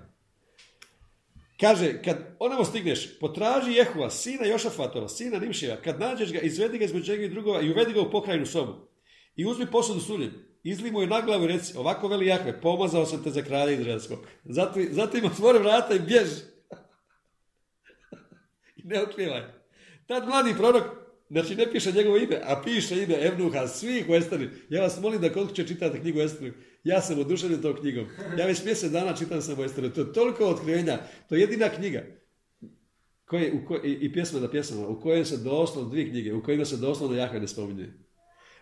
Kaže, 1.61 2.03
kad 2.03 2.37
onamo 2.39 2.65
stigneš, 2.65 3.19
potraži 3.19 3.73
Jehova, 3.73 4.11
sina 4.11 4.47
Jošafatova, 4.47 5.09
sina 5.09 5.39
Nimšija, 5.39 5.77
kad 5.77 6.01
nađeš 6.01 6.33
ga, 6.33 6.39
izvedi 6.39 6.79
ga 6.79 6.85
između 6.85 7.15
i 7.15 7.29
drugova 7.29 7.61
i 7.61 7.71
uvedi 7.71 7.93
ga 7.93 8.01
u 8.01 8.11
pokrajnu 8.11 8.47
sobu. 8.47 8.90
I 9.37 9.47
uzmi 9.47 9.67
posudu 9.67 10.01
s 10.01 10.11
uljem, 10.11 10.33
izli 10.63 10.91
mu 10.91 11.01
je 11.01 11.07
na 11.07 11.21
glavu 11.21 11.45
i 11.45 11.49
reci, 11.49 11.77
ovako 11.77 12.09
veli 12.09 12.27
Jahve, 12.27 12.61
pomazao 12.61 13.07
sam 13.07 13.23
te 13.23 13.31
za 13.31 13.43
kralja 13.43 13.73
Izraelskog. 13.73 14.19
Zatim, 14.45 14.89
zatim 14.91 15.25
otvori 15.25 15.59
vrata 15.59 15.95
i 15.95 15.99
bježi. 15.99 16.41
I 18.77 18.83
ne 18.89 19.03
otkrivaj. 19.03 19.43
Tad 20.07 20.29
mladi 20.29 20.55
prorok, 20.59 20.85
znači 21.31 21.57
ne 21.57 21.73
piše 21.73 21.93
njegovo 21.93 22.17
ime, 22.17 22.41
a 22.45 22.63
piše 22.65 23.03
ime 23.03 23.15
Evnuha 23.21 23.69
svih 23.69 24.09
u 24.09 24.15
Esteri. 24.15 24.51
Ja 24.69 24.83
vas 24.83 25.01
molim 25.01 25.21
da 25.21 25.33
koliko 25.33 25.53
će 25.53 25.67
čitati 25.67 26.01
knjigu 26.01 26.21
Esteru, 26.21 26.55
ja 26.85 27.01
sam 27.01 27.19
oduševljen 27.19 27.63
tom 27.63 27.77
knjigom. 27.77 28.07
Ja 28.39 28.47
već 28.47 28.65
mjesec 28.65 28.93
dana 28.93 29.17
čitam 29.17 29.43
sam 29.43 29.59
u 29.59 29.65
Esteru. 29.65 29.91
To 29.91 30.01
je 30.01 30.13
toliko 30.13 30.45
otkrivenja. 30.45 30.99
To 31.29 31.35
je 31.35 31.41
jedina 31.41 31.69
knjiga. 31.69 32.03
Koje, 33.25 33.53
u 33.53 33.87
i, 33.87 33.93
i 33.93 34.13
pjesma 34.13 34.41
na 34.41 34.51
pjesama, 34.51 34.89
u 34.89 35.01
kojoj 35.01 35.25
se 35.25 35.37
doslovno, 35.37 35.91
dvije 35.91 36.11
knjige, 36.11 36.35
u 36.35 36.43
kojima 36.43 36.65
se 36.65 36.77
doslovno 36.77 37.17
Jahve 37.17 37.41
ne 37.41 37.49
spominje. 37.49 37.93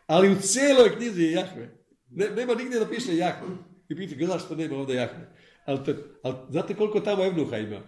Ali 0.08 0.32
u 0.32 0.40
cijeloj 0.40 0.96
knjizi 0.96 1.22
je 1.22 1.32
Jahve. 1.32 1.68
Ne, 2.10 2.30
nema 2.36 2.54
nigdje 2.54 2.80
da 2.80 2.88
piše 2.88 3.16
Jahve. 3.16 3.48
I 3.88 3.96
piti, 3.96 4.26
što 4.46 4.54
nema 4.54 4.76
ovdje 4.76 4.96
Jahve. 4.96 5.28
Ali, 5.66 5.80
ali 6.22 6.36
znate 6.50 6.74
koliko 6.74 7.00
tamo 7.00 7.24
Evnuha 7.24 7.56
ima? 7.56 7.80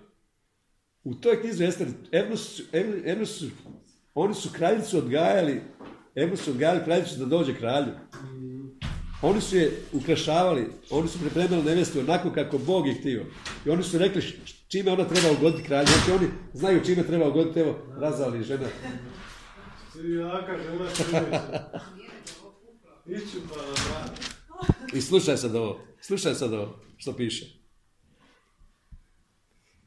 U 1.05 1.15
toj 1.15 1.41
knjizi 1.41 1.65
Ester, 1.65 1.89
Evnus, 2.13 3.39
su, 3.39 3.47
oni 4.15 4.35
su 4.35 4.49
kraljicu 4.53 4.99
odgajali, 4.99 5.61
Evnus 6.15 6.41
su 6.41 6.51
odgajali 6.51 6.85
kraljicu 6.85 7.19
da 7.19 7.25
dođe 7.25 7.55
kralju. 7.55 7.93
Oni 9.23 9.41
su 9.41 9.57
je 9.57 9.83
ukrašavali, 9.93 10.67
oni 10.91 11.09
su 11.09 11.21
pripremili 11.21 11.63
nevestu 11.63 12.01
onako 12.01 12.33
kako 12.33 12.59
Bog 12.59 12.87
je 12.87 12.95
htio. 12.95 13.27
I 13.67 13.71
oni 13.71 13.83
su 13.83 13.99
rekli 13.99 14.23
čime 14.69 14.93
ona 14.93 15.05
treba 15.05 15.31
ugoditi 15.31 15.63
kralju. 15.63 15.87
Znači 15.87 16.13
oni 16.13 16.33
znaju 16.53 16.85
čime 16.85 17.07
treba 17.07 17.29
ugoditi, 17.29 17.61
evo, 17.61 17.79
razali 18.01 18.43
žena. 18.43 18.67
I 24.95 25.01
slušaj 25.01 25.37
sad 25.37 25.55
ovo, 25.55 25.81
slušaj 26.01 26.35
sad 26.35 26.53
ovo 26.53 26.79
što 26.97 27.13
piše. 27.17 27.47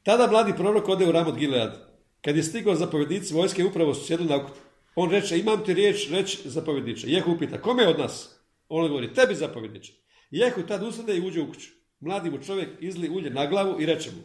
Tada 0.04 0.28
mladi 0.28 0.54
prorok 0.58 0.90
ode 0.90 1.08
u 1.08 1.12
Ramot 1.12 1.38
Gilead. 1.38 1.94
Kad 2.22 2.36
je 2.36 2.44
stigao 2.44 2.76
zapovjednici 2.76 3.34
vojske, 3.34 3.66
upravo 3.66 3.94
su 3.94 4.06
sjedili 4.06 4.30
na 4.30 4.50
On 4.96 5.12
reče, 5.12 5.40
imam 5.40 5.66
ti 5.66 5.74
riječ, 5.74 6.10
reći 6.10 6.50
zapovjedniče. 6.50 7.08
Jehu 7.08 7.32
upita, 7.32 7.62
kome 7.62 7.88
od 7.88 8.00
nas? 8.00 8.40
On 8.70 8.88
govori, 8.88 9.14
tebi 9.14 9.36
zapovjedniče. 9.36 9.94
Jehu 10.32 10.62
tad 10.68 10.84
usade 10.84 11.18
i 11.18 11.28
uđe 11.28 11.42
u 11.42 11.48
kuću. 11.48 11.70
Mladi 12.00 12.30
mu 12.30 12.44
čovjek 12.44 12.70
izli 12.80 13.10
ulje 13.10 13.30
na 13.30 13.46
glavu 13.46 13.82
i 13.82 13.86
reče 13.86 14.12
mu, 14.12 14.24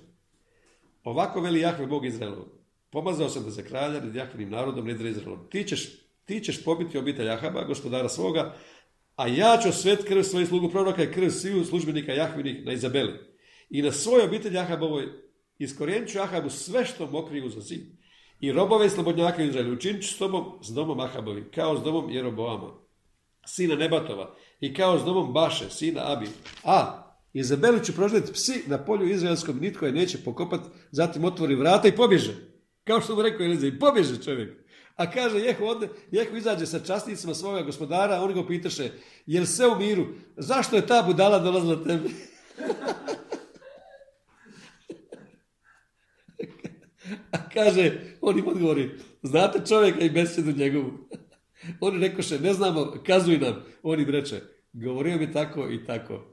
ovako 1.04 1.40
veli 1.40 1.60
Jahve 1.60 1.86
Bog 1.86 2.06
Izraelov. 2.06 2.44
Pomazao 2.90 3.28
sam 3.28 3.44
da 3.44 3.50
za 3.50 3.62
kralja 3.62 4.00
nad 4.00 4.14
Jahvenim 4.14 4.50
narodom, 4.50 4.86
nad 4.86 5.00
Izraelom. 5.00 5.48
Ti 5.50 5.64
ćeš, 5.64 5.88
ti 6.24 6.40
ćeš 6.40 6.64
pobiti 6.64 6.98
obitelj 6.98 7.30
Ahaba, 7.30 7.64
gospodara 7.64 8.08
svoga, 8.08 8.54
a 9.18 9.26
ja 9.26 9.58
ću 9.62 9.72
svet 9.72 10.04
krv 10.04 10.22
svojih 10.22 10.48
slugu 10.48 10.70
proroka 10.70 11.02
i 11.02 11.12
krv 11.12 11.30
sviju 11.30 11.64
službenika 11.64 12.12
Jahvinih 12.12 12.66
na 12.66 12.72
Izabeli. 12.72 13.12
I 13.70 13.82
na 13.82 13.92
svoj 13.92 14.22
obitelj 14.22 14.58
Ahabovoj 14.58 15.08
iskorijenit 15.58 16.12
ću 16.12 16.20
Ahabu 16.20 16.50
sve 16.50 16.84
što 16.84 17.06
mokriju 17.06 17.50
za 17.50 17.60
zid. 17.60 17.80
I 18.40 18.52
robove 18.52 18.86
i 18.86 18.90
slobodnjaka 18.90 19.42
Izraelu 19.42 19.72
učinit 19.72 20.02
ću 20.02 20.14
s 20.14 20.18
domom, 20.18 20.44
s 20.62 20.68
domom 20.68 21.00
Ahabovim, 21.00 21.50
kao 21.54 21.78
s 21.78 21.82
domom 21.82 22.10
Jeroboama, 22.10 22.70
sina 23.46 23.74
Nebatova, 23.74 24.34
i 24.60 24.74
kao 24.74 24.98
s 24.98 25.04
domom 25.04 25.32
Baše, 25.32 25.70
sina 25.70 26.12
Abi. 26.12 26.26
A, 26.64 27.04
Izabeli 27.32 27.84
ću 27.84 27.94
prožeti 27.94 28.32
psi 28.32 28.62
na 28.66 28.84
polju 28.84 29.10
izraelskom, 29.10 29.58
nitko 29.60 29.86
je 29.86 29.92
neće 29.92 30.18
pokopat, 30.24 30.60
zatim 30.90 31.24
otvori 31.24 31.54
vrata 31.54 31.88
i 31.88 31.96
pobježe. 31.96 32.34
Kao 32.84 33.00
što 33.00 33.16
mu 33.16 33.22
rekao 33.22 33.44
Eliza, 33.44 33.66
i 33.66 33.78
pobježe 33.78 34.22
čovjek. 34.22 34.67
A 34.98 35.06
kaže, 35.06 35.38
Jehu, 35.38 35.64
odne, 35.64 35.88
Jehu 36.10 36.36
izađe 36.36 36.66
sa 36.66 36.80
časnicima 36.80 37.34
svoga 37.34 37.62
gospodara, 37.62 38.22
oni 38.22 38.34
go 38.34 38.46
pitaše, 38.46 38.90
jel 39.26 39.46
sve 39.46 39.66
u 39.66 39.78
miru? 39.78 40.06
Zašto 40.36 40.76
je 40.76 40.86
ta 40.86 41.02
budala 41.06 41.38
dolazila 41.38 41.84
tebi? 41.84 42.10
A 47.32 47.48
kaže, 47.54 48.00
on 48.20 48.38
im 48.38 48.48
odgovori, 48.48 48.90
znate 49.22 49.66
čovjeka 49.68 50.00
i 50.00 50.10
besjedu 50.10 50.52
njegovu. 50.52 50.92
Oni 51.80 52.08
rekoše, 52.08 52.38
ne 52.38 52.54
znamo, 52.54 52.94
kazuj 53.06 53.38
nam. 53.38 53.64
On 53.82 54.00
im 54.00 54.10
reče, 54.10 54.40
govorio 54.72 55.16
mi 55.16 55.32
tako 55.32 55.68
i 55.70 55.84
tako. 55.84 56.24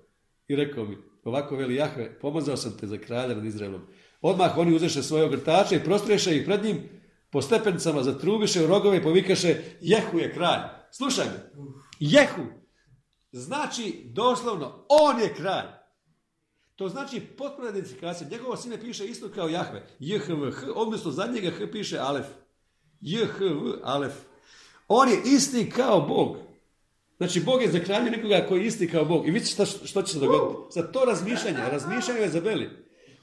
I 0.47 0.55
rekao 0.55 0.86
mi, 0.86 0.97
ovako 1.24 1.55
veli 1.55 1.76
Jahve, 1.76 2.20
pomazao 2.20 2.57
sam 2.57 2.78
te 2.78 2.88
za 2.88 2.97
kralja 2.97 3.36
nad 3.36 3.45
Izraelom. 3.45 3.82
Odmah 4.22 4.57
oni 4.57 4.76
uzeše 4.76 5.03
svoje 5.03 5.24
ogrtače 5.24 5.76
i 5.76 5.84
prostriješe 5.84 6.38
ih 6.38 6.45
pred 6.45 6.63
njim, 6.63 6.89
po 7.36 7.41
stepenicama 7.41 8.03
zatrubiše 8.03 8.63
u 8.63 8.67
rogove 8.67 8.97
i 8.97 9.03
povikaše, 9.03 9.55
Jehu 9.81 10.19
je 10.19 10.33
kralj. 10.33 10.61
Slušaj 10.91 11.25
me, 11.25 11.51
Jehu, 11.99 12.41
znači 13.31 14.01
doslovno, 14.05 14.86
on 14.89 15.21
je 15.21 15.33
kralj. 15.33 15.67
To 16.75 16.89
znači 16.89 17.19
potpuna 17.19 17.69
identifikacija. 17.69 18.29
Njegovo 18.29 18.57
sine 18.57 18.81
piše 18.81 19.05
isto 19.05 19.29
kao 19.29 19.47
Jahve. 19.47 19.88
JHVH, 19.99 20.63
odnosno 20.75 21.11
zadnjega 21.11 21.51
H 21.51 21.71
piše 21.71 21.97
Alef. 21.97 22.25
JHV, 23.01 23.83
Alef. 23.83 24.13
On 24.88 25.09
je 25.09 25.21
isti 25.25 25.69
kao 25.69 26.01
Bog. 26.01 26.38
Znači, 27.17 27.39
Bog 27.39 27.61
je 27.61 27.71
za 27.71 27.79
kralju 27.79 28.11
nekoga 28.11 28.45
koji 28.47 28.61
je 28.61 28.67
isti 28.67 28.91
kao 28.91 29.05
Bog. 29.05 29.27
I 29.27 29.31
vidite 29.31 29.51
što, 29.51 29.65
što 29.65 30.01
će 30.01 30.13
se 30.13 30.19
dogoditi. 30.19 30.73
Za 30.73 30.91
to 30.91 31.05
razmišljanje, 31.05 31.57
razmišljanje 31.71 32.19
je 32.21 32.29
zabeli. 32.29 32.69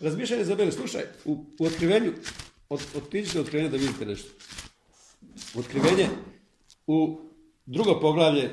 Razmišljanje 0.01 0.41
je 0.41 0.47
zabeli. 0.47 0.73
Slušaj, 0.73 1.03
u, 1.25 1.45
u 1.59 1.67
otkrivenju, 1.67 2.13
od, 2.73 2.81
otiđite 2.97 3.41
otkrivenje 3.41 3.71
da 3.71 3.77
vidite 3.77 4.07
nešto. 4.07 4.29
Otkrivenje 5.55 6.09
u 6.87 7.21
drugo 7.67 8.01
poglavlje 8.01 8.51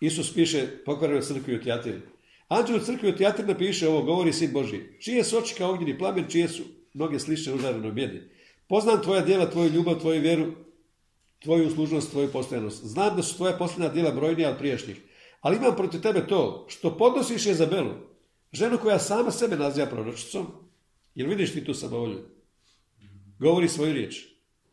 Isus 0.00 0.34
piše 0.34 0.66
pokvarenoj 0.84 1.22
crkvi 1.22 1.56
u 1.56 1.62
Tijatiri. 1.62 2.00
Anđel 2.48 2.76
u 2.76 2.80
crkvi 2.80 3.08
u 3.08 3.16
Tijatiri 3.16 3.46
napiše 3.46 3.88
ovo, 3.88 4.02
govori 4.02 4.32
sin 4.32 4.52
Boži. 4.52 4.80
Čije 5.00 5.24
su 5.24 5.38
oči 5.38 5.54
kao 5.54 5.70
ognjeni 5.70 5.98
plamen, 5.98 6.24
čije 6.28 6.48
su 6.48 6.62
noge 6.94 7.18
slične 7.18 7.54
užarenoj 7.54 7.92
bjedi. 7.92 8.22
Poznam 8.68 9.02
tvoja 9.02 9.20
djela, 9.20 9.50
tvoju 9.50 9.70
ljubav, 9.70 10.00
tvoju 10.00 10.20
vjeru, 10.20 10.52
tvoju 11.38 11.66
uslužnost, 11.66 12.10
tvoju 12.10 12.32
postojanost. 12.32 12.84
Znam 12.84 13.16
da 13.16 13.22
su 13.22 13.36
tvoja 13.36 13.56
posljedna 13.58 13.88
djela 13.88 14.10
brojnija 14.10 14.50
od 14.50 14.58
priješnjih, 14.58 14.96
ali 15.40 15.56
imam 15.56 15.76
protiv 15.76 16.00
tebe 16.00 16.26
to, 16.26 16.66
što 16.68 16.96
podnosiš 16.96 17.46
Jezabelu, 17.46 17.92
ženu 18.52 18.78
koja 18.78 18.98
sama 18.98 19.30
sebe 19.30 19.56
naziva 19.56 19.86
proročicom, 19.86 20.46
jer 21.14 21.28
vidiš 21.28 21.52
ti 21.52 21.64
tu 21.64 21.74
samovolju, 21.74 22.37
govori 23.38 23.68
svoju 23.68 23.92
riječ. 23.92 24.26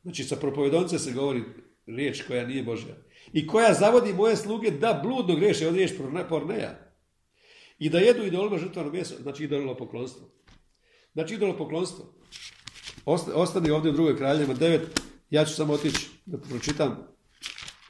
Znači 0.04 0.24
sa 0.24 0.36
propovedonce 0.36 1.00
se 1.00 1.12
govori 1.12 1.44
riječ 1.86 2.22
koja 2.28 2.48
nije 2.48 2.64
Božja. 2.64 2.96
I 3.34 3.48
koja 3.48 3.74
zavodi 3.74 4.14
moje 4.14 4.36
sluge 4.36 4.72
da 4.72 5.00
bludno 5.04 5.36
greše, 5.36 5.68
od 5.68 5.76
riječ 5.76 5.92
porneja. 6.30 6.86
I 7.80 7.90
da 7.90 8.00
jedu 8.00 8.26
idolima 8.26 8.58
žrtvano 8.58 8.92
meso, 8.92 9.16
znači 9.22 9.44
idolilo 9.44 9.78
poklonstvo. 9.78 10.30
Znači 11.14 11.34
idolopoklonstvo. 11.34 12.14
Ostani 13.34 13.70
ovdje 13.70 13.92
u 13.92 13.94
drugoj 13.94 14.18
kraljevima 14.18 14.56
9. 14.56 14.80
Ja 15.30 15.46
ću 15.46 15.54
samo 15.54 15.74
otići 15.74 16.10
da 16.26 16.38
pročitam 16.38 17.08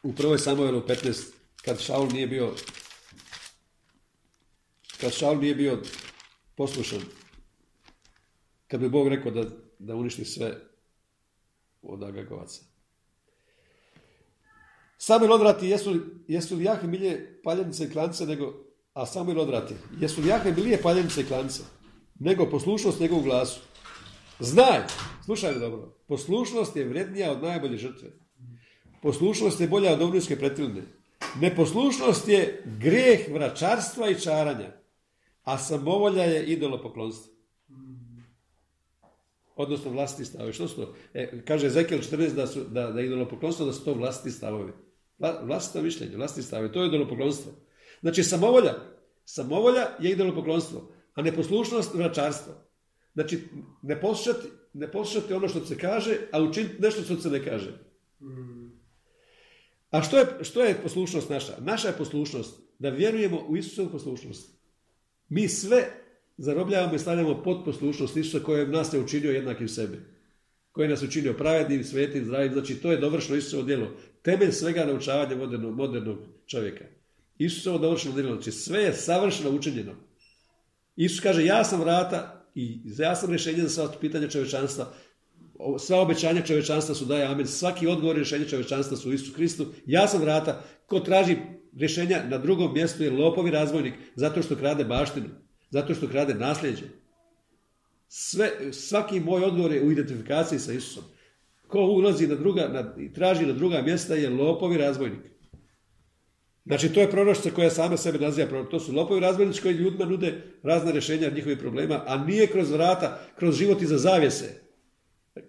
u 0.03 0.13
prvoj 0.13 0.37
Samuelu 0.37 0.81
15 0.81 1.31
kad 1.61 1.79
Šaul 1.79 2.07
nije 2.07 2.27
bio 2.27 2.53
kad 5.01 5.13
Šaul 5.13 5.37
nije 5.37 5.55
bio 5.55 5.81
poslušan 6.55 7.01
kad 8.67 8.79
bi 8.79 8.89
Bog 8.89 9.07
rekao 9.07 9.31
da, 9.31 9.43
da 9.79 9.95
uništi 9.95 10.25
sve 10.25 10.57
od 11.81 12.03
Agagovaca. 12.03 12.61
Samuel 14.97 15.33
odvrati, 15.33 15.67
jesu, 15.67 15.95
jesu 16.27 16.55
li 16.55 16.63
jahve 16.63 16.87
milije 16.87 17.41
paljenice 17.43 17.83
i 17.83 17.89
klance, 17.89 18.25
nego, 18.25 18.53
a 18.93 19.05
Samuel 19.05 19.39
odvrati, 19.39 19.73
jesu 19.99 20.21
li 20.21 20.27
jahve 20.27 20.51
milije 20.51 20.81
paljenice 20.81 21.21
i 21.21 21.25
klance, 21.25 21.63
nego 22.19 22.49
poslušnost 22.49 22.99
njegovu 22.99 23.21
glasu. 23.21 23.59
Znaj, 24.39 24.79
slušaj 25.25 25.53
me 25.53 25.59
dobro, 25.59 25.93
poslušnost 26.07 26.75
je 26.75 26.85
vrednija 26.85 27.31
od 27.31 27.43
najbolje 27.43 27.77
žrtve. 27.77 28.11
Poslušnost 29.01 29.61
je 29.61 29.67
bolja 29.67 29.93
od 29.93 30.01
ovnijske 30.01 30.35
pretilne. 30.35 30.81
Neposlušnost 31.41 32.27
je 32.27 32.63
grijeh 32.79 33.33
vračarstva 33.33 34.09
i 34.09 34.19
čaranja, 34.19 34.71
a 35.43 35.57
samovolja 35.57 36.23
je 36.23 36.45
idolopoklonstvo. 36.45 37.34
Odnosno 39.55 39.91
vlastiti 39.91 40.25
stavovi. 40.25 40.53
Što 40.53 40.67
su 40.67 40.75
to? 40.75 40.95
E, 41.13 41.41
kaže 41.47 41.67
Ezekiel 41.67 41.99
14 41.99 42.33
da, 42.33 42.47
su, 42.47 42.63
da, 42.63 42.91
da 42.91 43.01
idolopoklonstvo 43.01 43.65
da 43.65 43.73
su 43.73 43.85
to 43.85 43.93
vlastiti 43.93 44.31
stavovi. 44.31 44.71
Vla, 45.19 45.41
vlastito 45.43 45.81
mišljenje, 45.81 46.17
vlastiti 46.17 46.47
stavovi. 46.47 46.71
To 46.71 46.81
je 46.81 46.87
idolopoklonstvo. 46.87 47.51
Znači 48.01 48.23
samovolja. 48.23 48.73
Samovolja 49.25 49.87
je 49.99 50.11
idolopoklonstvo, 50.11 50.91
a 51.13 51.21
neposlušnost 51.21 51.93
vračarstvo. 51.93 52.53
Znači 53.13 53.39
ne 53.81 54.01
poslušati, 54.01 54.47
ne 54.73 54.91
poslušati 54.91 55.33
ono 55.33 55.47
što 55.47 55.65
se 55.65 55.77
kaže, 55.77 56.17
a 56.31 56.41
učiniti 56.41 56.81
nešto 56.81 57.01
što 57.01 57.15
se 57.21 57.29
ne 57.29 57.45
kaže. 57.45 57.79
A 59.89 60.01
što 60.01 60.17
je, 60.17 60.25
što 60.41 60.63
je 60.63 60.81
poslušnost 60.83 61.29
naša? 61.29 61.53
Naša 61.59 61.87
je 61.87 61.97
poslušnost 61.97 62.59
da 62.79 62.89
vjerujemo 62.89 63.45
u 63.47 63.57
Isusovu 63.57 63.89
poslušnost. 63.89 64.59
Mi 65.29 65.49
sve 65.49 66.04
zarobljavamo 66.37 66.95
i 66.95 66.99
stavljamo 66.99 67.43
pod 67.43 67.65
poslušnost 67.65 68.17
Isusa 68.17 68.39
koji 68.39 68.67
nas 68.67 68.93
je 68.93 68.99
učinio 68.99 69.31
jednakim 69.31 69.67
sebi. 69.67 69.97
Koji 70.71 70.87
nas 70.87 71.03
učinio 71.03 71.33
pravednim, 71.33 71.83
svetim, 71.83 72.25
zdravim. 72.25 72.53
Znači 72.53 72.75
to 72.75 72.91
je 72.91 72.97
dovršeno 72.97 73.37
Isusovo 73.37 73.63
djelo. 73.63 73.91
Temelj 74.21 74.51
svega 74.51 74.85
naučavanja 74.85 75.35
modernog, 75.35 75.75
modernog 75.75 76.17
čovjeka. 76.47 76.85
Isusovo 77.37 77.77
dovršeno 77.77 78.15
djelo. 78.15 78.33
Znači 78.33 78.51
sve 78.51 78.79
je 78.79 78.93
savršeno 78.93 79.49
učinjeno. 79.49 79.91
Isus 80.95 81.19
kaže 81.19 81.45
ja 81.45 81.63
sam 81.63 81.79
vrata 81.79 82.45
i 82.55 82.79
ja 82.97 83.15
sam 83.15 83.29
rješenje 83.29 83.61
za 83.61 83.69
sva 83.69 83.91
pitanja 84.01 84.29
čovječanstva. 84.29 84.93
Sva 85.79 85.99
obećanja 86.01 86.41
čovječanstva 86.41 86.95
su 86.95 87.05
daje 87.05 87.25
amen. 87.25 87.47
Svaki 87.47 87.87
odgovor 87.87 88.15
rješenja 88.15 88.45
čovječanstva 88.45 88.97
su 88.97 89.09
u 89.09 89.13
Isu 89.13 89.33
Kristu. 89.33 89.65
Ja 89.85 90.07
sam 90.07 90.21
vrata. 90.21 90.63
Ko 90.85 90.99
traži 90.99 91.37
rješenja 91.77 92.23
na 92.29 92.37
drugom 92.37 92.73
mjestu 92.73 93.03
je 93.03 93.11
lopovi 93.11 93.51
razvojnik 93.51 93.93
zato 94.15 94.41
što 94.41 94.55
krade 94.55 94.83
baštinu. 94.83 95.44
Zato 95.75 95.95
što 95.95 96.07
krade 96.07 96.33
nasljeđe. 96.33 96.83
Sve, 98.07 98.51
svaki 98.71 99.19
moj 99.19 99.43
odgovor 99.43 99.71
je 99.71 99.81
u 99.83 99.91
identifikaciji 99.91 100.59
sa 100.59 100.73
Isusom. 100.73 101.03
Ko 101.67 101.79
ulazi 101.79 102.27
na 102.27 102.35
druga, 102.35 102.67
na, 102.67 103.11
traži 103.13 103.45
na 103.45 103.53
druga 103.53 103.81
mjesta 103.81 104.15
je 104.15 104.29
lopovi 104.29 104.77
razvojnik. 104.77 105.19
Znači, 106.65 106.93
to 106.93 107.01
je 107.01 107.11
prorošca 107.11 107.49
koja 107.49 107.69
sama 107.69 107.97
sebe 107.97 108.19
naziva 108.19 108.47
prorok. 108.47 108.71
To 108.71 108.79
su 108.79 108.93
lopovi 108.93 109.19
razvojnici 109.19 109.61
koji 109.61 109.73
ljudima 109.73 110.05
nude 110.05 110.41
razne 110.63 110.91
rješenja 110.91 111.29
njihovih 111.29 111.57
problema, 111.57 112.03
a 112.07 112.25
nije 112.25 112.47
kroz 112.47 112.71
vrata, 112.71 113.19
kroz 113.35 113.57
život 113.57 113.81
iza 113.81 113.97
zavjese. 113.97 114.61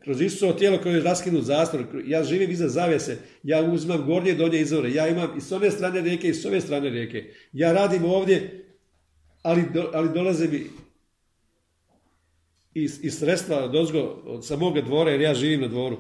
Kroz 0.04 0.20
Isusovo 0.20 0.52
tijelo 0.52 0.78
koje 0.82 0.94
je 0.94 1.02
raskinut 1.02 1.44
zastor. 1.44 1.86
Ja 2.06 2.24
živim 2.24 2.50
iza 2.50 2.68
zavjese. 2.68 3.18
Ja 3.42 3.62
uzmam 3.62 4.06
gornje 4.06 4.30
i 4.30 4.36
donje 4.36 4.60
izvore. 4.60 4.92
Ja 4.92 5.08
imam 5.08 5.38
i 5.38 5.40
s 5.40 5.52
ove 5.52 5.70
strane 5.70 6.00
rijeke 6.00 6.28
i 6.28 6.34
s 6.34 6.44
ove 6.44 6.60
strane 6.60 6.90
rijeke. 6.90 7.34
Ja 7.52 7.72
radim 7.72 8.04
ovdje 8.04 8.65
ali, 9.46 9.64
do, 9.74 9.90
ali 9.94 10.08
dolaze 10.14 10.48
mi 10.48 10.66
iz, 12.74 13.04
iz 13.04 13.18
sredstva 13.18 13.64
od 13.64 13.74
ozgo, 13.74 14.00
od 14.24 14.46
samoga 14.46 14.80
dvora, 14.80 15.10
jer 15.10 15.20
ja 15.20 15.34
živim 15.34 15.60
na 15.60 15.68
dvoru. 15.68 15.98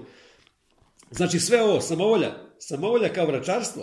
Znači 1.10 1.40
sve 1.40 1.62
ovo, 1.62 1.80
samovolja, 1.80 2.34
samovolja 2.58 3.12
kao 3.12 3.26
vračarstvo, 3.26 3.82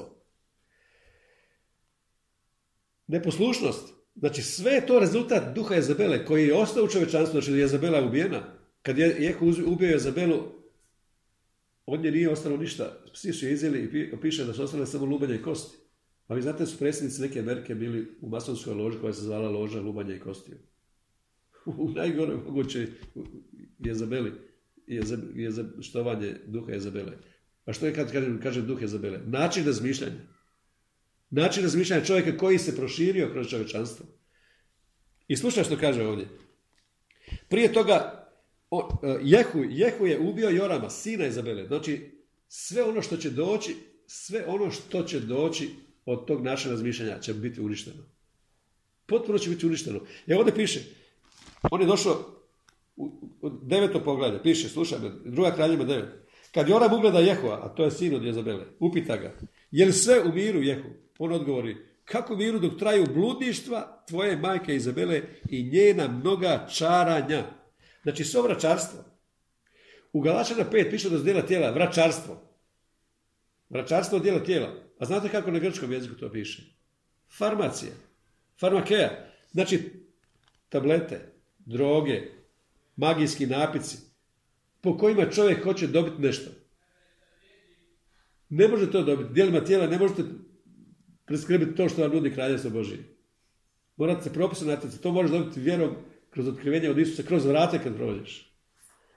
neposlušnost, 3.07 3.93
znači 4.15 4.41
sve 4.41 4.71
je 4.71 4.85
to 4.85 4.99
rezultat 4.99 5.55
duha 5.55 5.75
Jezabele 5.75 6.25
koji 6.25 6.47
je 6.47 6.55
ostao 6.55 6.83
u 6.83 6.87
čovečanstvu, 6.87 7.41
znači 7.41 7.59
Jezabela 7.59 7.97
je 7.97 8.05
ubijena. 8.05 8.43
Kad 8.81 8.97
je 8.97 9.15
Jehu 9.19 9.53
ubio 9.65 9.89
Jezabelu, 9.89 10.43
od 11.85 11.99
nje 12.03 12.11
nije 12.11 12.29
ostalo 12.29 12.57
ništa. 12.57 13.03
Psi 13.13 13.33
su 13.33 13.45
je 13.45 13.53
izjeli 13.53 14.09
i 14.13 14.21
piše 14.21 14.45
da 14.45 14.53
su 14.53 14.63
ostale 14.63 14.85
samo 14.85 15.05
lubanje 15.05 15.35
i 15.35 15.41
kosti. 15.41 15.82
A 16.33 16.35
vi 16.35 16.41
znate 16.41 16.65
su 16.65 16.77
predsjednici 16.77 17.21
neke 17.21 17.39
Amerike 17.39 17.75
bili 17.75 18.07
u 18.21 18.29
masonskoj 18.29 18.73
loži 18.73 18.99
koja 18.99 19.13
se 19.13 19.21
zvala 19.21 19.49
loža 19.49 19.81
Lubanja 19.81 20.15
i 20.15 20.19
Kostiju. 20.19 20.57
u 21.65 21.89
najgore 21.89 22.35
mogućoj 22.35 22.87
Jezabeli 23.79 24.31
je 24.87 25.51
štovanje 25.81 26.35
duha 26.45 26.71
Jezabele. 26.71 27.17
A 27.65 27.73
što 27.73 27.85
je 27.85 27.93
kad 27.93 28.11
kažem, 28.11 28.39
kažem 28.43 28.67
duh 28.67 28.81
Jezabele? 28.81 29.19
Način 29.25 29.65
razmišljanja. 29.65 30.21
Način 31.29 31.63
razmišljanja 31.63 32.05
čovjeka 32.05 32.37
koji 32.37 32.57
se 32.57 32.75
proširio 32.75 33.29
kroz 33.31 33.47
čovječanstvo. 33.47 34.05
I 35.27 35.37
slušaj 35.37 35.63
što 35.63 35.77
kaže 35.77 36.03
ovdje. 36.03 36.27
Prije 37.49 37.73
toga 37.73 38.27
e, 38.71 38.75
Jehu, 39.21 39.63
Jehu 39.69 40.05
je 40.05 40.19
ubio 40.19 40.49
Jorama, 40.49 40.89
sina 40.89 41.27
Izabele. 41.27 41.67
Znači, 41.67 42.11
sve 42.47 42.83
ono 42.83 43.01
što 43.01 43.17
će 43.17 43.29
doći, 43.29 43.75
sve 44.07 44.45
ono 44.47 44.71
što 44.71 45.03
će 45.03 45.19
doći 45.19 45.69
od 46.05 46.27
tog 46.27 46.43
našeg 46.43 46.71
razmišljanja 46.71 47.19
će 47.19 47.33
biti 47.33 47.61
uništeno. 47.61 48.03
Potpuno 49.05 49.37
će 49.37 49.49
biti 49.49 49.65
uništeno. 49.65 49.99
I 50.27 50.33
ovdje 50.33 50.55
piše, 50.55 50.79
on 51.71 51.81
je 51.81 51.87
došao 51.87 52.25
u, 52.95 53.11
deveto 53.61 53.99
poglavlje, 54.03 54.43
piše, 54.43 54.69
slušaj 54.69 54.99
me, 54.99 55.11
druga 55.25 55.51
kraljima 55.51 55.83
devet. 55.83 56.09
Kad 56.51 56.69
Joram 56.69 56.93
ugleda 56.93 57.19
Jehova, 57.19 57.59
a 57.65 57.69
to 57.69 57.83
je 57.83 57.91
sin 57.91 58.15
od 58.15 58.23
Jezabele, 58.23 58.65
upita 58.79 59.17
ga, 59.17 59.33
je 59.71 59.85
li 59.85 59.93
sve 59.93 60.21
u 60.23 60.33
miru 60.33 60.61
Jehu? 60.61 60.89
On 61.17 61.31
odgovori, 61.31 61.77
kako 62.05 62.35
miru 62.35 62.59
dok 62.59 62.79
traju 62.79 63.05
bludništva 63.13 64.03
tvoje 64.07 64.37
majke 64.37 64.75
Izabele 64.75 65.21
i 65.49 65.63
njena 65.63 66.07
mnoga 66.07 66.67
čaranja. 66.73 67.43
Znači, 68.03 68.23
sve 68.23 68.41
vračarstvo. 68.41 68.99
U 70.13 70.21
Galačana 70.21 70.65
5 70.71 70.91
piše 70.91 71.09
da 71.09 71.17
zdjela 71.17 71.41
tijela, 71.41 71.71
vračarstvo. 71.71 72.52
Vračarstvo 73.73 74.17
od 74.17 74.23
dijela 74.23 74.43
tijela. 74.43 74.73
A 74.99 75.05
znate 75.05 75.29
kako 75.29 75.51
na 75.51 75.59
grčkom 75.59 75.91
jeziku 75.91 76.15
to 76.15 76.31
piše? 76.31 76.61
Farmacija. 77.37 77.91
Farmakeja. 78.59 79.27
Znači, 79.51 79.79
tablete, 80.69 81.33
droge, 81.65 82.21
magijski 82.95 83.45
napici, 83.45 83.97
po 84.81 84.97
kojima 84.97 85.29
čovjek 85.29 85.63
hoće 85.63 85.87
dobiti 85.87 86.21
nešto. 86.21 86.51
Ne 88.49 88.67
može 88.67 88.91
to 88.91 89.03
dobiti. 89.03 89.33
Dijelima 89.33 89.63
tijela 89.63 89.87
ne 89.87 89.97
možete 89.97 90.23
preskrbiti 91.25 91.75
to 91.75 91.89
što 91.89 92.01
vam 92.01 92.11
nudi 92.11 92.33
kraljevstvo 92.33 92.71
Božije. 92.71 93.03
Morate 93.95 94.23
se 94.23 94.33
propisno 94.33 94.67
natjecati. 94.67 95.03
To 95.03 95.11
možeš 95.11 95.31
dobiti 95.31 95.59
vjerom 95.59 95.95
kroz 96.29 96.47
otkrivenje 96.47 96.89
od 96.89 96.99
Isusa, 96.99 97.23
kroz 97.23 97.45
vrate 97.45 97.79
kad 97.83 97.95
prođeš. 97.95 98.53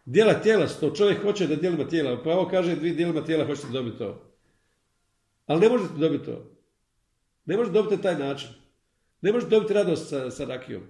Dijela 0.05 0.35
tijela 0.35 0.67
to 0.67 0.91
čovjek 0.91 1.23
hoće 1.23 1.47
da 1.47 1.57
dijelima 1.57 1.89
tijela. 1.89 2.23
Pa 2.23 2.31
ovo 2.31 2.49
kaže 2.49 2.77
dvije 2.77 2.95
dijelima 2.95 3.25
tijela 3.25 3.47
hoćete 3.47 3.69
dobiti 3.69 3.99
to. 3.99 4.36
Ali 5.47 5.61
ne 5.61 5.69
možete 5.69 5.95
dobiti 5.95 6.25
to. 6.25 6.57
Ne 7.45 7.57
možete 7.57 7.73
dobiti 7.73 8.03
taj 8.03 8.19
način. 8.19 8.49
Ne 9.21 9.33
možete 9.33 9.51
dobiti 9.51 9.75
radost 9.75 10.09
sa, 10.09 10.31
sa 10.31 10.45
rakijom. 10.45 10.83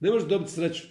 Ne 0.00 0.10
možete 0.10 0.28
dobiti 0.28 0.52
sreću. 0.52 0.86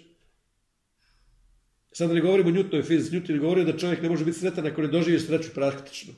Sad 1.92 2.12
ne 2.12 2.22
govorimo 2.22 2.50
o 2.50 2.54
Newtonoj 2.54 2.84
fizici. 2.84 3.16
Newton 3.16 3.34
je 3.34 3.40
govorio 3.40 3.64
da 3.66 3.78
čovjek 3.78 4.02
ne 4.02 4.10
može 4.10 4.26
biti 4.26 4.40
sretan 4.40 4.68
ako 4.68 4.82
ne 4.82 4.88
doživi 4.88 5.20
sreću 5.20 5.50
praktično. 5.54 6.14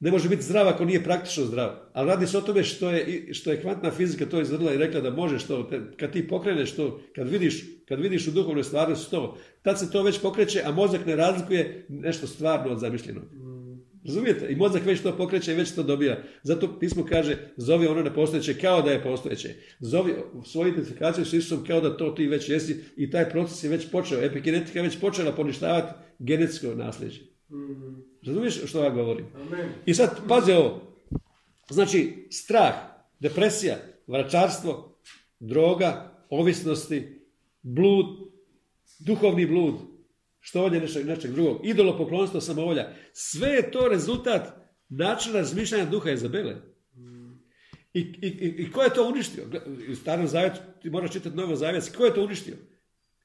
Ne 0.00 0.10
može 0.10 0.28
biti 0.28 0.42
zdrav 0.42 0.68
ako 0.68 0.84
nije 0.84 1.04
praktično 1.04 1.44
zdrav. 1.44 1.70
Ali 1.92 2.08
radi 2.08 2.26
se 2.26 2.38
o 2.38 2.40
tome 2.40 2.64
što 2.64 2.90
je, 2.90 3.34
što 3.34 3.50
je 3.50 3.60
kvantna 3.60 3.90
fizika 3.90 4.26
to 4.26 4.40
izvrla 4.40 4.74
i 4.74 4.78
rekla 4.78 5.00
da 5.00 5.10
možeš 5.10 5.44
to. 5.44 5.70
Kad 5.96 6.12
ti 6.12 6.28
pokreneš 6.28 6.76
to, 6.76 7.00
kad 7.14 7.28
vidiš, 7.28 7.64
kad 7.88 8.00
vidiš 8.00 8.28
u 8.28 8.30
duhovnoj 8.30 8.64
stvarnosti 8.64 9.10
to, 9.10 9.36
tad 9.62 9.78
se 9.78 9.90
to 9.90 10.02
već 10.02 10.20
pokreće, 10.20 10.62
a 10.64 10.72
mozak 10.72 11.06
ne 11.06 11.16
razlikuje 11.16 11.86
nešto 11.88 12.26
stvarno 12.26 12.72
od 12.72 12.78
zamišljenog. 12.78 13.24
Razumijete? 14.04 14.46
I 14.50 14.56
mozak 14.56 14.86
već 14.86 15.00
to 15.00 15.16
pokreće 15.16 15.52
i 15.52 15.56
već 15.56 15.74
to 15.74 15.82
dobija. 15.82 16.22
Zato 16.42 16.78
pismo 16.78 17.04
kaže, 17.04 17.36
zovi 17.56 17.86
ono 17.86 18.02
nepostojeće 18.02 18.54
kao 18.54 18.82
da 18.82 18.90
je 18.90 19.02
postojeće. 19.02 19.54
Zovi 19.80 20.14
svoju 20.46 20.68
identifikaciju 20.68 21.24
s 21.24 21.32
Isusom 21.32 21.64
kao 21.66 21.80
da 21.80 21.96
to 21.96 22.10
ti 22.10 22.26
već 22.26 22.48
jesi 22.48 22.76
i 22.96 23.10
taj 23.10 23.30
proces 23.30 23.64
je 23.64 23.70
već 23.70 23.90
počeo. 23.90 24.22
Epigenetika 24.22 24.78
je 24.78 24.82
već 24.82 25.00
počela 25.00 25.32
poništavati 25.32 25.92
genetsko 26.18 26.74
nasljeđe. 26.74 27.20
mm 27.50 28.07
Razumiješ 28.22 28.64
što 28.66 28.84
ja 28.84 28.90
govorim? 28.90 29.26
Amen. 29.34 29.68
I 29.86 29.94
sad, 29.94 30.20
pazi 30.28 30.52
ovo. 30.52 30.82
Znači, 31.70 32.26
strah, 32.30 32.74
depresija, 33.20 33.76
vračarstvo, 34.06 34.98
droga, 35.40 36.18
ovisnosti, 36.30 37.20
blud, 37.62 38.06
duhovni 38.98 39.46
blud, 39.46 39.74
što 40.40 40.62
ovdje 40.62 40.80
nečeg, 40.80 41.06
nečeg 41.06 41.30
drugog, 41.30 41.60
idolopoklonstvo, 41.64 42.40
samovolja. 42.40 42.92
Sve 43.12 43.48
je 43.48 43.70
to 43.70 43.88
rezultat 43.88 44.48
načina 44.88 45.38
razmišljanja 45.38 45.84
duha 45.84 46.10
Izabele. 46.10 46.56
I, 47.94 48.00
i, 48.00 48.54
i, 48.58 48.72
ko 48.72 48.82
je 48.82 48.94
to 48.94 49.08
uništio? 49.08 49.44
U 49.92 49.94
starom 49.94 50.26
zavjetu, 50.26 50.60
ti 50.82 50.90
moraš 50.90 51.12
čitati 51.12 51.36
novo 51.36 51.56
zavjet, 51.56 51.96
ko 51.96 52.04
je 52.04 52.14
to 52.14 52.24
uništio? 52.24 52.54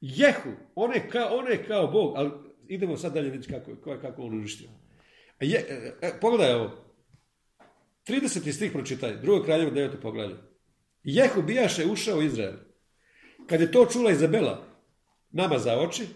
Jehu, 0.01 0.49
on 0.75 0.93
je 0.93 1.09
kao, 1.09 1.37
on 1.37 1.47
je 1.51 1.63
kao 1.67 1.87
Bog, 1.87 2.13
ali 2.15 2.31
idemo 2.67 2.97
sad 2.97 3.13
dalje 3.13 3.29
vidjeti 3.29 3.53
kako, 3.53 3.97
kako 4.01 4.21
on 4.21 4.33
uništio. 4.33 4.69
Je, 5.39 5.57
e, 5.69 5.93
e, 6.01 6.19
pogledaj 6.21 6.53
ovo. 6.53 6.71
30. 8.07 8.51
stih 8.51 8.71
pročitaj, 8.71 9.17
drugo 9.21 9.43
kraljevo 9.43 9.71
9. 9.71 10.01
poglavlje. 10.01 10.35
Jehu 11.03 11.41
bijaše 11.41 11.85
ušao 11.85 12.17
u 12.17 12.21
Izrael. 12.21 12.53
Kad 13.47 13.61
je 13.61 13.71
to 13.71 13.85
čula 13.85 14.11
Izabela, 14.11 14.65
nama 15.31 15.59
za 15.59 15.79
oči, 15.79 16.07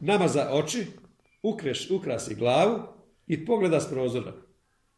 nama 0.00 0.28
za 0.28 0.50
oči, 0.52 0.86
ukreš, 1.42 1.90
ukrasi 1.90 2.34
glavu 2.34 2.82
i 3.26 3.46
pogleda 3.46 3.80
s 3.80 3.90
prozora. 3.90 4.32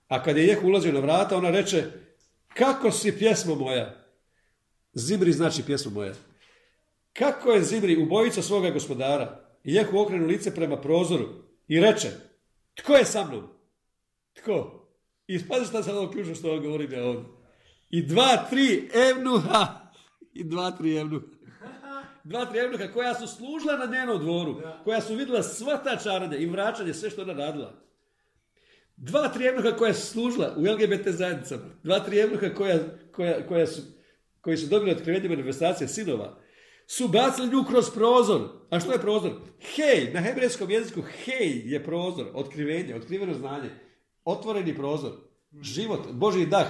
A 0.08 0.22
kad 0.22 0.36
je 0.36 0.46
Jehu 0.46 0.66
ulazio 0.66 0.92
na 0.92 1.00
vrata, 1.00 1.36
ona 1.36 1.50
reče, 1.50 1.84
kako 2.54 2.90
si 2.90 3.18
pjesmo 3.18 3.54
moja? 3.54 4.04
Zibri 4.92 5.32
znači 5.32 5.62
pjesmo 5.66 5.90
moja. 5.90 6.14
Kako 7.12 7.50
je 7.52 7.62
Zibri 7.62 8.02
ubojica 8.02 8.42
svoga 8.42 8.70
gospodara? 8.70 9.40
I 9.64 9.74
Jehu 9.74 9.98
okrenu 9.98 10.26
lice 10.26 10.54
prema 10.54 10.80
prozoru 10.80 11.28
i 11.68 11.80
reče, 11.80 12.10
tko 12.82 12.96
je 12.96 13.04
sa 13.04 13.24
mnom? 13.24 13.48
Tko? 14.32 14.86
I 15.26 15.48
pazi 15.48 15.66
šta 15.66 15.82
sad 15.82 15.96
ovo 15.96 16.10
ključno 16.10 16.34
što 16.34 16.52
on 16.52 16.62
govori 16.62 16.88
ja 16.92 17.04
ovdje. 17.04 17.24
I 17.90 18.06
dva, 18.06 18.46
tri 18.50 18.90
evnuha. 19.10 19.66
I 20.32 20.44
dva, 20.44 20.70
tri 20.70 20.96
evnuha. 20.96 21.26
Dva, 22.24 22.46
tri 22.46 22.58
evnuha 22.58 22.92
koja 22.92 23.14
su 23.14 23.26
služila 23.26 23.76
na 23.76 23.86
njenom 23.86 24.18
dvoru. 24.18 24.62
Koja 24.84 25.00
su 25.00 25.14
vidjela 25.14 25.42
sva 25.42 25.76
ta 25.76 25.96
čaranja 25.96 26.36
i 26.36 26.46
vraćanje, 26.46 26.94
sve 26.94 27.10
što 27.10 27.22
ona 27.22 27.32
radila. 27.32 27.74
Dva, 28.96 29.28
tri 29.28 29.46
evnuha 29.46 29.76
koja 29.76 29.94
su 29.94 30.06
služila 30.06 30.54
u 30.56 30.60
LGBT 30.60 31.08
zajednicama. 31.08 31.64
Dva, 31.82 32.00
tri 32.00 32.18
evnuha 32.18 32.48
koja, 32.54 32.78
koja, 33.12 33.46
koja 33.46 33.66
su, 33.66 33.82
koji 34.40 34.56
su 34.56 34.66
dobili 34.66 34.90
otkrivenje 34.90 35.28
manifestacije 35.28 35.88
sinova 35.88 36.38
su 36.90 37.08
bacili 37.08 37.48
nju 37.48 37.64
kroz 37.64 37.90
prozor. 37.90 38.48
A 38.70 38.80
što 38.80 38.92
je 38.92 38.98
prozor? 38.98 39.32
Hej, 39.74 40.10
na 40.14 40.20
hebrejskom 40.20 40.70
jeziku 40.70 41.02
hej 41.02 41.62
je 41.64 41.84
prozor, 41.84 42.26
otkrivenje, 42.34 42.94
otkriveno 42.94 43.34
znanje, 43.34 43.70
otvoreni 44.24 44.76
prozor, 44.76 45.12
život, 45.60 46.00
Boži 46.12 46.46
dah. 46.46 46.66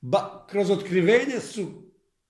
Ba, 0.00 0.46
kroz 0.50 0.70
otkrivenje 0.70 1.40
su 1.40 1.66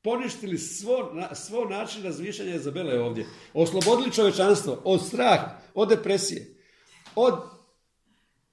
poništili 0.03 0.59
svo, 0.59 1.13
svo 1.35 1.65
način 1.65 2.03
razmišljanja 2.03 2.55
Izabele 2.55 3.01
ovdje. 3.01 3.27
Oslobodili 3.55 4.13
čovečanstvo 4.13 4.81
od 4.85 5.07
straha, 5.07 5.59
od 5.75 5.89
depresije, 5.89 6.57
od, 7.15 7.35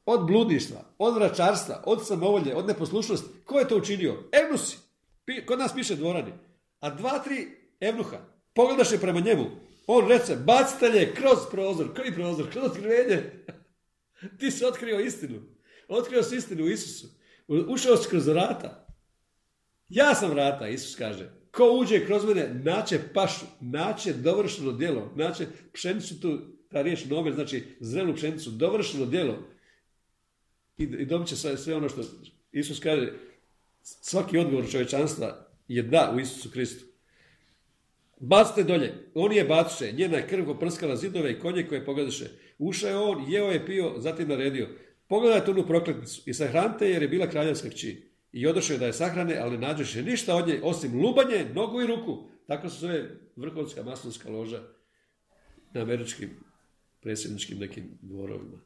od 0.05 0.27
bludništva, 0.27 0.83
od 0.97 1.15
vračarstva, 1.15 1.83
od 1.85 2.07
samovolje, 2.07 2.55
od 2.55 2.67
neposlušnosti. 2.67 3.29
Ko 3.45 3.59
je 3.59 3.67
to 3.67 3.77
učinio? 3.77 4.23
Evnusi. 4.43 4.77
Kod 5.45 5.59
nas 5.59 5.73
piše 5.73 5.95
dvorani. 5.95 6.33
A 6.79 6.89
dva, 6.89 7.19
tri 7.19 7.47
evnuha 7.79 8.36
Pogledaš 8.57 8.91
je 8.91 8.99
prema 8.99 9.19
njemu. 9.19 9.45
On 9.87 10.07
reče, 10.07 10.35
bacitelje, 10.35 11.13
kroz 11.15 11.37
prozor. 11.51 11.95
Koji 11.95 12.13
prozor? 12.13 12.49
Kroz 12.51 12.65
otkrivenje. 12.65 13.23
Ti 14.39 14.51
si 14.51 14.65
otkrio 14.65 14.99
istinu. 14.99 15.41
Otkrio 15.87 16.23
si 16.23 16.35
istinu 16.35 16.63
u 16.63 16.69
Isusu. 16.69 17.07
Ušao 17.47 17.97
si 17.97 18.09
kroz 18.09 18.27
vrata. 18.27 18.87
Ja 19.89 20.15
sam 20.15 20.29
vrata, 20.29 20.67
Isus 20.67 20.95
kaže. 20.95 21.29
Ko 21.51 21.77
uđe 21.81 22.05
kroz 22.05 22.25
mene, 22.25 22.61
naće 22.63 22.99
pašu, 23.13 23.45
naće 23.61 24.13
dovršeno 24.13 24.71
djelo, 24.71 25.11
naće 25.15 25.47
pšenicu 25.73 26.21
tu, 26.21 26.39
ta 26.69 26.81
riječ 26.81 27.05
nove, 27.05 27.31
znači 27.31 27.63
zrelu 27.79 28.15
pšenicu, 28.15 28.49
dovršeno 28.49 29.05
djelo. 29.05 29.37
I, 30.77 30.83
i 30.83 31.05
dobit 31.05 31.27
će 31.27 31.35
sve, 31.35 31.57
sve 31.57 31.75
ono 31.75 31.89
što 31.89 32.01
Isus 32.51 32.79
kaže, 32.79 33.13
svaki 33.81 34.37
odgovor 34.37 34.71
čovječanstva 34.71 35.47
je 35.67 35.83
da 35.83 36.13
u 36.15 36.19
Isusu 36.19 36.51
Kristu. 36.51 36.96
Bacite 38.19 38.63
dolje. 38.63 38.93
On 39.13 39.31
je 39.31 39.43
baciše. 39.43 39.91
Njena 39.91 40.17
je 40.17 40.27
krv 40.27 40.45
poprskala 40.45 40.95
zidove 40.95 41.31
i 41.31 41.39
konje 41.39 41.67
koje 41.67 41.85
pogledaše. 41.85 42.25
Ušao 42.57 42.89
je 42.89 42.97
on, 42.97 43.25
jeo 43.31 43.51
je 43.51 43.65
pio, 43.65 43.93
zatim 43.97 44.27
naredio. 44.27 44.69
Pogledajte 45.07 45.51
onu 45.51 45.67
prokletnicu 45.67 46.21
i 46.25 46.33
sahranite 46.33 46.89
jer 46.89 47.01
je 47.01 47.07
bila 47.07 47.29
kraljevska 47.29 47.69
kći. 47.69 48.07
I 48.31 48.47
odošao 48.47 48.73
je 48.73 48.79
da 48.79 48.85
je 48.85 48.93
sahrane, 48.93 49.37
ali 49.37 49.57
ne 49.57 49.67
nađeše 49.67 50.03
ništa 50.03 50.35
od 50.35 50.47
nje, 50.47 50.59
osim 50.63 51.01
lubanje, 51.01 51.45
nogu 51.53 51.81
i 51.81 51.87
ruku. 51.87 52.29
Tako 52.47 52.69
se 52.69 52.79
zove 52.79 53.09
vrhovska 53.35 53.83
masonska 53.83 54.29
loža 54.29 54.63
na 55.73 55.81
američkim 55.81 56.29
predsjedničkim 57.01 57.57
nekim 57.57 57.97
dvorovima. 58.01 58.61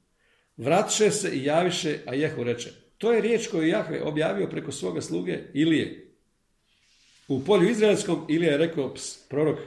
Vratiše 0.57 1.11
se 1.11 1.29
i 1.31 1.43
javiše, 1.43 1.99
a 2.05 2.13
Jehu 2.13 2.43
reče. 2.43 2.69
To 2.97 3.13
je 3.13 3.21
riječ 3.21 3.47
koju 3.47 3.67
Jahve 3.67 4.01
objavio 4.01 4.47
preko 4.47 4.71
svoga 4.71 5.01
sluge 5.01 5.39
Ilije 5.53 6.10
u 7.27 7.43
polju 7.45 7.69
izraelskom 7.69 8.25
ili 8.29 8.45
je 8.45 8.57
rekao 8.57 8.93
ps, 8.93 9.27
prorok, 9.29 9.59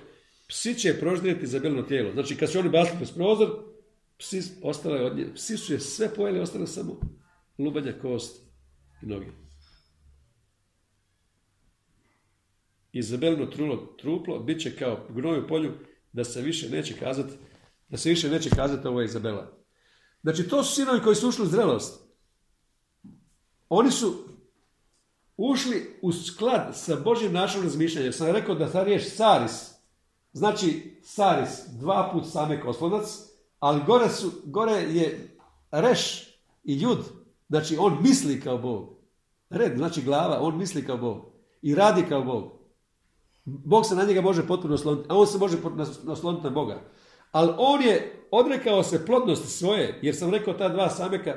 psi 0.49 0.75
će 0.75 1.01
proždirati 1.01 1.47
za 1.47 1.61
tijelo. 1.89 2.13
Znači 2.13 2.37
kad 2.37 2.51
su 2.51 2.59
oni 2.59 2.69
basli 2.69 2.97
kroz 2.97 3.13
prozor, 3.13 3.51
psi, 4.19 4.43
ostale 4.63 5.05
od 5.05 5.17
nje, 5.17 5.35
psi 5.35 5.57
su 5.57 5.73
je 5.73 5.81
sve 5.81 6.15
pojeli, 6.15 6.41
ostale 6.41 6.67
samo 6.67 7.01
lubanja, 7.59 7.93
kost 8.03 8.43
i 9.03 9.07
noge. 9.07 9.27
I 12.93 13.03
zabelno 13.03 13.47
trulo, 13.47 13.77
truplo 14.01 14.39
bit 14.39 14.61
će 14.61 14.77
kao 14.77 15.07
gnoj 15.11 15.39
u 15.39 15.49
polju 15.49 15.73
da 16.13 16.25
se 16.25 16.43
više 16.43 16.71
neće 16.71 16.95
kazati 16.95 17.33
da 17.89 17.99
se 17.99 18.09
više 18.09 18.31
neće 18.31 18.51
kazati 18.51 18.89
ovo 18.89 19.01
je 19.01 19.05
Izabela. 19.05 19.53
Znači 20.23 20.49
to 20.49 20.65
su 20.65 20.75
sinovi 20.75 21.01
koji 21.01 21.17
su 21.17 21.29
ušli 21.29 21.45
u 21.45 21.49
zrelost. 21.49 22.03
Oni 23.69 23.91
su 23.91 24.29
ušli 25.37 25.99
u 26.03 26.13
sklad 26.13 26.71
sa 26.73 26.97
Božjim 26.97 27.33
načinom 27.33 27.65
razmišljanja. 27.65 28.13
Sam 28.13 28.27
rekao 28.27 28.55
da 28.55 28.73
ta 28.73 28.83
riječ 28.83 29.03
saris, 29.03 29.71
znači 30.33 30.99
saris, 31.03 31.51
dva 31.69 32.11
put 32.13 32.25
same 32.33 32.63
oslonac, 32.67 33.05
ali 33.59 33.83
gore, 33.87 34.09
su, 34.09 34.31
gore 34.45 34.73
je 34.73 35.37
reš 35.71 36.23
i 36.65 36.81
jud, 36.83 36.99
znači 37.49 37.77
on 37.81 37.99
misli 38.03 38.41
kao 38.41 38.59
Bog. 38.59 38.95
Red, 39.51 39.77
znači 39.77 40.03
glava, 40.03 40.39
on 40.41 40.59
misli 40.59 40.87
kao 40.87 40.97
Bog 40.97 41.25
i 41.63 41.75
radi 41.75 42.05
kao 42.09 42.23
Bog. 42.23 42.53
Bog 43.45 43.87
se 43.87 43.95
na 43.95 44.05
njega 44.05 44.21
može 44.21 44.47
potpuno 44.47 44.75
osloniti, 44.75 45.07
a 45.09 45.17
on 45.17 45.27
se 45.27 45.39
može 45.39 45.57
nasloniti 46.03 46.45
na 46.45 46.51
Boga. 46.51 46.81
Ali 47.33 47.53
on 47.59 47.83
je 47.83 48.27
odrekao 48.31 48.83
se 48.83 49.07
plodnosti 49.07 49.49
svoje, 49.49 49.99
jer 50.03 50.17
sam 50.17 50.31
rekao 50.31 50.55
ta 50.55 50.69
dva 50.69 50.91
sameka 50.91 51.37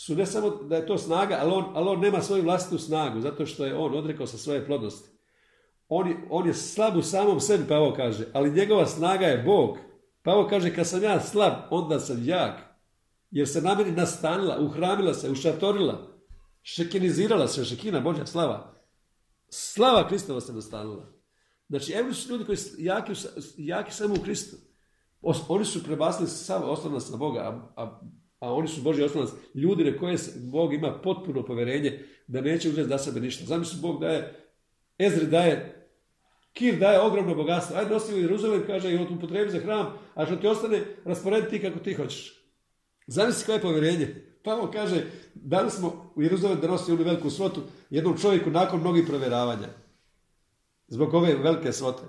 su 0.00 0.14
ne 0.14 0.26
samo 0.26 0.50
da 0.50 0.76
je 0.76 0.86
to 0.86 0.98
snaga, 0.98 1.38
ali 1.40 1.52
on, 1.52 1.64
ali 1.74 1.88
on 1.88 2.00
nema 2.00 2.22
svoju 2.22 2.42
vlastitu 2.42 2.78
snagu, 2.78 3.20
zato 3.20 3.46
što 3.46 3.64
je 3.64 3.76
on 3.76 3.94
odrekao 3.94 4.26
sa 4.26 4.38
svoje 4.38 4.66
plodnosti. 4.66 5.08
On 5.88 6.08
je, 6.08 6.16
on 6.30 6.46
je 6.46 6.54
slab 6.54 6.96
u 6.96 7.02
samom 7.02 7.40
sebi, 7.40 7.68
Pavo 7.68 7.94
kaže, 7.96 8.24
ali 8.32 8.52
njegova 8.52 8.86
snaga 8.86 9.26
je 9.26 9.42
Bog. 9.42 9.78
Pavo 10.22 10.46
kaže, 10.48 10.74
kad 10.74 10.86
sam 10.86 11.02
ja 11.02 11.20
slab, 11.20 11.52
onda 11.70 12.00
sam 12.00 12.24
jak. 12.24 12.60
Jer 13.30 13.48
se 13.48 13.62
na 13.62 13.74
meni 13.74 13.92
nastanila, 13.92 14.60
uhramila 14.60 15.14
se, 15.14 15.30
ušatorila, 15.30 16.08
šekinizirala 16.62 17.48
se, 17.48 17.64
šekina, 17.64 18.00
Božja 18.00 18.26
slava. 18.26 18.74
Slava 19.48 20.08
Kristova 20.08 20.40
se 20.40 20.52
nastanila. 20.52 21.12
Znači, 21.68 21.92
evo 21.92 22.12
su 22.12 22.30
ljudi 22.30 22.44
koji 22.44 22.56
su 22.56 22.74
jaki, 22.78 23.12
jaki 23.56 23.94
samo 23.94 24.14
u 24.14 24.22
Kristu. 24.22 24.56
Oni 25.48 25.64
su 25.64 25.84
prebasili 25.84 26.28
samo 26.28 26.66
osnovnost 26.66 27.10
na 27.10 27.16
Boga, 27.16 27.40
a, 27.40 27.82
a 27.82 28.00
a 28.38 28.52
oni 28.54 28.68
su 28.68 28.82
Boži 28.82 29.02
osnovac, 29.02 29.30
ljudi 29.54 29.84
na 29.84 29.98
koje 29.98 30.16
Bog 30.36 30.74
ima 30.74 31.00
potpuno 31.00 31.44
povjerenje 31.44 32.04
da 32.26 32.40
neće 32.40 32.68
uzeti 32.68 32.88
za 32.88 32.98
sebe 32.98 33.20
ništa. 33.20 33.44
Zamisli 33.44 33.80
Bog 33.80 34.00
daje, 34.00 34.34
Ezri 34.98 35.26
daje, 35.26 35.78
Kir 36.52 36.78
daje 36.78 37.00
ogromno 37.00 37.34
bogatstvo. 37.34 37.76
Ajde 37.76 37.90
nosi 37.90 38.14
u 38.14 38.18
Jeruzalem, 38.18 38.62
kaže, 38.66 38.92
i 38.92 38.96
upotrebi 38.96 39.50
za 39.50 39.58
hram, 39.58 39.86
a 40.14 40.26
što 40.26 40.36
ti 40.36 40.46
ostane, 40.46 40.82
rasporedi 41.04 41.48
ti 41.48 41.62
kako 41.62 41.78
ti 41.78 41.94
hoćeš. 41.94 42.34
Zamisli 43.06 43.46
koje 43.46 43.56
je 43.56 43.62
povjerenje. 43.62 44.24
Pavo 44.44 44.70
kaže, 44.72 45.04
danas 45.34 45.76
smo 45.76 46.12
u 46.14 46.22
Jeruzalem 46.22 46.58
nosi 46.62 46.92
onu 46.92 47.04
veliku 47.04 47.30
svotu 47.30 47.60
jednom 47.90 48.18
čovjeku 48.18 48.50
nakon 48.50 48.80
mnogih 48.80 49.04
provjeravanja. 49.06 49.68
Zbog 50.88 51.14
ove 51.14 51.34
velike 51.34 51.72
svote. 51.72 52.02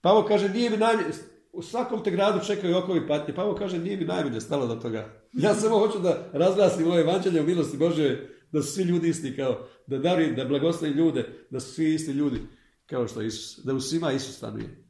Pavo 0.00 0.24
kaže, 0.28 0.48
nije 0.48 0.70
mi 0.70 0.76
najmanje, 0.76 1.08
u 1.52 1.62
svakom 1.62 2.04
te 2.04 2.10
gradu 2.10 2.44
čekaju 2.46 2.76
okovi 2.76 3.06
patnje. 3.08 3.34
Pavo 3.34 3.54
kaže, 3.54 3.78
nije 3.78 3.96
mi 3.96 4.04
najmanje 4.04 4.40
stalo 4.40 4.66
do 4.66 4.74
toga. 4.74 5.08
Ja 5.32 5.54
samo 5.54 5.78
hoću 5.78 5.98
da 5.98 6.30
razglasim 6.32 6.86
ovo 6.86 7.00
evanđelje 7.00 7.40
u 7.40 7.46
milosti 7.46 7.76
Bože, 7.76 8.28
da 8.52 8.62
su 8.62 8.72
svi 8.72 8.82
ljudi 8.82 9.08
isti 9.08 9.36
kao, 9.36 9.68
da 9.86 9.98
darujem, 9.98 10.34
da 10.34 10.44
blagoslovim 10.44 10.96
ljude, 10.96 11.46
da 11.50 11.60
su 11.60 11.74
svi 11.74 11.94
isti 11.94 12.12
ljudi 12.12 12.40
kao 12.86 13.08
što 13.08 13.22
Isus, 13.22 13.64
da 13.64 13.74
u 13.74 13.80
svima 13.80 14.12
Isus 14.12 14.36
stanuje. 14.36 14.89